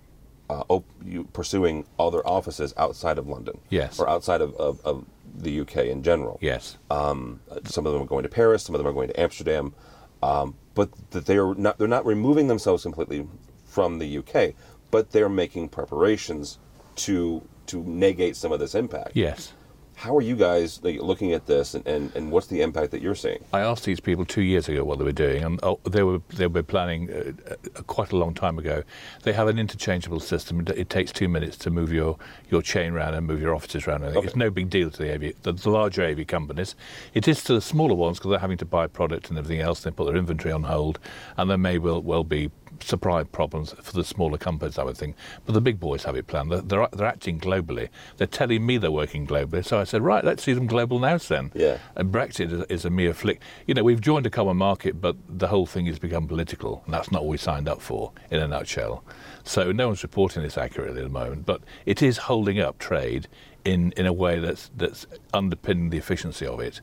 uh, 0.50 0.64
op- 0.70 0.86
you, 1.04 1.26
pursuing 1.34 1.86
other 2.00 2.26
offices 2.26 2.74
outside 2.78 3.18
of 3.18 3.28
London, 3.28 3.58
Yes. 3.70 4.00
or 4.00 4.08
outside 4.08 4.40
of, 4.40 4.56
of, 4.56 4.80
of 4.86 5.06
the 5.40 5.60
UK 5.60 5.78
in 5.88 6.04
general. 6.04 6.40
Yes. 6.42 6.78
Um, 6.90 7.42
some 7.66 7.86
of 7.86 7.92
them 7.92 8.02
are 8.02 8.06
going 8.06 8.24
to 8.24 8.30
Paris, 8.30 8.64
some 8.64 8.74
of 8.74 8.80
them 8.80 8.88
are 8.88 8.94
going 8.94 9.10
to 9.10 9.20
Amsterdam, 9.20 9.74
um, 10.22 10.56
but 10.76 10.90
that 11.12 11.26
they 11.26 11.38
are 11.38 11.56
not 11.56 11.78
they're 11.78 11.88
not 11.88 12.06
removing 12.06 12.48
themselves 12.48 12.84
completely 12.84 13.28
from 13.66 14.00
the 14.00 14.18
UK, 14.18 14.54
but 14.92 15.12
they're 15.12 15.30
making 15.30 15.70
preparations 15.70 16.60
to 16.96 17.44
to 17.68 17.84
negate 17.84 18.36
some 18.36 18.52
of 18.52 18.60
this 18.60 18.76
impact. 18.76 19.12
Yes. 19.14 19.54
How 19.98 20.16
are 20.16 20.22
you 20.22 20.36
guys 20.36 20.80
like, 20.84 21.02
looking 21.02 21.34
at 21.34 21.48
this, 21.48 21.74
and, 21.74 21.86
and, 21.88 22.16
and 22.16 22.32
what's 22.32 22.46
the 22.46 22.62
impact 22.62 22.92
that 22.92 23.02
you're 23.02 23.16
seeing? 23.16 23.44
I 23.52 23.62
asked 23.62 23.84
these 23.84 24.00
people 24.00 24.26
two 24.26 24.44
years 24.44 24.70
ago 24.70 24.84
what 24.84 25.00
they 25.00 25.04
were 25.04 25.12
doing, 25.12 25.44
and 25.44 25.60
oh, 25.64 25.80
they 25.86 26.04
were 26.04 26.22
they 26.36 26.46
were 26.46 26.62
planning 26.62 27.10
uh, 27.12 27.32
uh, 27.52 27.82
quite 27.82 28.12
a 28.12 28.16
long 28.16 28.36
time 28.36 28.60
ago. 28.60 28.84
They 29.24 29.34
have 29.34 29.48
an 29.48 29.58
interchangeable 29.58 30.20
system. 30.20 30.64
It- 30.76 30.88
takes 30.88 31.12
two 31.12 31.28
minutes 31.28 31.58
to 31.58 31.70
move 31.70 31.92
your, 31.92 32.18
your 32.50 32.62
chain 32.62 32.94
around 32.94 33.14
and 33.14 33.28
move 33.28 33.42
your 33.42 33.54
offices 33.54 33.86
around. 33.86 34.04
Okay. 34.06 34.26
It's 34.26 34.38
no 34.38 34.50
big 34.50 34.70
deal 34.70 34.90
to 34.90 34.98
the 34.98 35.14
AV, 35.14 35.34
the, 35.44 35.52
the 35.52 35.70
larger 35.70 36.02
AV 36.02 36.26
companies. 36.26 36.76
It 37.14 37.28
is 37.28 37.44
to 37.44 37.54
the 37.54 37.62
smaller 37.62 37.94
ones 37.94 38.18
because 38.18 38.30
they're 38.30 38.40
having 38.40 38.58
to 38.60 38.66
buy 38.66 38.88
product 38.88 39.30
and 39.30 39.38
everything 39.38 39.60
else. 39.60 39.82
They 39.82 39.92
put 39.92 40.06
their 40.06 40.16
inventory 40.16 40.54
on 40.54 40.64
hold, 40.64 40.98
and 41.36 41.50
there 41.50 41.58
may 41.58 41.78
well 41.78 42.02
well 42.02 42.24
be 42.24 42.52
supply 42.80 43.24
problems 43.24 43.74
for 43.82 43.94
the 43.94 44.04
smaller 44.04 44.38
companies, 44.38 44.78
I 44.78 44.84
would 44.84 44.98
think. 44.98 45.16
But 45.46 45.54
the 45.54 45.62
big 45.62 45.80
boys 45.80 46.04
have 46.04 46.16
it 46.16 46.28
planned. 46.28 46.52
They're, 46.52 46.62
they're, 46.62 46.88
they're 46.92 47.08
acting 47.08 47.40
globally. 47.40 47.90
They're 48.18 48.28
telling 48.28 48.66
me 48.66 48.78
they're 48.78 48.92
working 48.92 49.26
globally. 49.26 49.66
So 49.66 49.80
I 49.80 49.84
said, 49.84 50.02
right, 50.02 50.24
let's 50.24 50.44
see 50.44 50.54
them 50.54 50.68
global 50.68 51.00
now 51.00 51.18
then. 51.18 51.52
Yeah. 51.56 51.78
And 51.96 52.12
Brexit 52.12 52.52
is, 52.52 52.64
is 52.70 52.86
a 52.86 52.90
mere 52.90 53.14
flick. 53.14 53.42
You 53.66 53.74
know, 53.74 53.84
we've 53.84 54.02
joined 54.02 54.26
a 54.26 54.30
common 54.30 54.58
market, 54.58 55.02
but 55.02 55.16
the 55.28 55.48
whole 55.48 55.66
thing 55.66 55.86
has 55.88 56.00
become 56.00 56.28
political, 56.28 56.84
and 56.86 56.94
that's 56.94 57.12
not 57.12 57.24
what 57.24 57.30
we 57.30 57.38
signed 57.38 57.68
up 57.68 57.82
for, 57.82 58.12
in 58.30 58.40
a 58.40 58.48
nutshell. 58.48 59.04
So 59.44 59.72
no 59.72 59.88
one's 59.88 60.04
reporting 60.04 60.44
this 60.44 60.58
accurately 60.58 61.00
at 61.00 61.04
the 61.04 61.10
moment, 61.10 61.46
but 61.46 61.62
it 61.86 62.02
is 62.02 62.18
holding 62.18 62.60
up 62.60 62.78
trade 62.78 63.28
in, 63.68 63.92
in 63.98 64.06
a 64.06 64.14
way 64.14 64.40
that's 64.40 64.72
that's 64.78 65.06
underpinning 65.34 65.90
the 65.90 65.98
efficiency 65.98 66.48
of 66.48 66.62
it. 66.62 66.80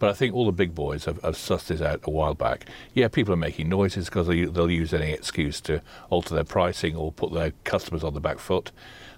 But 0.00 0.10
I 0.10 0.12
think 0.12 0.34
all 0.34 0.46
the 0.46 0.52
big 0.52 0.74
boys 0.74 1.04
have, 1.04 1.22
have 1.22 1.36
sussed 1.36 1.68
this 1.68 1.80
out 1.80 2.00
a 2.02 2.10
while 2.10 2.34
back. 2.34 2.66
Yeah, 2.92 3.06
people 3.06 3.32
are 3.32 3.38
making 3.38 3.68
noises 3.68 4.06
because 4.06 4.26
they, 4.26 4.44
they'll 4.44 4.70
use 4.70 4.92
any 4.92 5.12
excuse 5.12 5.60
to 5.62 5.80
alter 6.10 6.34
their 6.34 6.44
pricing 6.44 6.96
or 6.96 7.12
put 7.12 7.32
their 7.32 7.52
customers 7.62 8.02
on 8.02 8.14
the 8.14 8.20
back 8.20 8.40
foot. 8.40 8.72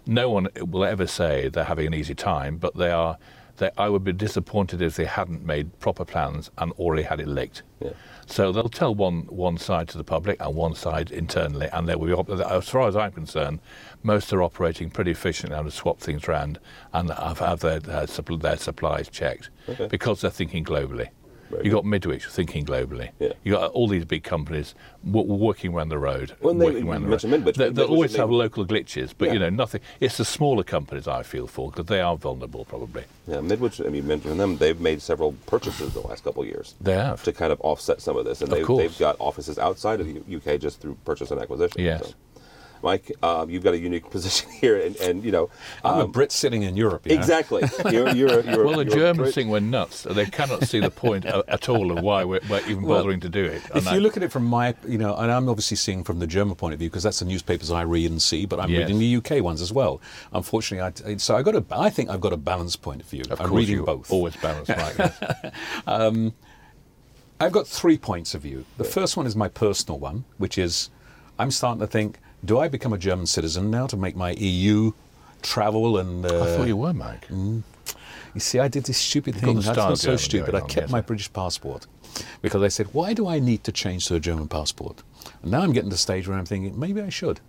No 0.06 0.28
one 0.28 0.48
will 0.60 0.84
ever 0.84 1.06
say 1.06 1.48
they're 1.48 1.64
having 1.64 1.86
an 1.86 1.94
easy 1.94 2.14
time, 2.14 2.58
but 2.58 2.76
they 2.76 2.90
are. 2.90 3.16
They, 3.56 3.70
I 3.78 3.88
would 3.88 4.04
be 4.04 4.12
disappointed 4.12 4.82
if 4.82 4.96
they 4.96 5.04
hadn't 5.06 5.44
made 5.44 5.78
proper 5.80 6.04
plans 6.04 6.50
and 6.58 6.72
already 6.72 7.02
had 7.02 7.20
it 7.20 7.28
licked. 7.28 7.62
Yeah. 7.80 7.90
So 8.26 8.50
they'll 8.52 8.68
tell 8.68 8.94
one 8.94 9.22
one 9.28 9.56
side 9.56 9.88
to 9.90 9.98
the 9.98 10.04
public 10.04 10.40
and 10.40 10.54
one 10.54 10.74
side 10.74 11.10
internally, 11.10 11.68
and 11.72 11.88
they 11.88 11.94
will 11.94 12.22
be. 12.24 12.32
As 12.42 12.68
far 12.68 12.88
as 12.88 12.96
I'm 12.96 13.12
concerned, 13.12 13.60
most 14.02 14.32
are 14.32 14.42
operating 14.42 14.90
pretty 14.90 15.12
efficiently 15.12 15.56
and 15.56 15.66
to 15.66 15.70
swap 15.70 16.00
things 16.00 16.24
around 16.28 16.58
and 16.92 17.10
have, 17.10 17.38
have 17.38 17.60
their 17.60 17.78
their, 17.78 18.06
their 18.06 18.56
supplies 18.56 19.08
checked 19.08 19.50
Okay. 19.68 19.86
because 19.88 20.20
they're 20.20 20.30
thinking 20.30 20.64
globally. 20.64 21.08
Very 21.50 21.64
you 21.64 21.70
got 21.70 21.84
Midwich 21.84 22.26
thinking 22.26 22.64
globally. 22.64 23.10
Yeah. 23.18 23.32
You 23.44 23.52
got 23.52 23.70
all 23.72 23.88
these 23.88 24.04
big 24.04 24.24
companies 24.24 24.74
w- 25.04 25.32
working 25.32 25.72
around 25.74 25.88
the 25.90 25.98
road. 25.98 26.34
Well, 26.40 26.54
they- 26.54 26.64
working 26.66 26.88
around 26.88 27.02
the 27.02 27.08
road. 27.08 27.24
Midwich. 27.24 27.56
They, 27.56 27.70
they'll 27.70 27.86
always 27.86 28.16
have 28.16 28.30
local 28.30 28.66
glitches, 28.66 29.12
but 29.16 29.26
Yeah. 29.26 29.32
you 29.34 29.38
know 29.38 29.50
nothing. 29.50 29.80
It's 30.00 30.16
the 30.16 30.24
smaller 30.24 30.62
companies 30.62 31.06
I 31.08 31.22
feel 31.22 31.46
for 31.46 31.70
because 31.70 31.86
they 31.86 32.00
are 32.00 32.16
vulnerable, 32.16 32.64
probably. 32.64 33.04
Yeah, 33.26 33.40
Midwich. 33.40 33.80
I 33.80 33.84
mean, 33.84 33.94
you 33.96 34.02
mentioned 34.02 34.38
them. 34.40 34.56
They've 34.56 34.80
made 34.80 35.00
several 35.02 35.32
purchases 35.46 35.94
the 35.94 36.00
last 36.00 36.24
couple 36.24 36.42
of 36.42 36.48
years 36.48 36.74
They 36.80 36.94
have. 36.94 37.22
to 37.24 37.32
kind 37.32 37.52
of 37.52 37.60
offset 37.62 38.00
some 38.00 38.16
of 38.16 38.24
this, 38.24 38.40
and 38.42 38.52
Of 38.52 38.58
they've, 38.66 38.76
they've 38.78 38.98
got 38.98 39.16
offices 39.18 39.58
outside 39.58 40.00
of 40.00 40.06
the 40.06 40.36
UK 40.36 40.60
just 40.60 40.80
through 40.80 40.96
purchase 41.04 41.30
and 41.30 41.40
acquisition. 41.40 41.80
Yes. 41.80 42.08
So, 42.08 42.14
Mike, 42.86 43.10
uh, 43.20 43.44
you've 43.48 43.64
got 43.64 43.74
a 43.74 43.78
unique 43.78 44.08
position 44.16 44.48
here, 44.48 44.80
and, 44.80 44.94
and 44.98 45.24
you 45.24 45.32
know, 45.32 45.50
I'm 45.84 45.98
a 45.98 46.04
um, 46.04 46.12
Brit 46.12 46.30
sitting 46.30 46.62
in 46.62 46.76
Europe. 46.76 47.04
exactly. 47.06 47.64
You're, 47.90 48.10
you're, 48.14 48.40
you're, 48.42 48.64
Well, 48.66 48.76
the 48.76 48.84
Germans 48.84 49.34
think 49.34 49.50
we're 49.50 49.58
nuts. 49.58 50.04
They 50.04 50.24
cannot 50.26 50.62
see 50.62 50.78
the 50.78 50.90
point 50.92 51.24
at 51.26 51.68
all 51.68 51.90
of 51.90 52.00
why 52.04 52.22
we're, 52.22 52.38
we're 52.48 52.60
even 52.68 52.82
Well, 52.82 52.98
bothering 52.98 53.18
to 53.20 53.28
do 53.28 53.44
it. 53.44 53.62
If 53.74 53.86
And 53.88 53.96
you 53.96 54.00
look 54.00 54.16
at 54.16 54.22
it 54.22 54.30
from 54.30 54.44
my, 54.44 54.76
you 54.86 54.98
know, 54.98 55.16
and 55.16 55.32
I'm 55.32 55.48
obviously 55.48 55.76
seeing 55.76 56.04
from 56.04 56.20
the 56.20 56.28
German 56.28 56.54
point 56.54 56.74
of 56.74 56.78
view 56.78 56.88
because 56.88 57.02
that's 57.02 57.18
the 57.18 57.24
newspapers 57.24 57.72
I 57.72 57.82
read 57.82 58.08
and 58.12 58.22
see, 58.22 58.46
but 58.46 58.60
I'm 58.60 58.70
Yes. 58.70 58.88
reading 58.88 58.98
the 59.00 59.16
UK 59.16 59.42
ones 59.42 59.60
as 59.60 59.72
well. 59.72 60.00
Unfortunately, 60.32 60.92
I, 61.14 61.16
so 61.16 61.34
I 61.36 61.42
got 61.42 61.56
a, 61.56 61.64
I 61.72 61.90
think 61.90 62.08
I've 62.08 62.20
got 62.20 62.32
a 62.32 62.36
balanced 62.36 62.82
point 62.82 63.00
of 63.02 63.08
view. 63.08 63.24
of 63.30 63.40
I'm 63.40 63.48
course, 63.48 63.58
reading 63.66 63.84
both. 63.84 64.12
always 64.12 64.36
balance 64.36 64.68
like 64.68 64.94
this. 64.94 65.20
I've 67.40 67.52
got 67.52 67.66
three 67.66 67.98
points 67.98 68.34
of 68.34 68.42
view. 68.42 68.64
The 68.78 68.84
first 68.84 69.16
one 69.16 69.26
is 69.26 69.34
my 69.36 69.48
personal 69.48 69.98
one, 69.98 70.24
which 70.38 70.56
is 70.56 70.88
I'm 71.38 71.50
starting 71.50 71.80
to 71.80 71.86
think, 71.86 72.18
do 72.46 72.58
I 72.58 72.68
become 72.68 72.92
a 72.92 72.98
German 72.98 73.26
citizen 73.26 73.70
now 73.70 73.86
to 73.86 73.96
make 73.96 74.16
my 74.16 74.32
EU 74.32 74.92
travel 75.42 75.98
and? 75.98 76.24
Uh, 76.24 76.44
I 76.44 76.56
thought 76.56 76.66
you 76.66 76.76
were, 76.76 76.92
Mike. 76.92 77.28
You 77.28 78.40
see, 78.40 78.58
I 78.58 78.68
did 78.68 78.84
this 78.84 78.98
stupid 78.98 79.34
got 79.34 79.44
thing. 79.44 79.60
That's 79.60 79.76
not 79.76 79.98
so 79.98 80.16
stupid. 80.16 80.54
I 80.54 80.60
kept 80.60 80.90
my. 80.90 81.00
British 81.00 81.32
passport 81.32 81.86
because 82.42 82.62
I 82.62 82.68
said, 82.68 82.88
why 82.92 83.14
do 83.14 83.28
I 83.28 83.38
need 83.38 83.64
to 83.64 83.72
change 83.72 84.06
to 84.06 84.14
a 84.14 84.20
German 84.20 84.48
passport? 84.48 85.02
And 85.42 85.50
now 85.50 85.60
I'm 85.60 85.72
getting 85.72 85.90
to 85.90 85.94
the 85.94 85.98
stage 85.98 86.26
where 86.28 86.36
I'm 86.36 86.46
thinking, 86.46 86.78
maybe 86.78 87.00
I 87.00 87.08
should. 87.08 87.40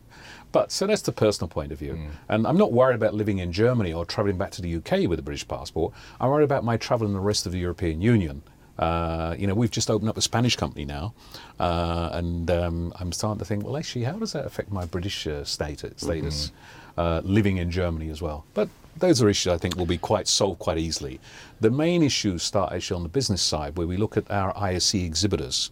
But 0.51 0.71
so 0.71 0.87
that's 0.87 1.01
the 1.01 1.11
personal 1.11 1.49
point 1.49 1.71
of 1.71 1.79
view. 1.79 1.93
Hmm. 1.93 2.07
And 2.29 2.47
I'm 2.47 2.57
not 2.57 2.71
worried 2.71 2.95
about 2.95 3.13
living 3.13 3.39
in 3.39 3.51
Germany 3.51 3.93
or 3.93 4.05
travelling 4.05 4.37
back 4.37 4.51
to 4.51 4.61
the 4.61 4.75
UK 4.75 5.09
with 5.09 5.19
a 5.19 5.21
British 5.21 5.47
passport. 5.47 5.93
I'm 6.19 6.29
worried 6.29 6.45
about 6.45 6.63
my 6.63 6.77
travel 6.77 7.07
in 7.07 7.13
the 7.13 7.19
rest 7.19 7.45
of 7.45 7.51
the 7.51 7.59
European 7.59 8.01
Union. 8.01 8.43
Uh, 8.79 9.35
you 9.37 9.47
know, 9.47 9.55
we've 9.55 9.71
just 9.71 9.89
opened 9.89 10.09
up 10.09 10.17
a 10.17 10.21
Spanish 10.21 10.55
company 10.55 10.85
now, 10.85 11.13
uh, 11.59 12.09
and 12.13 12.51
um, 12.51 12.93
I'm 12.99 13.11
starting 13.11 13.39
to 13.39 13.45
think, 13.45 13.63
well, 13.63 13.77
actually, 13.77 14.03
how 14.03 14.13
does 14.19 14.33
that 14.33 14.45
affect 14.45 14.71
my 14.71 14.85
British 14.85 15.25
uh, 15.25 15.43
status, 15.43 15.93
status 15.97 16.51
uh, 16.97 17.21
living 17.23 17.57
in 17.57 17.71
Germany 17.71 18.09
as 18.09 18.21
well? 18.21 18.45
But 18.53 18.69
those 18.97 19.21
are 19.21 19.29
issues 19.29 19.51
I 19.51 19.57
think 19.57 19.75
will 19.75 19.85
be 19.85 19.97
quite 19.97 20.27
solved 20.27 20.59
quite 20.59 20.77
easily. 20.77 21.19
The 21.59 21.71
main 21.71 22.03
issues 22.03 22.43
start 22.43 22.71
actually 22.73 22.97
on 22.97 23.03
the 23.03 23.09
business 23.09 23.41
side, 23.41 23.77
where 23.77 23.87
we 23.87 23.97
look 23.97 24.17
at 24.17 24.29
our 24.29 24.55
ISE 24.57 24.95
exhibitors. 24.95 25.71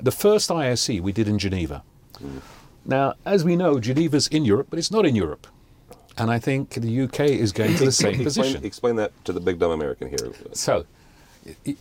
The 0.00 0.12
first 0.12 0.50
ISE 0.50 0.88
we 1.00 1.12
did 1.12 1.28
in 1.28 1.38
Geneva. 1.38 1.82
Now, 2.84 3.14
as 3.24 3.44
we 3.44 3.56
know, 3.56 3.78
Geneva's 3.78 4.26
in 4.28 4.44
Europe, 4.44 4.68
but 4.70 4.78
it's 4.78 4.90
not 4.90 5.06
in 5.06 5.14
Europe. 5.14 5.46
And 6.16 6.30
I 6.30 6.38
think 6.38 6.70
the 6.70 7.02
UK 7.02 7.20
is 7.20 7.52
going 7.52 7.76
to 7.76 7.84
the 7.84 7.92
same 7.92 8.08
explain, 8.20 8.24
position. 8.24 8.64
explain 8.64 8.96
that 8.96 9.12
to 9.24 9.32
the 9.32 9.40
big 9.40 9.58
dumb 9.58 9.70
American 9.70 10.08
here. 10.08 10.32
So, 10.52 10.84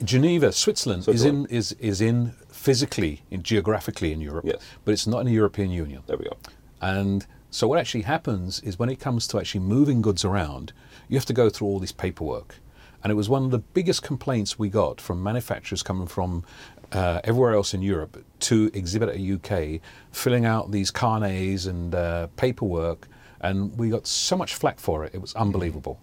Geneva, 0.04 0.52
Switzerland, 0.52 1.08
is 1.08 1.24
in 1.26 1.46
is 1.48 1.74
is 1.74 2.02
in 2.02 2.34
physically, 2.50 3.22
in 3.32 3.44
geographically 3.44 4.12
in 4.12 4.22
Europe, 4.22 4.46
Yes. 4.46 4.62
but 4.86 4.92
it's 4.92 5.08
not 5.08 5.20
in 5.20 5.26
the 5.28 5.34
European 5.34 5.70
Union. 5.72 6.02
There 6.08 6.18
we 6.18 6.26
go. 6.26 6.38
And 6.82 7.26
so, 7.52 7.68
what 7.68 7.80
actually 7.80 8.04
happens 8.04 8.60
is 8.62 8.78
when 8.80 8.90
it 8.90 9.00
comes 9.00 9.28
to 9.28 9.40
actually 9.40 9.62
moving 9.62 10.02
goods 10.02 10.24
around, 10.24 10.72
you 11.08 11.18
have 11.18 11.26
to 11.26 11.34
go 11.34 11.50
through 11.50 11.68
all 11.68 11.80
this 11.80 11.92
paperwork. 11.92 12.56
And 13.04 13.12
it 13.12 13.16
was 13.16 13.30
one 13.30 13.46
of 13.46 13.52
the 13.52 13.60
biggest 13.60 14.04
complaints 14.04 14.60
we 14.60 14.70
got 14.70 15.00
from 15.00 15.24
manufacturers 15.24 15.82
coming 15.82 16.06
from 16.08 16.44
uh, 16.92 17.22
everywhere 17.24 17.54
else 17.54 17.74
in 17.74 17.82
Europe 17.82 18.24
to 18.42 18.70
exhibit 18.74 19.10
at 19.10 19.20
UK, 19.20 19.80
filling 20.12 20.46
out 20.46 20.72
these 20.72 20.92
carnets 20.92 21.66
and 21.66 21.96
uh, 21.96 22.28
paperwork. 22.36 23.08
And 23.42 23.78
we 23.78 23.90
got 23.90 24.06
so 24.06 24.36
much 24.36 24.54
flack 24.54 24.80
for 24.80 25.06
it, 25.06 25.14
it 25.16 25.22
was 25.22 25.34
unbelievable. 25.36 26.00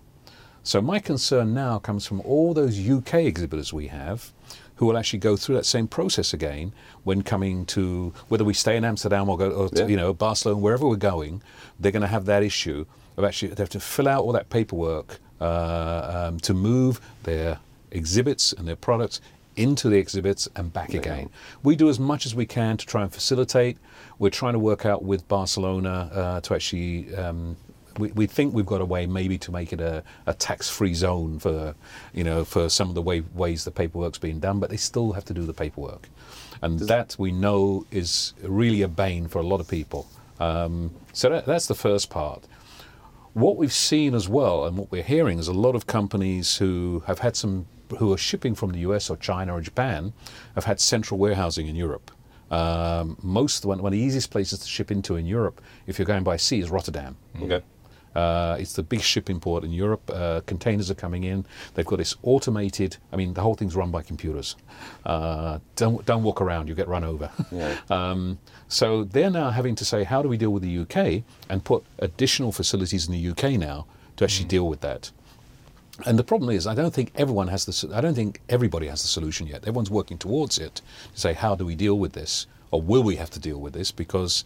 So 0.66 0.82
my 0.82 0.98
concern 0.98 1.54
now 1.54 1.78
comes 1.78 2.06
from 2.06 2.20
all 2.22 2.52
those 2.52 2.76
UK 2.90 3.14
exhibitors 3.14 3.72
we 3.72 3.86
have 3.86 4.32
who 4.74 4.86
will 4.86 4.98
actually 4.98 5.20
go 5.20 5.36
through 5.36 5.54
that 5.54 5.64
same 5.64 5.86
process 5.86 6.34
again 6.34 6.72
when 7.04 7.22
coming 7.22 7.64
to 7.66 8.12
whether 8.26 8.42
we 8.42 8.52
stay 8.52 8.76
in 8.76 8.84
Amsterdam 8.84 9.28
or 9.28 9.38
go 9.38 9.50
or 9.52 9.68
to, 9.68 9.88
you 9.88 9.96
know 9.96 10.12
Barcelona 10.12 10.58
wherever 10.58 10.88
we're 10.88 10.96
going 10.96 11.40
they're 11.78 11.92
going 11.92 12.02
to 12.02 12.08
have 12.08 12.24
that 12.24 12.42
issue 12.42 12.84
of 13.16 13.22
actually 13.22 13.54
they 13.54 13.62
have 13.62 13.70
to 13.70 13.80
fill 13.80 14.08
out 14.08 14.24
all 14.24 14.32
that 14.32 14.50
paperwork 14.50 15.20
uh, 15.40 16.26
um, 16.26 16.40
to 16.40 16.52
move 16.52 17.00
their 17.22 17.60
exhibits 17.92 18.52
and 18.52 18.66
their 18.66 18.74
products 18.74 19.20
into 19.54 19.88
the 19.88 19.96
exhibits 19.98 20.48
and 20.56 20.72
back 20.72 20.94
again. 20.94 21.30
We 21.62 21.76
do 21.76 21.88
as 21.88 22.00
much 22.00 22.26
as 22.26 22.34
we 22.34 22.44
can 22.44 22.76
to 22.76 22.84
try 22.84 23.02
and 23.02 23.14
facilitate. 23.14 23.78
We're 24.18 24.30
trying 24.30 24.54
to 24.54 24.58
work 24.58 24.84
out 24.84 25.04
with 25.04 25.28
Barcelona 25.28 26.10
uh, 26.12 26.40
to 26.40 26.54
actually. 26.54 27.14
Um, 27.14 27.56
we, 27.98 28.12
we 28.12 28.26
think 28.26 28.54
we've 28.54 28.66
got 28.66 28.80
a 28.80 28.84
way 28.84 29.06
maybe 29.06 29.38
to 29.38 29.52
make 29.52 29.72
it 29.72 29.80
a, 29.80 30.02
a 30.26 30.34
tax-free 30.34 30.94
zone 30.94 31.38
for, 31.38 31.74
you 32.12 32.24
know, 32.24 32.44
for 32.44 32.68
some 32.68 32.88
of 32.88 32.94
the 32.94 33.02
way, 33.02 33.20
ways 33.34 33.64
the 33.64 33.70
paperwork's 33.70 34.18
being 34.18 34.40
done, 34.40 34.60
but 34.60 34.70
they 34.70 34.76
still 34.76 35.12
have 35.12 35.24
to 35.26 35.34
do 35.34 35.44
the 35.44 35.54
paperwork, 35.54 36.08
and 36.62 36.80
that 36.80 37.16
we 37.18 37.32
know 37.32 37.86
is 37.90 38.34
really 38.42 38.82
a 38.82 38.88
bane 38.88 39.28
for 39.28 39.38
a 39.38 39.46
lot 39.46 39.60
of 39.60 39.68
people. 39.68 40.06
Um, 40.40 40.90
so 41.12 41.30
that, 41.30 41.46
that's 41.46 41.66
the 41.66 41.74
first 41.74 42.10
part. 42.10 42.44
What 43.32 43.56
we've 43.56 43.72
seen 43.72 44.14
as 44.14 44.28
well, 44.28 44.64
and 44.64 44.76
what 44.76 44.90
we're 44.90 45.02
hearing, 45.02 45.38
is 45.38 45.48
a 45.48 45.52
lot 45.52 45.74
of 45.74 45.86
companies 45.86 46.56
who 46.56 47.02
have 47.06 47.18
had 47.18 47.36
some 47.36 47.66
who 47.98 48.12
are 48.12 48.18
shipping 48.18 48.54
from 48.54 48.72
the 48.72 48.80
US 48.80 49.08
or 49.10 49.16
China 49.16 49.54
or 49.54 49.60
Japan 49.60 50.12
have 50.54 50.64
had 50.64 50.80
central 50.80 51.18
warehousing 51.20 51.68
in 51.68 51.76
Europe. 51.76 52.10
Um, 52.50 53.16
most 53.22 53.64
one, 53.64 53.82
one 53.82 53.92
of 53.92 53.98
the 53.98 54.04
easiest 54.04 54.30
places 54.30 54.60
to 54.60 54.68
ship 54.68 54.90
into 54.90 55.16
in 55.16 55.26
Europe, 55.26 55.60
if 55.86 55.98
you're 55.98 56.06
going 56.06 56.24
by 56.24 56.36
sea, 56.36 56.60
is 56.60 56.70
Rotterdam. 56.70 57.16
Okay. 57.40 57.62
Uh, 58.16 58.56
it's 58.58 58.72
the 58.72 58.82
big 58.82 59.02
shipping 59.02 59.38
port 59.38 59.62
in 59.62 59.70
Europe. 59.70 60.10
Uh, 60.12 60.40
containers 60.46 60.90
are 60.90 60.94
coming 60.94 61.24
in. 61.24 61.44
They've 61.74 61.86
got 61.86 61.98
this 61.98 62.16
automated. 62.22 62.96
I 63.12 63.16
mean, 63.16 63.34
the 63.34 63.42
whole 63.42 63.54
thing's 63.54 63.76
run 63.76 63.90
by 63.90 64.02
computers. 64.02 64.56
Uh, 65.04 65.58
don't 65.76 66.04
don't 66.06 66.22
walk 66.22 66.40
around; 66.40 66.68
you 66.68 66.74
get 66.74 66.88
run 66.88 67.04
over. 67.04 67.30
Yeah. 67.52 67.76
um, 67.90 68.38
so 68.68 69.04
they're 69.04 69.30
now 69.30 69.50
having 69.50 69.74
to 69.76 69.84
say, 69.84 70.02
how 70.02 70.22
do 70.22 70.28
we 70.28 70.36
deal 70.36 70.50
with 70.50 70.62
the 70.62 70.78
UK 70.78 71.22
and 71.48 71.62
put 71.62 71.84
additional 72.00 72.52
facilities 72.52 73.06
in 73.06 73.12
the 73.12 73.30
UK 73.30 73.52
now 73.52 73.86
to 74.16 74.24
actually 74.24 74.48
deal 74.48 74.66
with 74.68 74.80
that. 74.80 75.10
And 76.04 76.18
the 76.18 76.24
problem 76.24 76.50
is, 76.50 76.66
I 76.66 76.74
don't 76.74 76.92
think 76.92 77.12
everyone 77.14 77.48
has 77.48 77.64
the. 77.64 77.94
I 77.94 78.00
don't 78.02 78.14
think 78.14 78.40
everybody 78.50 78.86
has 78.88 79.00
the 79.00 79.08
solution 79.08 79.46
yet. 79.46 79.62
Everyone's 79.62 79.90
working 79.90 80.18
towards 80.18 80.58
it 80.58 80.82
to 81.14 81.20
say, 81.20 81.32
how 81.32 81.54
do 81.54 81.64
we 81.64 81.74
deal 81.74 81.98
with 81.98 82.12
this, 82.12 82.46
or 82.70 82.82
will 82.82 83.02
we 83.02 83.16
have 83.16 83.30
to 83.30 83.40
deal 83.40 83.58
with 83.58 83.72
this? 83.72 83.92
Because 83.92 84.44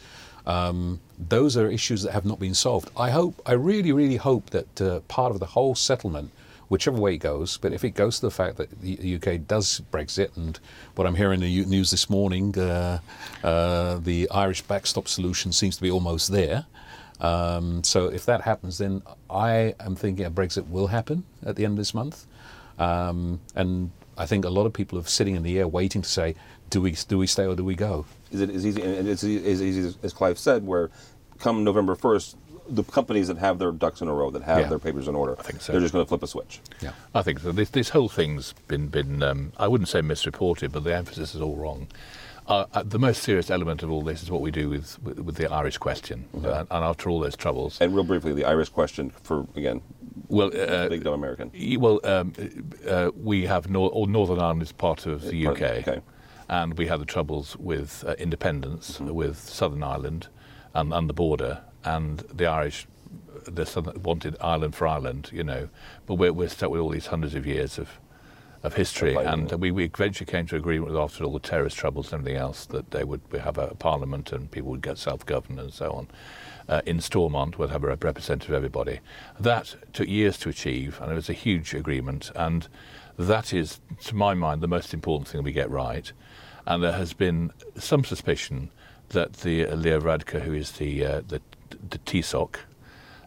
um, 0.51 1.01
those 1.17 1.57
are 1.57 1.71
issues 1.71 2.03
that 2.03 2.13
have 2.13 2.25
not 2.25 2.41
been 2.41 2.55
solved. 2.55 2.91
I 2.97 3.11
hope, 3.11 3.41
I 3.47 3.53
really, 3.53 3.93
really 3.93 4.17
hope 4.17 4.51
that 4.51 4.81
uh, 4.81 5.01
part 5.07 5.31
of 5.31 5.39
the 5.39 5.47
whole 5.47 5.77
settlement, 5.77 6.33
whichever 6.69 6.99
way 6.99 7.15
it 7.15 7.19
goes, 7.19 7.57
but 7.57 7.73
if 7.73 7.85
it 7.85 7.91
goes 7.91 8.17
to 8.17 8.27
the 8.27 8.33
fact 8.33 8.57
that 8.57 8.69
the 8.81 9.15
UK 9.15 9.47
does 9.47 9.81
Brexit, 9.93 10.37
and 10.37 10.59
what 10.97 11.07
I'm 11.07 11.15
hearing 11.15 11.41
in 11.41 11.47
the 11.47 11.65
news 11.67 11.93
this 11.93 12.11
morning, 12.11 12.59
uh, 12.59 12.99
uh, 13.45 13.99
the 13.99 14.29
Irish 14.31 14.63
backstop 14.63 15.07
solution 15.07 15.53
seems 15.53 15.77
to 15.77 15.83
be 15.83 15.91
almost 15.91 16.33
there. 16.33 16.67
Um, 17.21 17.85
so 17.85 18.09
if 18.09 18.27
that 18.27 18.41
happens, 18.41 18.79
then 18.79 19.03
I 19.29 19.75
am 19.79 19.95
thinking 19.95 20.27
a 20.27 20.31
Brexit 20.33 20.69
will 20.69 20.89
happen 20.89 21.23
at 21.47 21.55
the 21.55 21.65
end 21.65 21.75
of 21.75 21.79
this 21.79 21.95
month. 21.95 22.27
Um, 22.77 23.39
and 23.55 23.93
I 24.19 24.27
think 24.27 24.45
a 24.45 24.51
lot 24.51 24.67
of 24.67 24.73
people 24.73 24.99
are 24.99 25.05
sitting 25.05 25.37
in 25.37 25.45
the 25.45 25.59
air 25.59 25.69
waiting 25.69 26.03
to 26.03 26.09
say, 26.09 26.35
do 26.71 26.81
we, 26.81 26.93
do 27.09 27.19
we 27.19 27.27
stay 27.27 27.45
or 27.47 27.55
do 27.55 27.65
we 27.65 27.75
go? 27.75 28.07
Is 28.31 28.41
it 28.41 28.51
as 28.51 28.65
easy? 28.65 28.81
And 28.83 29.09
it's 29.09 29.23
as 29.25 29.29
easy 29.63 29.81
as, 29.89 29.99
as 30.03 30.13
Clive 30.13 30.39
said, 30.39 30.65
where 30.67 30.91
come 31.39 31.65
November 31.65 31.95
first, 31.97 32.37
the 32.69 32.85
companies 32.85 33.27
that 33.29 33.39
have 33.39 33.59
their 33.59 33.73
ducks 33.73 34.01
in 34.01 34.09
a 34.09 34.15
row, 34.15 34.31
that 34.31 34.43
have 34.43 34.61
Yeah. 34.61 34.69
their 34.69 34.79
papers 34.79 35.09
in 35.09 35.17
order, 35.17 35.37
I 35.39 35.43
think 35.43 35.61
so. 35.61 35.73
They're 35.73 35.81
just 35.81 35.93
going 35.93 36.05
to 36.05 36.09
flip 36.09 36.23
a 36.23 36.27
switch. 36.29 36.61
Yeah. 36.81 36.93
I 37.15 37.23
think 37.23 37.41
so. 37.41 37.51
This, 37.53 37.71
this 37.71 37.89
whole 37.91 38.09
thing's 38.09 38.55
been 38.69 38.87
been 38.87 39.23
um, 39.23 39.53
I 39.59 39.67
wouldn't 39.67 39.89
say 39.89 40.01
misreported, 40.01 40.71
but 40.73 40.85
the 40.85 40.95
emphasis 40.95 41.35
is 41.35 41.41
all 41.43 41.57
wrong. 41.57 41.89
Uh, 42.47 42.65
uh, 42.75 42.83
the 42.85 42.99
most 42.99 43.23
serious 43.23 43.51
element 43.51 43.83
of 43.83 43.91
all 43.91 44.03
this 44.03 44.23
is 44.23 44.31
what 44.31 44.41
we 44.41 44.51
do 44.51 44.69
with 44.69 45.03
with, 45.03 45.19
with 45.21 45.37
the 45.37 45.51
Irish 45.53 45.79
question, 45.79 46.27
and, 46.33 46.47
and 46.47 46.67
after 46.71 47.11
all 47.11 47.21
those 47.21 47.37
troubles, 47.37 47.81
And 47.81 47.95
real 47.95 48.05
briefly, 48.05 48.33
the 48.33 48.45
Irish 48.45 48.69
question 48.69 49.11
for 49.23 49.47
again, 49.57 49.83
well, 50.29 50.49
uh, 50.49 50.89
big 50.89 51.03
dumb 51.03 51.15
American. 51.15 51.51
well, 51.81 52.01
um, 52.05 52.33
uh, 52.89 53.11
we 53.17 53.47
have 53.47 53.69
nor- 53.69 53.91
or 53.91 54.07
Northern 54.07 54.39
Ireland 54.39 54.63
is 54.63 54.73
part 54.73 55.07
of 55.07 55.23
the 55.23 55.45
Part 55.45 55.57
UK, 55.57 55.63
of- 55.63 55.89
okay. 55.89 56.01
And 56.51 56.77
we 56.77 56.87
had 56.89 57.01
the 57.01 57.07
troubles 57.07 57.57
with 57.57 58.05
uh, 58.07 58.15
independence, 58.19 58.99
Mm-hmm. 58.99 59.15
with 59.15 59.39
Southern 59.39 59.83
Ireland, 59.83 60.29
and, 60.75 60.93
and 60.93 61.09
the 61.09 61.15
border, 61.15 61.63
and 61.85 62.19
the 62.35 62.47
Irish. 62.47 62.87
The 63.47 63.65
Southern, 63.65 64.03
wanted 64.03 64.37
Ireland 64.41 64.75
for 64.75 64.87
Ireland, 64.87 65.31
you 65.33 65.43
know, 65.43 65.71
but 66.07 66.17
we're, 66.17 66.33
we're 66.33 66.49
stuck 66.51 66.71
with 66.71 66.81
all 66.81 66.91
these 66.91 67.07
hundreds 67.07 67.35
of 67.35 67.47
years 67.47 67.79
of 67.79 67.89
of 68.63 68.75
history, 68.75 69.15
and 69.17 69.51
we, 69.53 69.71
we 69.71 69.85
eventually 69.85 70.31
came 70.31 70.47
to 70.49 70.57
agreement 70.57 70.93
with 70.93 71.01
after 71.01 71.25
all 71.25 71.33
the 71.33 71.41
terrorist 71.41 71.79
troubles 71.79 72.13
and 72.13 72.21
everything 72.21 72.39
else 72.39 72.67
that 72.67 72.91
they 72.91 73.05
would 73.05 73.23
have 73.41 73.57
a 73.57 73.69
parliament 73.77 74.33
and 74.33 74.51
people 74.51 74.71
would 74.71 74.83
get 74.83 74.99
self-governed 74.99 75.59
and 75.59 75.73
so 75.73 75.91
on. 75.93 76.09
Uh, 76.69 76.83
in 76.85 77.01
Stormont, 77.01 77.59
we'd 77.59 77.71
have 77.71 77.83
a 77.83 77.87
rep- 77.87 78.05
representative 78.05 78.51
of 78.51 78.57
everybody. 78.57 79.01
That 79.49 79.75
took 79.95 80.09
years 80.09 80.37
to 80.39 80.51
achieve, 80.51 81.01
and 81.01 81.11
it 81.11 81.15
was 81.15 81.31
a 81.31 81.33
huge 81.47 81.73
agreement. 81.73 82.31
And 82.37 82.69
that 83.19 83.55
is, 83.55 83.81
to 84.05 84.15
my 84.15 84.35
mind, 84.35 84.61
the 84.61 84.69
most 84.69 84.93
important 84.93 85.29
thing 85.29 85.43
we 85.43 85.53
get 85.53 85.71
right. 85.71 86.13
And 86.71 86.85
there 86.85 86.93
has 86.93 87.13
been 87.15 87.51
some 87.77 88.05
suspicion 88.05 88.71
that 89.09 89.33
the 89.39 89.67
uh, 89.67 89.75
Leo 89.75 90.01
Varadkar, 90.01 90.43
who 90.43 90.53
is 90.53 90.71
the 90.71 91.05
uh, 91.05 91.23
the, 91.27 91.43
the 91.91 91.99
Taoiseach, 91.99 92.59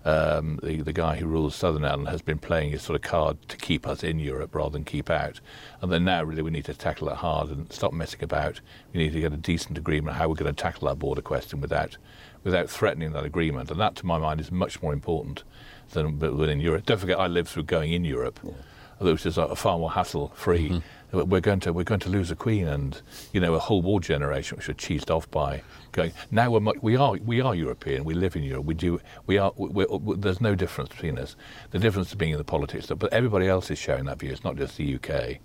um, 0.05 0.61
the, 0.63 0.77
the 0.77 0.93
guy 0.93 1.17
who 1.17 1.27
rules 1.27 1.53
Southern 1.53 1.83
Ireland 1.83 2.07
has 2.07 2.21
been 2.21 2.39
playing 2.39 2.71
his 2.71 2.83
sort 2.83 2.95
of 2.95 3.01
card 3.01 3.35
to 3.49 3.57
keep 3.57 3.85
us 3.85 4.01
in 4.01 4.17
Europe 4.17 4.55
rather 4.55 4.69
than 4.69 4.85
keep 4.85 5.09
out. 5.09 5.41
And 5.81 5.91
then 5.91 6.05
now, 6.05 6.23
really, 6.23 6.41
we 6.41 6.51
need 6.51 6.63
to 6.65 6.73
tackle 6.73 7.09
it 7.09 7.15
hard 7.15 7.49
and 7.49 7.69
stop 7.69 7.91
messing 7.91 8.23
about. 8.23 8.61
We 8.93 9.01
need 9.01 9.11
to 9.11 9.19
get 9.19 9.33
a 9.33 9.37
decent 9.37 9.77
agreement 9.77 10.15
on 10.15 10.19
how 10.21 10.29
we're 10.29 10.35
going 10.35 10.55
to 10.55 10.63
tackle 10.63 10.87
that 10.87 10.99
border 10.99 11.21
question 11.21 11.59
without, 11.59 11.97
without 12.45 12.69
threatening 12.69 13.11
that 13.11 13.25
agreement. 13.25 13.69
And 13.69 13.79
that, 13.81 13.95
to 13.97 14.05
my 14.05 14.19
mind, 14.19 14.39
is 14.39 14.53
much 14.53 14.81
more 14.81 14.93
important 14.93 15.43
than 15.89 16.17
within 16.17 16.61
Europe. 16.61 16.85
Don't 16.85 16.97
forget, 16.97 17.19
I 17.19 17.27
lived 17.27 17.49
through 17.49 17.63
going 17.63 17.91
in 17.91 18.05
Europe, 18.05 18.39
which 18.99 19.25
is 19.25 19.37
a 19.37 19.53
far 19.57 19.77
more 19.77 19.91
hassle-free. 19.91 20.81
We're 21.13 21.41
going 21.41 21.59
to 21.61 21.73
we're 21.73 21.83
going 21.83 21.99
to 22.01 22.09
lose 22.09 22.31
a 22.31 22.35
queen 22.35 22.67
and 22.67 22.99
you 23.33 23.39
know 23.39 23.53
a 23.53 23.59
whole 23.59 23.83
war 23.83 23.99
generation 23.99 24.57
which 24.57 24.67
are 24.67 24.73
cheesed 24.73 25.11
off 25.11 25.29
by 25.29 25.61
going. 25.91 26.11
Now 26.31 26.49
we're 26.49 26.73
we 26.81 26.95
are 26.95 27.13
we 27.13 27.39
are 27.39 27.53
European. 27.53 28.03
We 28.03 28.15
live 28.15 28.35
in 28.35 28.41
Europe. 28.41 28.65
We 28.65 28.73
do 28.73 28.99
we 29.27 29.37
are. 29.37 29.53
we 29.55 29.85
we 29.85 30.15
there's 30.15 30.41
no 30.41 30.55
difference 30.55 30.89
between 30.89 31.19
us. 31.19 31.35
The 31.69 31.77
difference 31.77 32.09
is 32.09 32.15
being 32.15 32.31
in 32.31 32.39
the 32.39 32.43
politics. 32.43 32.87
But 32.87 33.13
everybody 33.13 33.47
else 33.47 33.69
is 33.69 33.77
sharing 33.77 34.05
that 34.05 34.19
view. 34.19 34.31
It's 34.31 34.43
not 34.43 34.55
just 34.55 34.75
the 34.77 34.95
UK. 34.95 35.39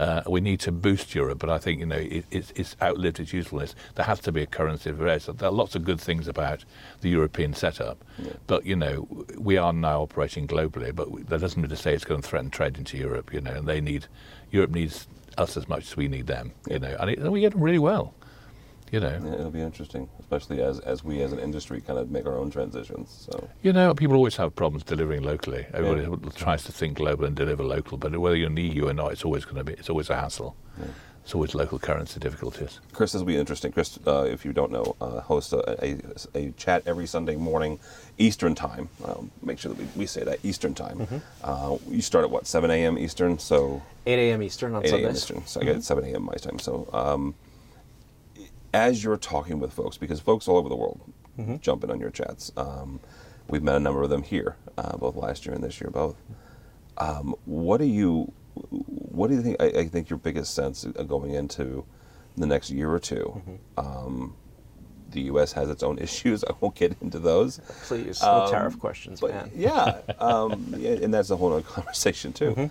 Uh, 0.00 0.22
we 0.26 0.40
need 0.40 0.58
to 0.58 0.72
boost 0.72 1.14
Europe, 1.14 1.38
but 1.38 1.50
I 1.50 1.58
think 1.58 1.80
you 1.80 1.84
know 1.84 1.96
it, 1.96 2.24
it's, 2.30 2.52
it's 2.56 2.74
outlived 2.80 3.20
its 3.20 3.34
usefulness. 3.34 3.74
There 3.96 4.06
has 4.06 4.18
to 4.20 4.32
be 4.32 4.40
a 4.40 4.46
currency 4.46 4.88
of 4.88 4.98
race. 4.98 5.26
There 5.26 5.46
are 5.46 5.52
lots 5.52 5.74
of 5.74 5.84
good 5.84 6.00
things 6.00 6.26
about 6.26 6.64
the 7.02 7.10
European 7.10 7.52
setup, 7.52 8.02
but 8.46 8.64
you 8.64 8.76
know 8.76 9.06
we 9.36 9.58
are 9.58 9.74
now 9.74 10.00
operating 10.00 10.46
globally. 10.48 10.96
But 10.96 11.28
that 11.28 11.42
doesn't 11.42 11.60
mean 11.60 11.68
to 11.68 11.76
say 11.76 11.92
it's 11.92 12.06
going 12.06 12.22
to 12.22 12.26
threaten 12.26 12.48
trade 12.48 12.78
into 12.78 12.96
Europe. 12.96 13.30
You 13.30 13.42
know, 13.42 13.52
and 13.52 13.68
they 13.68 13.82
need 13.82 14.06
Europe 14.50 14.70
needs 14.70 15.06
us 15.36 15.58
as 15.58 15.68
much 15.68 15.88
as 15.88 15.96
we 15.98 16.08
need 16.08 16.26
them. 16.26 16.52
You 16.66 16.78
know, 16.78 16.96
and, 16.98 17.10
it, 17.10 17.18
and 17.18 17.30
we 17.30 17.42
get 17.42 17.52
them 17.52 17.60
really 17.60 17.78
well. 17.78 18.14
You 18.90 19.00
know, 19.00 19.20
Yeah, 19.24 19.34
it'll 19.34 19.50
be 19.50 19.60
interesting, 19.60 20.08
especially 20.18 20.62
as, 20.62 20.80
as 20.80 21.04
we 21.04 21.22
as 21.22 21.32
an 21.32 21.38
industry 21.38 21.80
kind 21.80 21.98
of 21.98 22.10
make 22.10 22.26
our 22.26 22.36
own 22.36 22.50
transitions. 22.50 23.26
So 23.30 23.48
You 23.62 23.72
know, 23.72 23.94
people 23.94 24.16
always 24.16 24.36
have 24.36 24.54
problems 24.54 24.84
delivering 24.84 25.22
locally. 25.22 25.66
Everybody 25.72 26.30
tries 26.34 26.64
to 26.64 26.72
think 26.72 26.96
global 26.96 27.24
and 27.24 27.36
deliver 27.36 27.62
local, 27.62 27.98
but 27.98 28.16
whether 28.18 28.36
you're 28.36 28.48
in 28.48 28.54
the 28.54 28.62
EU 28.62 28.88
or 28.88 28.92
not, 28.92 29.12
it's 29.12 29.24
always 29.24 29.44
going 29.44 29.56
to 29.56 29.64
be. 29.64 29.74
It's 29.74 29.90
always 29.90 30.10
a 30.10 30.16
hassle. 30.16 30.56
It's 31.22 31.34
always 31.34 31.54
local 31.54 31.78
currency 31.78 32.18
difficulties. 32.18 32.80
Chris, 32.92 33.12
this 33.12 33.20
will 33.20 33.26
be 33.26 33.36
interesting. 33.36 33.70
Chris, 33.72 33.98
uh, 34.06 34.22
if 34.22 34.44
you 34.44 34.52
don't 34.52 34.72
know, 34.72 34.96
uh, 35.00 35.20
hosts 35.20 35.52
a, 35.52 35.84
a, 35.84 35.98
a 36.34 36.50
chat 36.52 36.82
every 36.86 37.06
Sunday 37.06 37.36
morning, 37.36 37.78
Eastern 38.18 38.54
time. 38.54 38.88
Um, 39.04 39.30
make 39.42 39.58
sure 39.58 39.72
that 39.72 39.78
we, 39.78 39.86
we 40.00 40.06
say 40.06 40.24
that 40.24 40.38
Eastern 40.42 40.74
time. 40.74 40.98
Mm-hmm. 40.98 41.18
Uh, 41.44 41.76
you 41.88 42.00
start 42.00 42.24
at 42.24 42.30
what 42.30 42.46
7 42.46 42.70
a.m. 42.70 42.98
Eastern, 42.98 43.38
so 43.38 43.82
8 44.06 44.30
a.m. 44.30 44.42
Eastern 44.42 44.74
on 44.74 44.84
8 44.84 44.92
a.m. 44.92 45.10
Eastern. 45.14 45.46
So 45.46 45.60
I 45.60 45.64
get 45.64 45.84
7 45.84 46.04
a.m. 46.04 46.22
my 46.22 46.34
time. 46.34 46.58
So 46.58 46.88
um, 46.92 47.34
as 48.72 49.02
you're 49.04 49.16
talking 49.16 49.58
with 49.60 49.72
folks, 49.72 49.96
because 49.96 50.20
folks 50.20 50.48
all 50.48 50.56
over 50.56 50.68
the 50.68 50.76
world 50.76 51.00
jump 51.62 51.82
in 51.84 51.90
on 51.90 51.98
your 51.98 52.10
chats, 52.10 52.52
um, 52.58 53.00
we've 53.48 53.62
met 53.62 53.74
a 53.74 53.80
number 53.80 54.02
of 54.02 54.10
them 54.10 54.22
here, 54.22 54.56
uh, 54.76 54.94
both 54.98 55.16
last 55.16 55.46
year 55.46 55.54
and 55.54 55.64
this 55.64 55.80
year, 55.80 55.88
both. 55.90 56.14
Um, 56.98 57.34
what 57.46 57.78
do 57.78 57.86
you, 57.86 58.30
what 58.68 59.28
do 59.30 59.36
you 59.36 59.42
think? 59.42 59.56
I, 59.58 59.66
I 59.80 59.88
think 59.88 60.10
your 60.10 60.18
biggest 60.18 60.52
sense 60.54 60.84
going 61.06 61.30
into 61.32 61.86
the 62.36 62.46
next 62.46 62.70
year 62.70 62.90
or 62.90 62.98
2 62.98 63.42
Um, 63.78 64.36
the 65.12 65.22
U.S. 65.22 65.52
has 65.52 65.70
its 65.70 65.82
own 65.82 65.98
issues. 66.06 66.44
I 66.44 66.52
won't 66.60 66.74
get 66.74 66.94
into 67.00 67.18
those. 67.18 67.60
Please, 67.84 68.20
no 68.22 68.42
Um, 68.44 68.50
tariff 68.50 68.78
questions, 68.78 69.20
But 69.20 69.30
man. 69.30 69.50
yeah, 69.56 70.00
um, 70.18 70.74
yeah, 70.76 70.90
and 70.90 71.12
that's 71.12 71.30
a 71.30 71.36
whole 71.36 71.52
other 71.54 71.62
conversation 71.76 72.32
too. 72.34 72.50
Mm-hmm. 72.50 72.66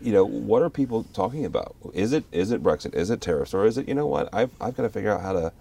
You 0.00 0.12
know, 0.12 0.24
what 0.24 0.62
are 0.62 0.70
people 0.70 1.04
talking 1.12 1.44
about? 1.44 1.76
Is 1.92 2.12
it 2.12 2.24
is 2.32 2.50
it 2.50 2.62
Brexit? 2.62 2.94
Is 2.94 3.10
it 3.10 3.20
tariffs? 3.20 3.52
Or 3.52 3.66
is 3.66 3.76
it 3.76 3.88
you 3.88 3.94
know 3.94 4.06
what? 4.06 4.28
I've 4.32 4.50
I've 4.60 4.76
got 4.76 4.84
to 4.84 4.88
figure 4.88 5.12
out 5.12 5.20
how 5.20 5.32
to 5.32 5.52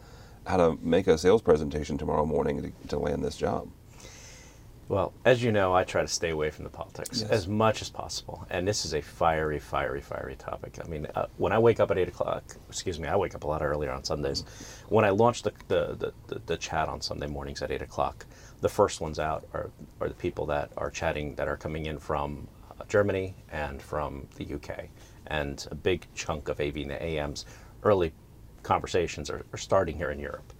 how 0.48 0.58
to 0.58 0.78
make 0.82 1.08
a 1.08 1.18
sales 1.18 1.42
presentation 1.42 1.98
tomorrow 1.98 2.26
morning 2.26 2.62
to, 2.62 2.88
to 2.90 3.00
land 3.00 3.24
this 3.24 3.36
job. 3.36 3.68
Well, 4.88 5.14
as 5.26 5.44
you 5.44 5.52
know, 5.52 5.74
I 5.74 5.84
try 5.84 6.02
to 6.04 6.08
stay 6.08 6.30
away 6.30 6.52
from 6.52 6.64
the 6.64 6.70
politics 6.70 7.22
Yes. 7.22 7.32
as 7.32 7.48
much 7.48 7.82
as 7.82 7.90
possible. 7.90 8.46
And 8.52 8.68
this 8.68 8.86
is 8.86 8.94
a 8.94 9.02
fiery, 9.02 9.58
fiery, 9.58 10.00
fiery 10.00 10.36
topic. 10.36 10.78
I 10.84 10.88
mean, 10.88 11.08
uh, 11.16 11.26
when 11.38 11.52
I 11.52 11.58
wake 11.58 11.80
up 11.80 11.90
at 11.90 11.98
8 11.98 12.08
o'clock, 12.08 12.44
excuse 12.70 13.00
me, 13.00 13.08
I 13.08 13.16
wake 13.16 13.34
up 13.34 13.44
a 13.46 13.48
lot 13.48 13.64
earlier 13.64 13.92
on 13.92 14.04
Sundays. 14.04 14.44
When 14.90 15.04
I 15.04 15.10
launch 15.10 15.42
the, 15.42 15.54
the, 15.70 16.14
the, 16.28 16.40
the, 16.46 16.58
chat 16.58 16.88
on 16.88 17.02
Sunday 17.02 17.26
mornings 17.26 17.64
at 17.64 17.72
8 17.72 17.82
o'clock, 17.82 18.28
the 18.62 18.70
first 18.70 19.02
ones 19.02 19.18
out 19.18 19.48
are, 19.54 19.72
are 20.00 20.08
the 20.08 20.14
people 20.14 20.46
that 20.48 20.70
are 20.78 20.92
chatting 20.92 21.34
that 21.36 21.48
are 21.48 21.58
coming 21.58 21.88
in 21.88 21.98
from 21.98 22.48
Germany 22.88 23.36
and 23.52 23.82
from 23.82 24.28
the 24.36 24.54
UK. 24.56 24.90
And 25.28 25.66
a 25.72 25.76
big 25.76 26.08
chunk 26.14 26.50
of 26.50 26.60
AV 26.60 26.78
and 26.78 26.92
AM's 26.92 27.46
early 27.84 28.14
conversations 28.64 29.30
are, 29.30 29.46
are 29.54 29.58
starting 29.58 29.98
here 29.98 30.12
in 30.12 30.20
Europe. 30.20 30.54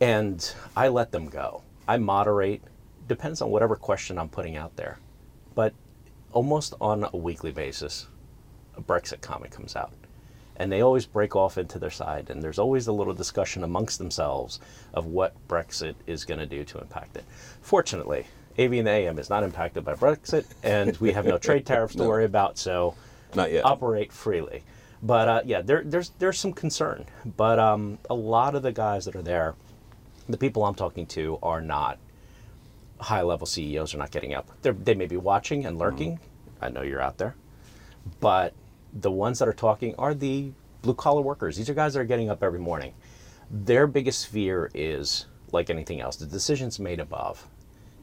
And 0.00 0.54
I 0.76 0.88
let 0.88 1.12
them 1.12 1.26
go. 1.28 1.62
I 1.86 1.96
moderate, 1.96 2.62
depends 3.06 3.40
on 3.40 3.50
whatever 3.50 3.76
question 3.76 4.18
I'm 4.18 4.28
putting 4.28 4.56
out 4.56 4.76
there. 4.76 4.98
But 5.54 5.74
almost 6.32 6.74
on 6.80 7.08
a 7.12 7.16
weekly 7.16 7.52
basis, 7.52 8.08
a 8.76 8.82
Brexit 8.82 9.20
comment 9.20 9.52
comes 9.52 9.74
out. 9.74 9.92
And 10.56 10.72
they 10.72 10.80
always 10.80 11.06
break 11.06 11.36
off 11.36 11.56
into 11.56 11.78
their 11.78 11.90
side, 11.90 12.30
and 12.30 12.42
there's 12.42 12.58
always 12.58 12.88
a 12.88 12.92
little 12.92 13.14
discussion 13.14 13.62
amongst 13.62 13.98
themselves 13.98 14.58
of 14.92 15.06
what 15.06 15.34
Brexit 15.46 15.94
is 16.06 16.24
going 16.24 16.40
to 16.40 16.46
do 16.46 16.64
to 16.64 16.78
impact 16.80 17.16
it. 17.16 17.24
Fortunately, 17.62 18.26
AV 18.58 18.72
and 18.74 18.88
AM 18.88 19.18
is 19.18 19.30
not 19.30 19.42
impacted 19.44 19.84
by 19.84 19.94
Brexit, 19.94 20.44
and 20.62 20.96
we 20.98 21.12
have 21.12 21.26
no 21.26 21.38
trade 21.46 21.64
tariffs 21.64 21.94
to 21.94 22.04
worry 22.04 22.24
about, 22.24 22.58
so 22.58 22.94
Not 23.34 23.52
yet. 23.52 23.64
operate 23.64 24.12
freely. 24.12 24.64
But 25.02 25.28
uh, 25.28 25.42
yeah, 25.44 25.62
there, 25.62 25.82
there's 25.84 26.10
there's 26.18 26.38
some 26.38 26.52
concern. 26.52 27.06
But 27.36 27.58
um, 27.60 27.98
a 28.10 28.14
lot 28.14 28.54
of 28.56 28.62
the 28.62 28.72
guys 28.72 29.04
that 29.04 29.14
are 29.14 29.22
there, 29.22 29.54
the 30.28 30.36
people 30.36 30.64
I'm 30.64 30.74
talking 30.74 31.06
to, 31.06 31.38
are 31.42 31.60
not 31.60 31.98
high 32.98 33.22
level 33.22 33.46
CEOs. 33.46 33.94
Are 33.94 33.98
not 33.98 34.10
getting 34.10 34.34
up. 34.34 34.50
They're, 34.62 34.72
they 34.72 34.94
may 34.94 35.06
be 35.06 35.16
watching 35.16 35.64
and 35.66 35.78
lurking. 35.78 36.18
I 36.60 36.68
know 36.68 36.82
you're 36.82 37.00
out 37.00 37.18
there, 37.18 37.36
but 38.18 38.54
the 38.92 39.10
ones 39.10 39.38
that 39.38 39.46
are 39.46 39.52
talking 39.52 39.94
are 39.96 40.14
the 40.14 40.50
blue 40.82 40.94
collar 40.94 41.22
workers. 41.22 41.56
These 41.56 41.70
are 41.70 41.74
guys 41.74 41.94
that 41.94 42.00
are 42.00 42.04
getting 42.04 42.28
up 42.28 42.42
every 42.42 42.58
morning. 42.58 42.94
Their 43.50 43.86
biggest 43.86 44.26
fear 44.26 44.68
is 44.74 45.26
like 45.52 45.70
anything 45.70 46.00
else, 46.00 46.16
the 46.16 46.26
decisions 46.26 46.78
made 46.80 46.98
above. 47.00 47.46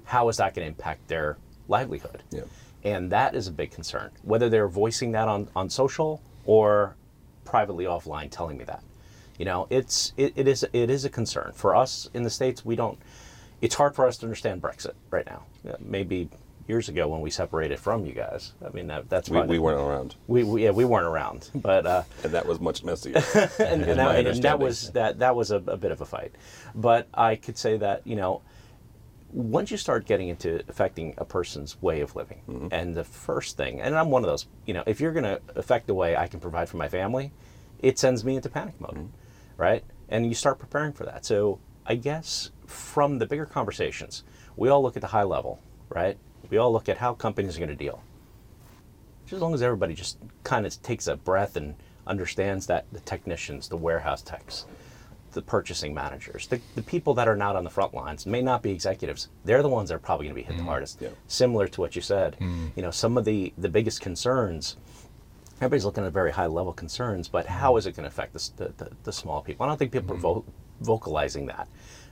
How 0.06 0.30
is 0.30 0.38
that 0.38 0.54
going 0.54 0.66
to 0.66 0.70
impact 0.70 1.08
their 1.08 1.38
livelihood? 1.68 2.24
Yeah. 2.32 2.44
And 2.84 3.12
that 3.12 3.36
is 3.36 3.48
a 3.48 3.52
big 3.52 3.72
concern. 3.72 4.12
Whether 4.24 4.50
they're 4.50 4.68
voicing 4.68 5.12
that 5.14 5.28
on, 5.28 5.50
on 5.56 5.70
social 5.70 6.22
or 6.46 6.96
privately 7.44 7.86
offline 7.86 8.30
telling 8.30 8.58
me 8.58 8.64
that. 8.66 8.84
You 9.38 9.46
know, 9.46 9.68
it's 9.70 10.14
it, 10.16 10.34
it 10.36 10.48
is 10.48 10.64
it 10.72 10.90
is 10.90 11.04
a 11.04 11.10
concern. 11.10 11.52
For 11.54 11.76
us 11.76 12.10
in 12.14 12.24
the 12.24 12.30
States, 12.30 12.64
we 12.64 12.76
don't 12.76 12.98
it's 13.62 13.76
hard 13.76 13.96
for 13.96 14.06
us 14.06 14.18
to 14.18 14.26
understand 14.26 14.62
Brexit 14.62 14.94
right 15.10 15.26
now. 15.26 15.44
Maybe 15.80 16.30
years 16.68 16.90
ago 16.90 17.08
when 17.08 17.22
we 17.22 17.30
separated 17.30 17.80
from 17.80 18.06
you 18.06 18.14
guys. 18.14 18.54
I 18.66 18.70
mean 18.70 18.88
that, 18.88 19.10
that's 19.10 19.30
We, 19.30 19.42
we 19.42 19.60
weren't 19.60 19.80
around, 19.80 20.16
we, 20.28 20.44
we 20.44 20.64
yeah 20.64 20.72
we 20.72 20.86
weren't 20.86 21.06
around, 21.06 21.50
but 21.56 21.86
uh, 21.86 22.04
and 22.24 22.34
that 22.34 22.46
was 22.46 22.60
much 22.60 22.84
messier. 22.84 23.16
and, 23.60 23.84
and, 23.84 24.00
that, 24.00 24.26
and 24.26 24.44
that 24.44 24.60
was 24.60 24.92
that 24.92 25.20
that 25.20 25.36
was 25.36 25.52
a, 25.52 25.58
a 25.58 25.78
bit 25.78 25.92
of 25.92 26.02
a 26.02 26.06
fight. 26.06 26.34
But 26.74 27.08
I 27.14 27.36
could 27.36 27.58
say 27.58 27.78
that 27.78 28.06
you 28.06 28.16
know, 28.16 28.42
once 29.36 29.70
you 29.70 29.76
start 29.76 30.06
getting 30.06 30.30
into 30.30 30.64
affecting 30.70 31.14
a 31.18 31.26
person's 31.26 31.82
way 31.82 32.00
of 32.00 32.16
living, 32.16 32.42
Mm-hmm. 32.48 32.68
and 32.72 32.96
the 32.96 33.04
first 33.04 33.58
thing, 33.58 33.82
and 33.82 33.94
I'm 33.94 34.10
one 34.10 34.24
of 34.24 34.30
those, 34.30 34.48
you 34.66 34.74
know, 34.74 34.84
if 34.88 35.02
you're 35.02 35.12
going 35.12 35.26
to 35.26 35.42
affect 35.56 35.88
the 35.88 35.94
way 35.94 36.16
I 36.16 36.28
can 36.28 36.40
provide 36.40 36.70
for 36.70 36.78
my 36.78 36.88
family, 36.88 37.32
it 37.80 38.00
sends 38.00 38.24
me 38.24 38.38
into 38.38 38.50
panic 38.50 38.80
mode, 38.80 38.92
Mm-hmm. 38.96 39.62
right? 39.62 39.84
And 40.08 40.26
you 40.26 40.34
start 40.36 40.58
preparing 40.58 40.94
for 40.94 41.04
that. 41.06 41.26
So 41.26 41.60
I 41.86 41.96
guess 41.96 42.52
from 42.66 43.20
the 43.20 43.26
bigger 43.26 43.46
conversations, 43.46 44.24
we 44.56 44.70
all 44.70 44.82
look 44.82 44.96
at 44.96 45.02
the 45.02 45.08
high 45.10 45.24
level, 45.24 45.60
right? 45.90 46.18
We 46.50 46.58
all 46.58 46.72
look 46.72 46.88
at 46.88 46.98
how 46.98 47.14
companies 47.14 47.58
are 47.58 47.60
going 47.60 47.70
to 47.70 47.76
deal 47.76 48.02
Just 49.26 49.34
as 49.34 49.42
long 49.42 49.54
as 49.54 49.62
everybody 49.62 49.96
just 49.96 50.18
kind 50.44 50.66
of 50.66 50.82
takes 50.82 51.08
a 51.08 51.16
breath 51.18 51.58
and 51.58 51.76
understands 52.08 52.68
that 52.68 52.86
the 52.94 53.00
technicians, 53.02 53.68
the 53.68 53.76
warehouse 53.78 54.22
techs, 54.22 54.66
the 55.36 55.42
purchasing 55.44 55.94
managers, 55.94 56.48
the, 56.48 56.60
the 56.74 56.82
people 56.82 57.14
that 57.14 57.28
are 57.28 57.36
not 57.36 57.56
on 57.56 57.64
the 57.64 57.70
front 57.70 57.94
lines 57.94 58.26
may 58.26 58.42
not 58.42 58.64
be 58.64 58.72
executives. 58.72 59.28
They're 59.44 59.62
the 59.62 59.70
ones 59.70 59.90
that 59.90 59.96
are 59.96 60.00
probably 60.00 60.26
going 60.26 60.36
to 60.36 60.42
be 60.42 60.48
hit 60.48 60.58
the 60.58 60.64
hardest. 60.64 61.00
Yeah. 61.02 61.10
Similar 61.28 61.68
to 61.68 61.82
what 61.82 61.96
you 61.96 62.02
said, 62.02 62.38
you 62.76 62.82
know, 62.82 62.90
some 62.92 63.18
of 63.18 63.26
the 63.26 63.54
the 63.58 63.70
biggest 63.70 64.02
concerns. 64.02 64.78
Everybody's 65.58 65.86
looking 65.86 66.04
at 66.06 66.12
very 66.12 66.32
high 66.32 66.48
level 66.48 66.74
concerns, 66.74 67.28
but 67.30 67.46
how 67.46 67.78
is 67.78 67.86
it 67.86 67.96
going 67.96 68.04
to 68.04 68.10
affect 68.10 68.34
the, 68.34 68.50
the, 68.58 68.74
the, 68.84 68.92
the 69.04 69.14
small 69.14 69.42
people? 69.42 69.66
I 69.66 69.70
don't 69.70 69.78
think 69.78 69.92
people 69.94 70.14
are 70.16 70.20
vo- 70.20 70.46
vocalizing 70.82 71.46
that 71.46 71.68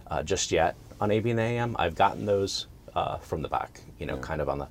uh, 0.08 0.24
just 0.24 0.52
yet 0.52 0.76
on 1.02 1.12
AV 1.12 1.26
and 1.26 1.40
AM. 1.40 1.76
I've 1.80 1.96
gotten 1.96 2.26
those 2.26 2.68
uh, 2.96 3.18
from 3.18 3.42
the 3.42 3.50
back, 3.50 3.82
you 4.00 4.06
know, 4.06 4.18
kind 4.18 4.40
of 4.42 4.48
on 4.50 4.60
the 4.60 4.68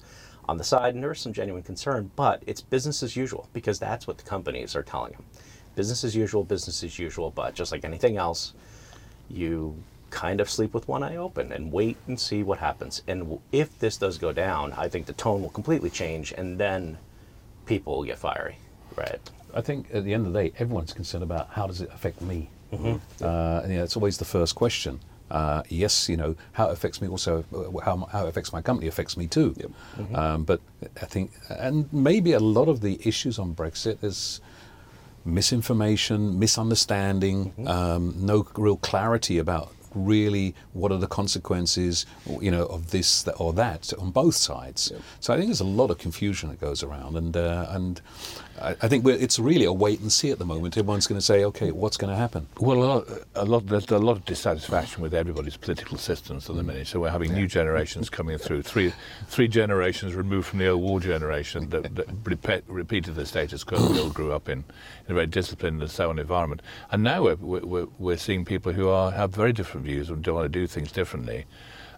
on 0.48 0.56
the 0.58 0.64
side, 0.64 0.94
and 0.94 1.02
there 1.02 1.12
is 1.12 1.20
some 1.20 1.32
genuine 1.32 1.62
concern, 1.62 2.10
but 2.16 2.42
it's 2.46 2.60
business 2.60 3.02
as 3.02 3.14
usual 3.16 3.48
because 3.52 3.78
that's 3.78 4.06
what 4.06 4.18
the 4.18 4.24
companies 4.24 4.74
are 4.74 4.82
telling 4.82 5.12
them. 5.12 5.24
Business 5.74 6.04
as 6.04 6.14
usual, 6.14 6.44
business 6.44 6.82
as 6.84 6.98
usual, 6.98 7.30
but 7.30 7.54
just 7.54 7.72
like 7.72 7.84
anything 7.84 8.16
else, 8.16 8.52
you 9.30 9.74
kind 10.10 10.40
of 10.40 10.50
sleep 10.50 10.74
with 10.74 10.86
one 10.88 11.02
eye 11.02 11.16
open 11.16 11.52
and 11.52 11.72
wait 11.72 11.96
and 12.06 12.20
see 12.20 12.42
what 12.42 12.58
happens. 12.58 13.02
And 13.08 13.38
if 13.50 13.78
this 13.78 13.96
does 13.96 14.18
go 14.18 14.32
down, 14.32 14.72
I 14.74 14.88
think 14.88 15.06
the 15.06 15.14
tone 15.14 15.40
will 15.40 15.50
completely 15.50 15.88
change, 15.88 16.32
and 16.32 16.58
then 16.58 16.98
people 17.64 17.96
will 17.96 18.04
get 18.04 18.18
fiery, 18.18 18.56
right? 18.96 19.20
I 19.54 19.62
think 19.62 19.86
at 19.94 20.04
the 20.04 20.12
end 20.12 20.26
of 20.26 20.32
the 20.32 20.42
day, 20.42 20.52
everyone's 20.58 20.92
concerned 20.92 21.24
about 21.24 21.48
how 21.50 21.66
does 21.66 21.80
it 21.80 21.90
affect 21.92 22.20
me. 22.20 22.50
Uh, 23.22 23.60
and, 23.62 23.72
you 23.72 23.78
know, 23.78 23.84
it's 23.84 23.96
always 23.96 24.18
the 24.18 24.24
first 24.24 24.54
question. 24.54 25.00
Uh, 25.30 25.62
yes, 25.68 26.10
you 26.10 26.16
know 26.16 26.36
how 26.52 26.68
it 26.68 26.72
affects 26.72 27.00
me. 27.00 27.08
Also, 27.08 27.42
uh, 27.54 27.80
how, 27.80 27.96
how 28.12 28.26
it 28.26 28.28
affects 28.28 28.52
my 28.52 28.60
company 28.60 28.88
affects 28.88 29.16
me 29.16 29.26
too. 29.26 29.54
Um, 30.14 30.44
but 30.44 30.60
I 31.00 31.06
think, 31.06 31.32
and 31.48 31.90
maybe 31.92 32.32
a 32.32 32.40
lot 32.40 32.68
of 32.68 32.82
the 32.82 32.98
issues 33.06 33.38
on 33.38 33.54
Brexit 33.54 34.02
is 34.04 34.42
misinformation, 35.24 36.38
misunderstanding, 36.38 37.52
um, 37.66 38.14
no 38.18 38.46
real 38.56 38.76
clarity 38.76 39.38
about 39.38 39.72
really 39.94 40.54
what 40.72 40.90
are 40.90 40.98
the 40.98 41.06
consequences, 41.06 42.06
you 42.40 42.50
know, 42.50 42.64
of 42.66 42.90
this 42.90 43.26
or 43.38 43.52
that 43.52 43.92
on 43.98 44.10
both 44.10 44.34
sides. 44.34 44.92
So 45.20 45.32
I 45.32 45.36
think 45.36 45.48
there's 45.48 45.60
a 45.60 45.64
lot 45.64 45.90
of 45.90 45.98
confusion 45.98 46.48
that 46.48 46.60
goes 46.60 46.82
around, 46.82 47.16
and 47.16 47.36
uh, 47.36 47.66
and 47.70 48.00
I, 48.60 48.88
think 48.88 49.04
we're, 49.04 49.16
it's 49.16 49.38
really 49.38 49.64
a 49.64 49.72
wait 49.72 50.00
and 50.00 50.12
see 50.12 50.30
at 50.30 50.38
the 50.38 50.44
moment. 50.44 50.76
Everyone's 50.76 51.06
going 51.06 51.18
to 51.18 51.24
say, 51.24 51.44
okay, 51.44 51.72
what's 51.72 51.96
going 51.96 52.12
to 52.12 52.16
happen? 52.16 52.46
Well, 52.60 52.78
a 52.78 52.84
lot, 52.84 53.08
a 53.34 53.44
lot, 53.44 53.66
there's 53.66 53.90
a 53.90 53.98
lot 53.98 54.16
of 54.16 54.24
dissatisfaction 54.24 55.02
with 55.02 55.14
everybody's 55.14 55.56
political 55.56 55.98
systems 55.98 56.48
at 56.48 56.56
the 56.56 56.62
minute. 56.62 56.86
So 56.86 57.00
we're 57.00 57.10
having 57.10 57.32
new 57.32 57.46
generations 57.58 58.10
coming 58.10 58.38
through, 58.38 58.62
three, 58.62 58.92
three 59.26 59.48
generations 59.48 60.14
removed 60.14 60.48
from 60.48 60.58
the 60.58 60.68
old 60.68 60.82
war 60.82 61.00
generation 61.00 61.70
that, 61.70 61.94
that 61.94 62.06
repeat, 62.24 62.64
repeated 62.66 63.14
the 63.14 63.26
status 63.26 63.64
quo 63.64 63.90
we 63.90 63.98
all 63.98 64.10
grew 64.10 64.32
up 64.32 64.48
in, 64.48 64.64
in 65.12 65.16
a 65.16 65.20
very 65.20 65.26
disciplined 65.26 65.80
and 65.82 65.90
sound 65.90 66.18
environment. 66.18 66.62
And 66.90 67.02
now 67.02 67.22
we're, 67.22 67.36
we're, 67.36 67.86
we're 67.98 68.16
seeing 68.16 68.44
people 68.44 68.72
who 68.72 68.88
are, 68.88 69.12
have 69.12 69.30
very 69.34 69.52
different 69.52 69.86
views 69.86 70.08
and 70.08 70.22
don't 70.22 70.34
want 70.34 70.52
to 70.52 70.58
do 70.60 70.66
things 70.66 70.90
differently. 70.90 71.44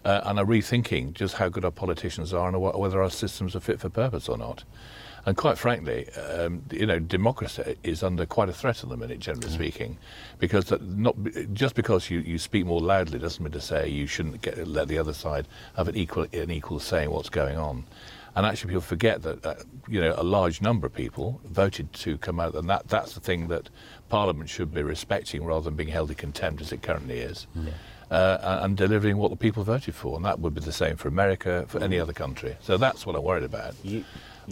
Uh, 0.03 0.21
and 0.25 0.37
are 0.37 0.45
rethinking 0.45 1.13
just 1.13 1.35
how 1.35 1.49
good 1.49 1.65
our 1.65 1.71
politicians 1.71 2.31
are 2.31 2.47
and 2.47 2.57
wh- 2.57 2.77
whether 2.77 3.01
our 3.01 3.09
systems 3.09 3.55
are 3.55 3.59
fit 3.59 3.79
for 3.79 3.89
purpose 3.89 4.29
or 4.29 4.37
not. 4.37 4.63
And 5.27 5.35
quite 5.35 5.57
frankly, 5.57 6.07
um, 6.13 6.61
you 6.71 6.85
know, 6.85 6.99
democracy 6.99 7.75
is 7.83 8.03
under 8.03 8.25
quite 8.27 8.47
a 8.49 8.53
threat 8.53 8.83
at 8.83 8.89
the 8.89 8.97
minute, 8.97 9.19
generally 9.19 9.49
speaking, 9.49 9.97
because 10.37 10.65
that 10.65 10.83
not 10.83 11.15
just 11.53 11.73
because 11.73 12.11
you, 12.11 12.19
you 12.19 12.37
speak 12.37 12.65
more 12.65 12.79
loudly 12.79 13.17
doesn't 13.17 13.43
mean 13.43 13.51
to 13.53 13.61
say 13.61 13.87
you 13.89 14.05
shouldn't 14.05 14.41
get, 14.43 14.67
let 14.67 14.87
the 14.87 14.99
other 14.99 15.13
side 15.13 15.47
have 15.77 15.87
an 15.87 15.95
equal 15.95 16.27
an 16.31 16.51
equal 16.51 16.79
say 16.79 17.03
in 17.05 17.11
what's 17.11 17.29
going 17.29 17.57
on. 17.57 17.85
And 18.35 18.45
actually, 18.45 18.67
people 18.69 18.81
forget 18.81 19.23
that 19.23 19.45
uh, 19.45 19.55
you 19.87 19.99
know 19.99 20.13
a 20.17 20.23
large 20.23 20.61
number 20.61 20.85
of 20.85 20.93
people 20.93 21.41
voted 21.45 21.91
to 21.93 22.17
come 22.19 22.39
out, 22.39 22.53
and 22.53 22.69
that 22.69 22.87
that's 22.89 23.13
the 23.13 23.21
thing 23.21 23.47
that 23.47 23.69
Parliament 24.09 24.49
should 24.49 24.73
be 24.73 24.83
respecting 24.83 25.43
rather 25.43 25.63
than 25.63 25.75
being 25.75 25.89
held 25.89 26.09
in 26.11 26.17
contempt 26.17 26.61
as 26.61 26.71
it 26.71 26.83
currently 26.83 27.19
is. 27.19 27.47
Uh, 28.11 28.37
and- 28.43 28.65
and 28.65 28.77
delivering 28.77 29.17
what 29.17 29.31
the 29.31 29.35
people 29.35 29.63
voted 29.63 29.95
for, 29.95 30.15
and 30.15 30.23
that 30.25 30.39
would 30.39 30.53
be 30.53 30.61
the 30.61 30.71
same 30.71 30.95
for 30.95 31.07
America, 31.07 31.65
for 31.67 31.81
any 31.81 31.99
other 31.99 32.13
country. 32.13 32.55
So 32.61 32.77
that's 32.77 33.03
what 33.05 33.15
I'm 33.15 33.23
worried 33.23 33.43
about. 33.43 33.73
You, 33.83 34.03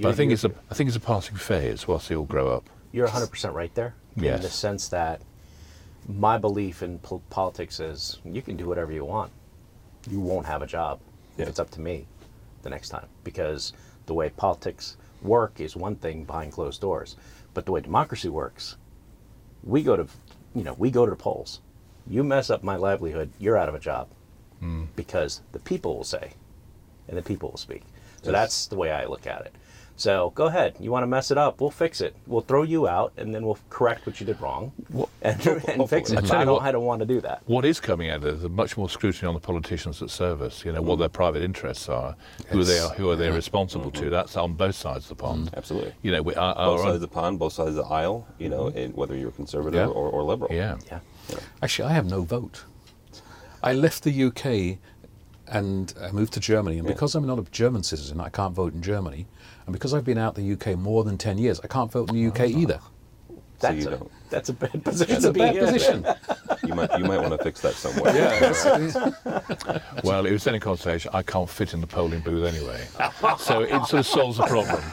But 0.02 0.10
I 0.10 0.14
think 0.14 0.32
it's 0.32 0.44
a 0.44 0.52
I 0.70 0.74
think 0.74 0.88
it's 0.88 0.98
a 0.98 1.02
passing 1.02 1.36
phase 1.36 1.88
whilst 1.88 2.10
they 2.10 2.16
all 2.16 2.26
grow 2.26 2.50
up. 2.50 2.70
You're 2.92 3.08
100% 3.08 3.54
right 3.54 3.74
there. 3.76 3.96
Yes. 4.16 4.38
In 4.38 4.42
the 4.44 4.50
sense 4.50 4.88
that 4.90 5.22
my 6.08 6.38
belief 6.38 6.84
in 6.84 7.00
pol- 7.00 7.24
politics 7.30 7.80
is 7.80 8.20
you 8.26 8.42
can 8.42 8.56
do 8.58 8.68
whatever 8.68 8.92
you 8.92 9.06
want. 9.06 9.32
You 10.10 10.20
won't 10.20 10.46
have 10.46 10.62
a 10.62 10.68
job 10.68 11.00
Yeah. 11.38 11.44
if 11.44 11.50
it's 11.50 11.60
up 11.60 11.72
to 11.72 11.82
me 11.82 12.06
the 12.62 12.70
next 12.70 12.90
time. 12.90 13.08
Because 13.24 13.74
the 14.06 14.14
way 14.14 14.30
politics 14.30 14.98
work 15.22 15.60
is 15.60 15.76
one 15.76 15.96
thing 15.96 16.26
behind 16.26 16.52
closed 16.52 16.82
doors. 16.82 17.16
But 17.54 17.66
the 17.66 17.72
way 17.72 17.82
democracy 17.82 18.30
works, 18.30 18.76
we 19.64 19.82
go 19.84 19.96
to, 19.96 20.08
you 20.54 20.64
know, 20.64 20.74
we 20.78 20.92
go 20.92 21.06
to 21.06 21.10
the 21.12 21.16
polls. 21.16 21.62
You 22.06 22.24
mess 22.24 22.50
up 22.50 22.64
my 22.64 22.76
livelihood, 22.76 23.32
you're 23.40 23.58
out 23.58 23.70
of 23.70 23.76
a 23.76 23.80
job. 23.80 24.10
Hmm. 24.60 24.86
Because 24.96 25.42
the 25.52 25.60
people 25.60 25.96
will 25.96 26.04
say, 26.04 26.34
and 27.08 27.18
the 27.18 27.22
people 27.22 27.50
will 27.52 27.58
speak. 27.58 27.84
So 28.22 28.32
that's 28.32 28.68
the 28.68 28.76
way 28.78 28.92
I 28.92 29.06
look 29.06 29.26
at 29.28 29.42
it. 29.46 29.54
So 29.96 30.32
go 30.32 30.48
ahead. 30.48 30.76
You 30.80 30.92
want 30.92 31.04
to 31.04 31.08
mess 31.08 31.30
it 31.30 31.38
up? 31.38 31.62
We'll 31.62 31.70
fix 31.70 32.02
it. 32.02 32.16
We'll 32.26 32.42
throw 32.42 32.64
you 32.64 32.88
out, 32.88 33.14
and 33.16 33.34
then 33.34 33.46
we'll 33.46 33.60
correct 33.70 34.06
what 34.08 34.20
you 34.20 34.26
did 34.26 34.42
wrong, 34.42 34.72
and, 35.22 35.46
and 35.48 35.90
fix 35.90 36.12
it. 36.12 36.18
I 36.18 36.22
But 36.22 36.32
I 36.32 36.46
don't. 36.46 36.54
what- 36.56 36.64
I 36.64 36.72
don't 36.72 36.86
want 36.86 37.00
to 37.02 37.06
do 37.06 37.22
that. 37.22 37.44
What 37.46 37.64
is 37.64 37.80
coming 37.80 38.10
out 38.10 38.18
of 38.18 38.26
it 38.26 38.34
is 38.36 38.50
much 38.50 38.76
more 38.76 38.90
scrutiny 38.90 39.28
on 39.28 39.34
the 39.36 39.40
politicians 39.40 40.00
that 40.00 40.10
serve 40.10 40.42
us. 40.42 40.66
You 40.66 40.72
know 40.72 40.82
what 40.82 40.98
their 41.00 41.10
private 41.10 41.44
interests 41.44 41.90
are, 41.90 42.16
who 42.48 42.64
they 42.64 42.80
are, 42.80 42.90
who 42.92 43.10
are 43.12 43.16
they 43.16 43.28
mm-hmm. 43.28 43.36
responsible 43.36 43.92
to. 43.92 44.02
Mm-hmm. 44.02 44.10
That's 44.10 44.36
on 44.36 44.54
both 44.54 44.76
sides 44.76 45.06
of 45.06 45.10
the 45.10 45.24
pond. 45.24 45.48
Mm-hmm. 45.48 45.58
Absolutely. 45.58 45.94
You 46.02 46.12
know, 46.12 46.22
we, 46.22 46.36
our, 46.36 46.56
Both 46.56 46.82
sides 46.82 46.96
of 46.96 47.02
the 47.02 47.08
pond, 47.08 47.40
both 47.40 47.54
sides 47.54 47.70
of 47.70 47.76
the 47.76 47.84
aisle. 47.86 48.28
You 48.40 48.50
know, 48.50 48.68
and 48.68 48.94
whether 48.96 49.16
you're 49.16 49.32
conservative 49.32 49.80
Yeah. 49.80 49.88
or, 49.88 50.10
or 50.10 50.24
liberal. 50.24 50.52
yeah. 50.54 50.78
Yeah. 50.90 51.00
Actually, 51.62 51.90
I 51.90 51.94
have 51.94 52.10
no 52.10 52.24
vote. 52.24 52.64
I 53.62 53.72
left 53.74 54.04
the 54.04 54.24
UK 54.26 54.80
and 55.48 55.94
I 56.02 56.12
moved 56.12 56.34
to 56.34 56.40
Germany. 56.40 56.78
And 56.78 56.88
because 56.88 57.16
I'm 57.16 57.26
not 57.26 57.40
a 57.40 57.44
German 57.52 57.84
citizen, 57.84 58.20
I 58.20 58.30
can't 58.30 58.54
vote 58.54 58.74
in 58.74 58.82
Germany. 58.82 59.28
And 59.66 59.74
because 59.74 59.94
I've 59.94 60.06
been 60.06 60.18
out 60.18 60.36
the 60.36 60.54
UK 60.54 60.78
more 60.78 61.04
than 61.04 61.18
10 61.18 61.38
years, 61.38 61.60
I 61.64 61.68
can't 61.68 61.92
vote 61.92 62.10
in 62.10 62.16
the 62.16 62.28
UK 62.28 62.40
ah. 62.42 62.60
either. 62.60 62.80
That's, 63.60 63.78
you 63.78 63.88
a, 63.88 63.92
don't. 63.92 64.12
that's 64.30 64.50
a 64.50 64.54
bad 64.54 64.84
position 64.84 65.16
It's 65.16 65.24
to 65.24 65.30
a 65.30 65.34
be 65.34 65.40
bad 65.40 65.56
in. 65.56 65.66
position. 65.66 66.06
You 66.66 66.76
might 66.76 67.00
you 67.00 67.06
might 67.06 67.20
want 67.20 67.32
to 67.32 67.38
fix 67.42 67.62
that 67.62 67.74
somewhere. 67.76 68.14
Well, 70.04 70.26
it 70.26 70.32
was 70.34 70.46
any 70.48 70.60
consolation. 70.60 71.12
I 71.14 71.24
can't 71.24 71.50
fit 71.50 71.74
in 71.74 71.80
the 71.80 71.88
polling 71.88 72.20
booth 72.20 72.46
anyway, 72.46 72.86
so 73.40 73.62
it 73.62 73.86
sort 73.86 73.94
of 73.94 74.06
solves 74.06 74.38
the 74.38 74.46
problem. 74.48 74.84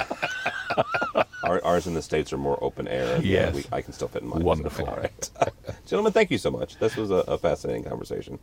Our, 1.50 1.64
ours 1.64 1.88
in 1.88 1.94
the 1.94 2.02
states 2.02 2.32
are 2.32 2.38
more 2.38 2.62
open 2.62 2.86
air. 2.86 3.16
and, 3.16 3.24
Yes. 3.24 3.52
we, 3.54 3.64
I 3.72 3.82
can 3.82 3.92
still 3.92 4.06
fit 4.06 4.22
in 4.22 4.28
mine. 4.28 4.44
Wonderful. 4.44 4.86
All 4.88 4.96
right, 4.96 5.30
gentlemen, 5.86 6.12
thank 6.12 6.30
you 6.30 6.38
so 6.38 6.50
much. 6.50 6.78
This 6.78 6.96
was 6.96 7.10
a, 7.10 7.24
a 7.26 7.38
fascinating 7.38 7.82
conversation. 7.82 8.38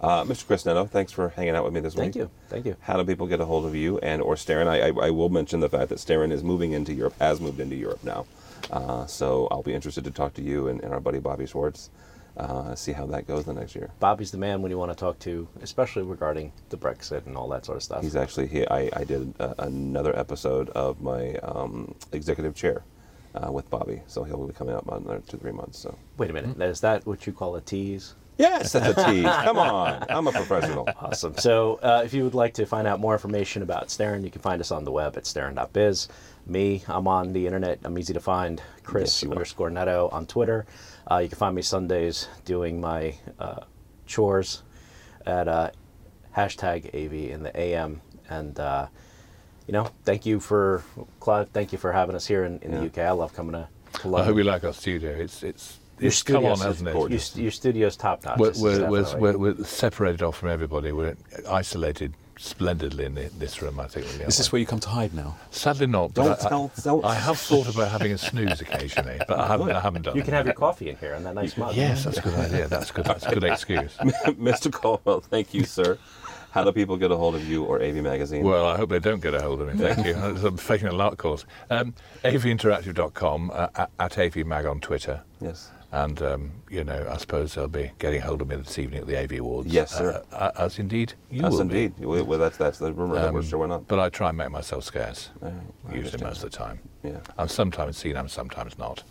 Uh, 0.00 0.22
Mr. 0.22 0.46
Chris 0.46 0.64
Neto, 0.64 0.84
thanks 0.86 1.10
for 1.10 1.30
hanging 1.30 1.56
out 1.56 1.64
with 1.64 1.72
me 1.72 1.80
this 1.80 1.94
Thank 1.94 2.14
week. 2.14 2.22
Thank 2.22 2.30
you. 2.30 2.30
Thank 2.48 2.66
you. 2.66 2.76
How 2.82 2.96
do 2.96 3.04
people 3.04 3.26
get 3.26 3.40
a 3.40 3.44
hold 3.44 3.66
of 3.66 3.74
you 3.74 3.98
and 3.98 4.22
or 4.22 4.36
Starin? 4.36 4.68
I, 4.68 4.88
I, 4.90 5.06
I 5.06 5.10
will 5.10 5.28
mention 5.28 5.58
the 5.58 5.68
fact 5.68 5.88
that 5.88 5.98
Starin 5.98 6.30
is 6.30 6.44
moving 6.44 6.70
into 6.72 6.92
Europe, 6.92 7.14
has 7.18 7.40
moved 7.40 7.58
into 7.58 7.74
Europe 7.74 8.04
now. 8.04 8.26
Uh, 8.70 9.06
so 9.06 9.48
I'll 9.50 9.62
be 9.64 9.74
interested 9.74 10.04
to 10.04 10.12
talk 10.12 10.34
to 10.34 10.42
you 10.42 10.68
and, 10.68 10.80
and 10.82 10.92
our 10.94 11.00
buddy 11.00 11.18
Bobby 11.18 11.46
Schwartz, 11.46 11.90
uh, 12.36 12.74
see 12.74 12.92
how 12.92 13.06
that 13.06 13.26
goes 13.26 13.44
the 13.44 13.52
next 13.52 13.74
year. 13.74 13.90
Bobby's 14.00 14.30
the 14.30 14.38
man 14.38 14.62
when 14.62 14.70
you 14.70 14.78
want 14.78 14.90
to 14.90 14.96
talk 14.96 15.18
to, 15.20 15.48
especially 15.60 16.02
regarding 16.02 16.52
the 16.70 16.76
Brexit 16.76 17.26
and 17.26 17.36
all 17.36 17.48
that 17.48 17.64
sort 17.66 17.76
of 17.76 17.82
stuff. 17.82 18.02
He's 18.02 18.16
actually 18.16 18.46
he. 18.46 18.66
I, 18.66 18.90
I 18.94 19.04
did 19.04 19.34
uh 19.40 19.54
another 19.58 20.18
episode 20.18 20.70
of 20.70 21.00
my 21.02 21.34
um, 21.36 21.94
executive 22.12 22.54
chair 22.54 22.84
uh, 23.34 23.50
with 23.52 23.68
Bobby, 23.70 24.02
so 24.06 24.24
he'll 24.24 24.46
be 24.46 24.52
coming 24.54 24.74
up 24.74 24.86
in 24.88 24.94
another 24.94 25.22
two 25.26 25.36
three 25.38 25.52
months. 25.52 25.78
So 25.78 25.96
Wait 26.16 26.30
a 26.30 26.32
minute. 26.32 26.60
Is 26.60 26.80
that 26.80 27.06
what 27.06 27.26
you 27.26 27.32
call 27.32 27.56
a 27.56 27.60
tease? 27.60 28.14
Yes, 28.42 28.72
that's 28.72 28.98
a 28.98 29.04
tease. 29.06 29.24
Come 29.44 29.58
on, 29.58 30.04
I'm 30.10 30.26
a 30.26 30.32
professional. 30.32 30.88
Awesome. 31.00 31.36
So, 31.36 31.76
uh, 31.82 32.02
if 32.04 32.12
you 32.12 32.24
would 32.24 32.34
like 32.34 32.54
to 32.54 32.66
find 32.66 32.86
out 32.86 33.00
more 33.00 33.14
information 33.14 33.62
about 33.62 33.88
Starin, 33.88 34.22
you 34.24 34.30
can 34.30 34.42
find 34.42 34.60
us 34.60 34.70
on 34.70 34.84
the 34.84 34.92
web 34.92 35.16
at 35.16 35.24
starin.biz. 35.24 36.08
Me, 36.46 36.82
I'm 36.88 37.06
on 37.08 37.32
the 37.32 37.46
internet. 37.46 37.78
I'm 37.84 37.96
easy 37.98 38.12
to 38.14 38.20
find. 38.20 38.60
Chris 38.82 39.04
Yes, 39.14 39.22
you 39.22 39.28
are. 39.30 39.32
underscore 39.32 39.70
Neto 39.70 40.08
on 40.12 40.26
Twitter. 40.26 40.66
Uh, 41.10 41.18
you 41.18 41.28
can 41.28 41.38
find 41.38 41.54
me 41.54 41.62
Sundays 41.62 42.28
doing 42.44 42.80
my 42.80 43.14
uh, 43.38 43.60
chores 44.06 44.62
at 45.24 45.46
uh, 45.48 45.70
hashtag 46.36 46.86
AV 46.94 47.30
in 47.30 47.42
the 47.44 47.56
AM. 47.58 48.00
And, 48.28 48.58
uh, 48.58 48.86
you 49.66 49.72
know, 49.72 49.88
thank 50.04 50.26
you 50.26 50.40
for, 50.40 50.82
Clive, 51.20 51.48
thank 51.50 51.70
you 51.72 51.78
for 51.78 51.92
having 51.92 52.16
us 52.16 52.26
here 52.26 52.44
in, 52.44 52.58
in 52.60 52.72
Yeah. 52.72 52.78
the 52.80 52.86
UK. 52.86 52.98
I 52.98 53.10
love 53.12 53.32
coming 53.34 53.52
to, 53.52 53.68
to 54.00 54.16
I 54.16 54.24
hope 54.24 54.36
you 54.36 54.44
like 54.44 54.64
our 54.64 54.72
studio. 54.72 55.10
It's 55.10 55.42
it's 55.42 55.76
Your 55.76 55.81
it's 56.08 56.22
come 56.22 56.36
on, 56.44 56.56
studio's 56.56 56.62
hasn't 56.62 56.88
it? 56.88 56.92
gorgeous. 56.92 57.36
your, 57.36 57.42
your 57.44 57.50
studio's 57.52 57.96
top 57.96 58.24
notch. 58.24 58.38
We're, 58.38 58.52
we're, 58.56 58.88
we're, 58.90 59.16
we're, 59.18 59.38
we're 59.38 59.64
separated 59.64 60.22
off 60.22 60.36
from 60.38 60.48
everybody. 60.50 60.92
We're 60.92 61.16
isolated 61.48 62.14
splendidly 62.38 63.04
in 63.04 63.14
the, 63.14 63.30
this 63.38 63.62
room, 63.62 63.78
I 63.78 63.86
think. 63.86 64.06
we 64.06 64.12
Is 64.12 64.20
are. 64.20 64.24
this 64.24 64.52
where 64.52 64.58
you 64.60 64.66
come 64.66 64.80
to 64.80 64.88
hide 64.88 65.14
now? 65.14 65.36
Sadly 65.50 65.86
not. 65.86 66.14
but 66.14 66.22
Don't 66.24 66.44
I, 66.44 66.48
tell. 66.48 66.72
Don't. 66.82 67.04
I 67.04 67.14
have 67.14 67.38
thought 67.38 67.72
about 67.72 67.90
having 67.90 68.12
a 68.12 68.18
snooze 68.18 68.60
occasionally, 68.60 69.20
but 69.28 69.38
I 69.38 69.46
haven't, 69.46 69.70
I 69.70 69.80
haven't 69.80 70.02
done 70.02 70.16
you 70.16 70.22
it. 70.22 70.24
can 70.24 70.34
have 70.34 70.46
your 70.46 70.54
coffee 70.54 70.88
in 70.90 70.96
here 70.96 71.14
on 71.14 71.22
that 71.24 71.34
nice 71.34 71.56
mug. 71.56 71.74
Yes, 71.76 72.04
that's 72.04 72.18
a 72.18 72.22
good 72.22 72.34
idea. 72.34 72.66
That's 72.68 72.90
good. 72.90 73.04
That's 73.04 73.26
a 73.26 73.30
good 73.34 73.44
excuse. 73.44 73.96
Mr. 74.00 74.72
Couldwell, 74.72 75.20
thank 75.22 75.54
you, 75.54 75.64
sir. 75.64 75.98
How 76.50 76.64
do 76.64 76.72
people 76.72 76.98
get 76.98 77.10
a 77.10 77.16
hold 77.16 77.34
of 77.34 77.48
you 77.48 77.64
or 77.64 77.80
AV 77.80 77.94
Magazine? 77.96 78.44
Well, 78.44 78.66
I 78.66 78.76
hope 78.76 78.90
they 78.90 78.98
don't 78.98 79.20
get 79.22 79.32
a 79.34 79.40
hold 79.40 79.62
of 79.62 79.68
me. 79.74 79.74
Thank 79.82 80.06
you. 80.06 80.14
I'm 80.16 80.56
faking 80.58 80.88
a 80.88 80.92
lot 80.92 81.16
course. 81.16 81.46
Um, 81.70 81.94
avinteractive.com, 82.24 83.50
uh, 83.54 83.68
at, 83.74 83.90
at 83.98 84.12
avmag 84.12 84.70
on 84.70 84.80
Twitter. 84.80 85.22
yes. 85.40 85.70
And, 85.92 86.22
um, 86.22 86.52
you 86.70 86.84
know, 86.84 87.06
I 87.10 87.18
suppose 87.18 87.54
they'll 87.54 87.68
be 87.68 87.90
getting 87.98 88.22
hold 88.22 88.40
of 88.40 88.48
me 88.48 88.56
this 88.56 88.78
evening 88.78 89.00
at 89.00 89.06
the 89.06 89.18
AV 89.18 89.32
Awards. 89.40 89.70
Yes, 89.70 89.94
sir. 89.94 90.24
Uh, 90.32 90.34
uh, 90.34 90.50
as 90.56 90.78
indeed 90.78 91.12
you 91.30 91.42
Yes, 91.42 91.52
will 91.52 91.60
indeed. 91.60 91.92
Well, 91.98 92.24
well, 92.24 92.38
that's 92.38 92.56
that's 92.56 92.78
the 92.78 92.94
rumor 92.94 93.16
that 93.16 93.32
we're 93.32 93.40
Um, 93.40 93.46
showing 93.46 93.70
up. 93.70 93.86
But 93.88 93.98
I 93.98 94.08
try 94.08 94.30
and 94.30 94.38
make 94.38 94.50
myself 94.50 94.84
scarce, 94.84 95.28
I 95.42 95.52
usually 95.94 96.24
most 96.24 96.42
of 96.42 96.50
the 96.50 96.56
time. 96.56 96.80
Yeah. 97.02 97.18
I'm 97.36 97.48
sometimes 97.48 97.98
seen, 97.98 98.16
I'm 98.16 98.28
sometimes 98.28 98.78
not. 98.78 99.02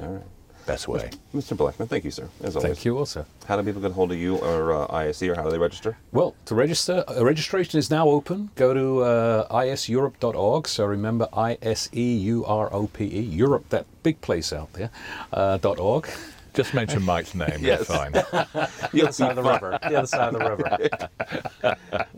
All 0.00 0.06
right. 0.06 0.22
Best 0.68 0.86
way. 0.86 1.08
Mr. 1.34 1.56
Blackman, 1.56 1.88
thank 1.88 2.04
you, 2.04 2.10
sir. 2.10 2.28
As 2.42 2.54
always. 2.54 2.72
Thank 2.74 2.84
you 2.84 2.98
also. 2.98 3.24
How 3.46 3.56
do 3.56 3.62
people 3.62 3.80
get 3.80 3.90
a 3.90 3.94
hold 3.94 4.12
of 4.12 4.18
you 4.18 4.36
or 4.36 4.72
uh, 4.74 4.86
ISE, 4.94 5.22
or 5.22 5.34
how 5.34 5.44
do 5.44 5.50
they 5.50 5.56
register? 5.58 5.96
Well, 6.12 6.34
to 6.44 6.54
register, 6.54 7.04
uh, 7.08 7.24
registration 7.24 7.78
is 7.78 7.90
now 7.90 8.06
open. 8.08 8.50
Go 8.54 8.74
to 8.74 9.00
uh, 9.02 9.48
iseurope.org. 9.64 10.68
So 10.68 10.84
remember 10.84 11.26
I 11.32 11.56
S 11.62 11.88
E 11.94 12.16
U 12.18 12.44
R 12.44 12.68
O 12.70 12.86
P 12.86 13.04
E, 13.06 13.20
Europe, 13.20 13.64
that 13.70 13.86
big 14.02 14.20
place 14.20 14.52
out 14.52 14.70
there, 14.74 14.90
uh, 15.32 15.56
dot 15.56 15.78
.org. 15.80 16.06
Just 16.52 16.74
mention 16.74 17.02
Mike's 17.02 17.34
name, 17.44 17.60
Yes. 17.60 17.80
it's 17.82 17.90
fine. 17.90 18.12
The 18.92 19.02
other 19.04 19.12
side 19.12 19.30
of 19.30 19.36
the 19.36 19.50
river. 19.50 19.78
The 19.82 19.96
other 19.96 20.06
side 20.06 20.34
of 20.34 20.40
the 20.40 20.50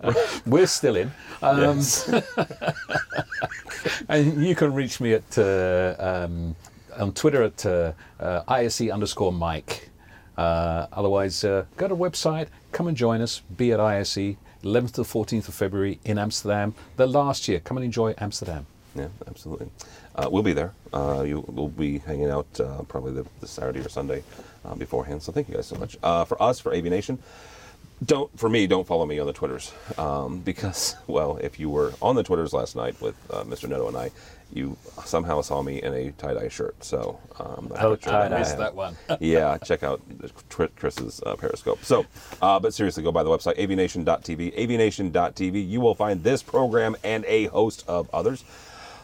river. 0.02 0.36
We're 0.46 0.66
still 0.66 0.96
in. 0.96 1.12
Um, 1.40 1.58
Yes. 1.60 2.08
And 4.08 4.44
you 4.44 4.54
can 4.54 4.74
reach 4.74 5.00
me 5.00 5.12
at 5.14 5.38
uh, 5.38 5.94
um, 5.98 6.56
on 6.96 7.12
Twitter 7.12 7.42
at 7.42 7.64
uh, 7.66 7.92
uh, 8.18 8.42
ISE 8.48 8.82
underscore 8.90 9.32
Mike. 9.32 9.90
Uh, 10.36 10.86
otherwise, 10.92 11.44
uh, 11.44 11.64
go 11.76 11.88
to 11.88 11.94
the 11.94 12.00
website, 12.00 12.48
come 12.72 12.86
and 12.86 12.96
join 12.96 13.20
us, 13.20 13.40
be 13.56 13.72
at 13.72 13.80
ISE, 13.80 14.36
11th 14.62 14.92
to 14.92 15.02
14th 15.02 15.48
of 15.48 15.54
February 15.54 15.98
in 16.04 16.18
Amsterdam. 16.18 16.74
The 16.96 17.06
last 17.06 17.48
year, 17.48 17.60
come 17.60 17.76
and 17.76 17.84
enjoy 17.84 18.14
Amsterdam. 18.18 18.66
Yeah, 18.94 19.08
absolutely. 19.26 19.70
Uh, 20.16 20.28
we'll 20.30 20.42
be 20.42 20.52
there. 20.52 20.72
Uh, 20.92 21.22
you 21.26 21.44
will 21.46 21.68
be 21.68 21.98
hanging 21.98 22.30
out 22.30 22.48
probably 22.88 23.12
the, 23.12 23.26
the 23.40 23.46
Saturday 23.46 23.80
or 23.80 23.88
Sunday 23.88 24.22
beforehand. 24.78 25.22
So 25.22 25.30
thank 25.32 25.48
you 25.48 25.54
guys 25.54 25.66
so 25.66 25.76
much. 25.76 25.96
For 26.00 26.42
us, 26.42 26.58
for 26.58 26.74
AV 26.74 26.84
Nation, 26.84 27.18
don't 28.04 28.36
for 28.38 28.48
me, 28.48 28.66
don't 28.66 28.86
follow 28.86 29.04
me 29.04 29.18
on 29.18 29.26
the 29.26 29.32
Twitters 29.32 29.72
um, 29.98 30.40
because, 30.44 30.96
well, 31.06 31.36
if 31.38 31.58
you 31.58 31.68
were 31.68 31.92
on 32.00 32.14
the 32.14 32.22
Twitters 32.22 32.52
last 32.52 32.76
night 32.76 33.00
with 33.00 33.14
uh, 33.30 33.44
Mr. 33.44 33.68
Neto 33.68 33.88
and 33.88 33.96
I, 33.96 34.10
you 34.52 34.76
somehow 35.04 35.40
saw 35.42 35.62
me 35.62 35.82
in 35.82 35.94
a 35.94 36.10
tie 36.12 36.34
dye 36.34 36.48
shirt. 36.48 36.82
So 36.82 37.20
um, 37.38 37.70
Oh, 37.76 37.90
sure 37.90 37.96
tie-dye. 37.96 38.36
I 38.36 38.38
Missed 38.40 38.58
that 38.58 38.74
one. 38.74 38.96
yeah, 39.20 39.58
check 39.58 39.82
out 39.82 40.00
Chris's 40.76 41.22
uh, 41.24 41.36
Periscope. 41.36 41.84
So, 41.84 42.04
uh, 42.42 42.58
but 42.58 42.74
seriously, 42.74 43.02
go 43.02 43.12
by 43.12 43.22
the 43.22 43.30
website 43.30 43.58
avnation.tv. 43.58 44.56
Avnation.tv. 44.56 45.68
You 45.68 45.80
will 45.80 45.94
find 45.94 46.24
this 46.24 46.42
program 46.42 46.96
and 47.04 47.24
a 47.26 47.46
host 47.46 47.84
of 47.86 48.10
others. 48.12 48.44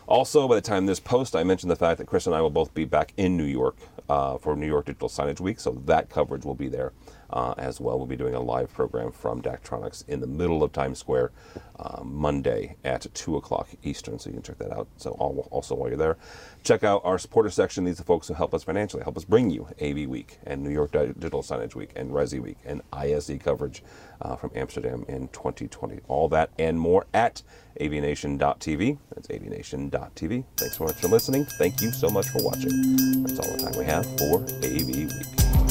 Also, 0.08 0.46
by 0.46 0.54
the 0.54 0.60
time 0.60 0.86
this 0.86 1.00
post, 1.00 1.34
I 1.34 1.42
mentioned 1.42 1.70
the 1.70 1.76
fact 1.76 1.98
that 1.98 2.06
Chris 2.06 2.26
and 2.26 2.34
I 2.34 2.40
will 2.40 2.50
both 2.50 2.72
be 2.74 2.84
back 2.84 3.12
in 3.16 3.36
New 3.36 3.44
York 3.44 3.76
uh, 4.08 4.38
for 4.38 4.54
New 4.54 4.66
York 4.66 4.86
Digital 4.86 5.08
Signage 5.08 5.40
Week, 5.40 5.58
so 5.58 5.80
that 5.86 6.08
coverage 6.10 6.44
will 6.44 6.54
be 6.54 6.68
there 6.68 6.92
uh, 7.30 7.54
as 7.58 7.80
well. 7.80 7.96
We'll 7.98 8.06
be 8.06 8.16
doing 8.16 8.34
a 8.34 8.40
live 8.40 8.72
program 8.72 9.12
from 9.12 9.42
Daktronics 9.42 10.06
in 10.08 10.20
the 10.20 10.26
middle 10.26 10.62
of 10.62 10.72
Times 10.72 10.98
Square 10.98 11.32
uh, 11.78 12.02
Monday 12.02 12.76
at 12.84 13.06
2 13.14 13.36
o'clock 13.36 13.68
Eastern, 13.82 14.18
so 14.18 14.30
you 14.30 14.34
can 14.34 14.42
check 14.42 14.58
that 14.58 14.72
out. 14.72 14.88
So, 14.96 15.10
also 15.10 15.74
while 15.74 15.88
you're 15.88 15.98
there, 15.98 16.16
check 16.62 16.84
out 16.84 17.02
our 17.04 17.18
supporter 17.18 17.50
section. 17.50 17.84
These 17.84 18.00
are 18.00 18.04
folks 18.04 18.28
who 18.28 18.34
help 18.34 18.54
us 18.54 18.64
financially, 18.64 19.02
help 19.02 19.16
us 19.16 19.24
bring 19.24 19.50
you 19.50 19.68
AV 19.80 20.08
Week 20.08 20.38
and 20.44 20.62
New 20.62 20.70
York 20.70 20.92
Digital 20.92 21.42
Signage 21.42 21.74
Week 21.74 21.90
and 21.96 22.10
Resi 22.10 22.40
Week 22.40 22.58
and 22.64 22.82
ISE 22.92 23.30
coverage 23.42 23.82
uh, 24.20 24.36
from 24.36 24.50
Amsterdam 24.54 25.04
in 25.08 25.28
2020. 25.28 26.00
All 26.08 26.28
that 26.28 26.50
and 26.58 26.78
more 26.78 27.06
at 27.12 27.42
avnation.tv. 27.80 28.98
That's 29.14 29.28
avnation.tv. 29.28 30.44
Thanks 30.56 30.78
so 30.78 30.84
much 30.84 30.96
for 30.96 31.08
listening. 31.08 31.44
Thank 31.58 31.80
you 31.80 31.92
so 31.92 32.08
much 32.08 32.28
for 32.28 32.42
watching. 32.42 33.22
That's 33.22 33.38
all 33.38 33.56
the 33.56 33.62
time 33.62 33.78
we 33.78 33.84
have 33.84 34.06
for 34.18 34.42
AV 34.64 34.86
Week. 34.86 35.65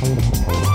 Thank 0.00 0.66
you. 0.66 0.71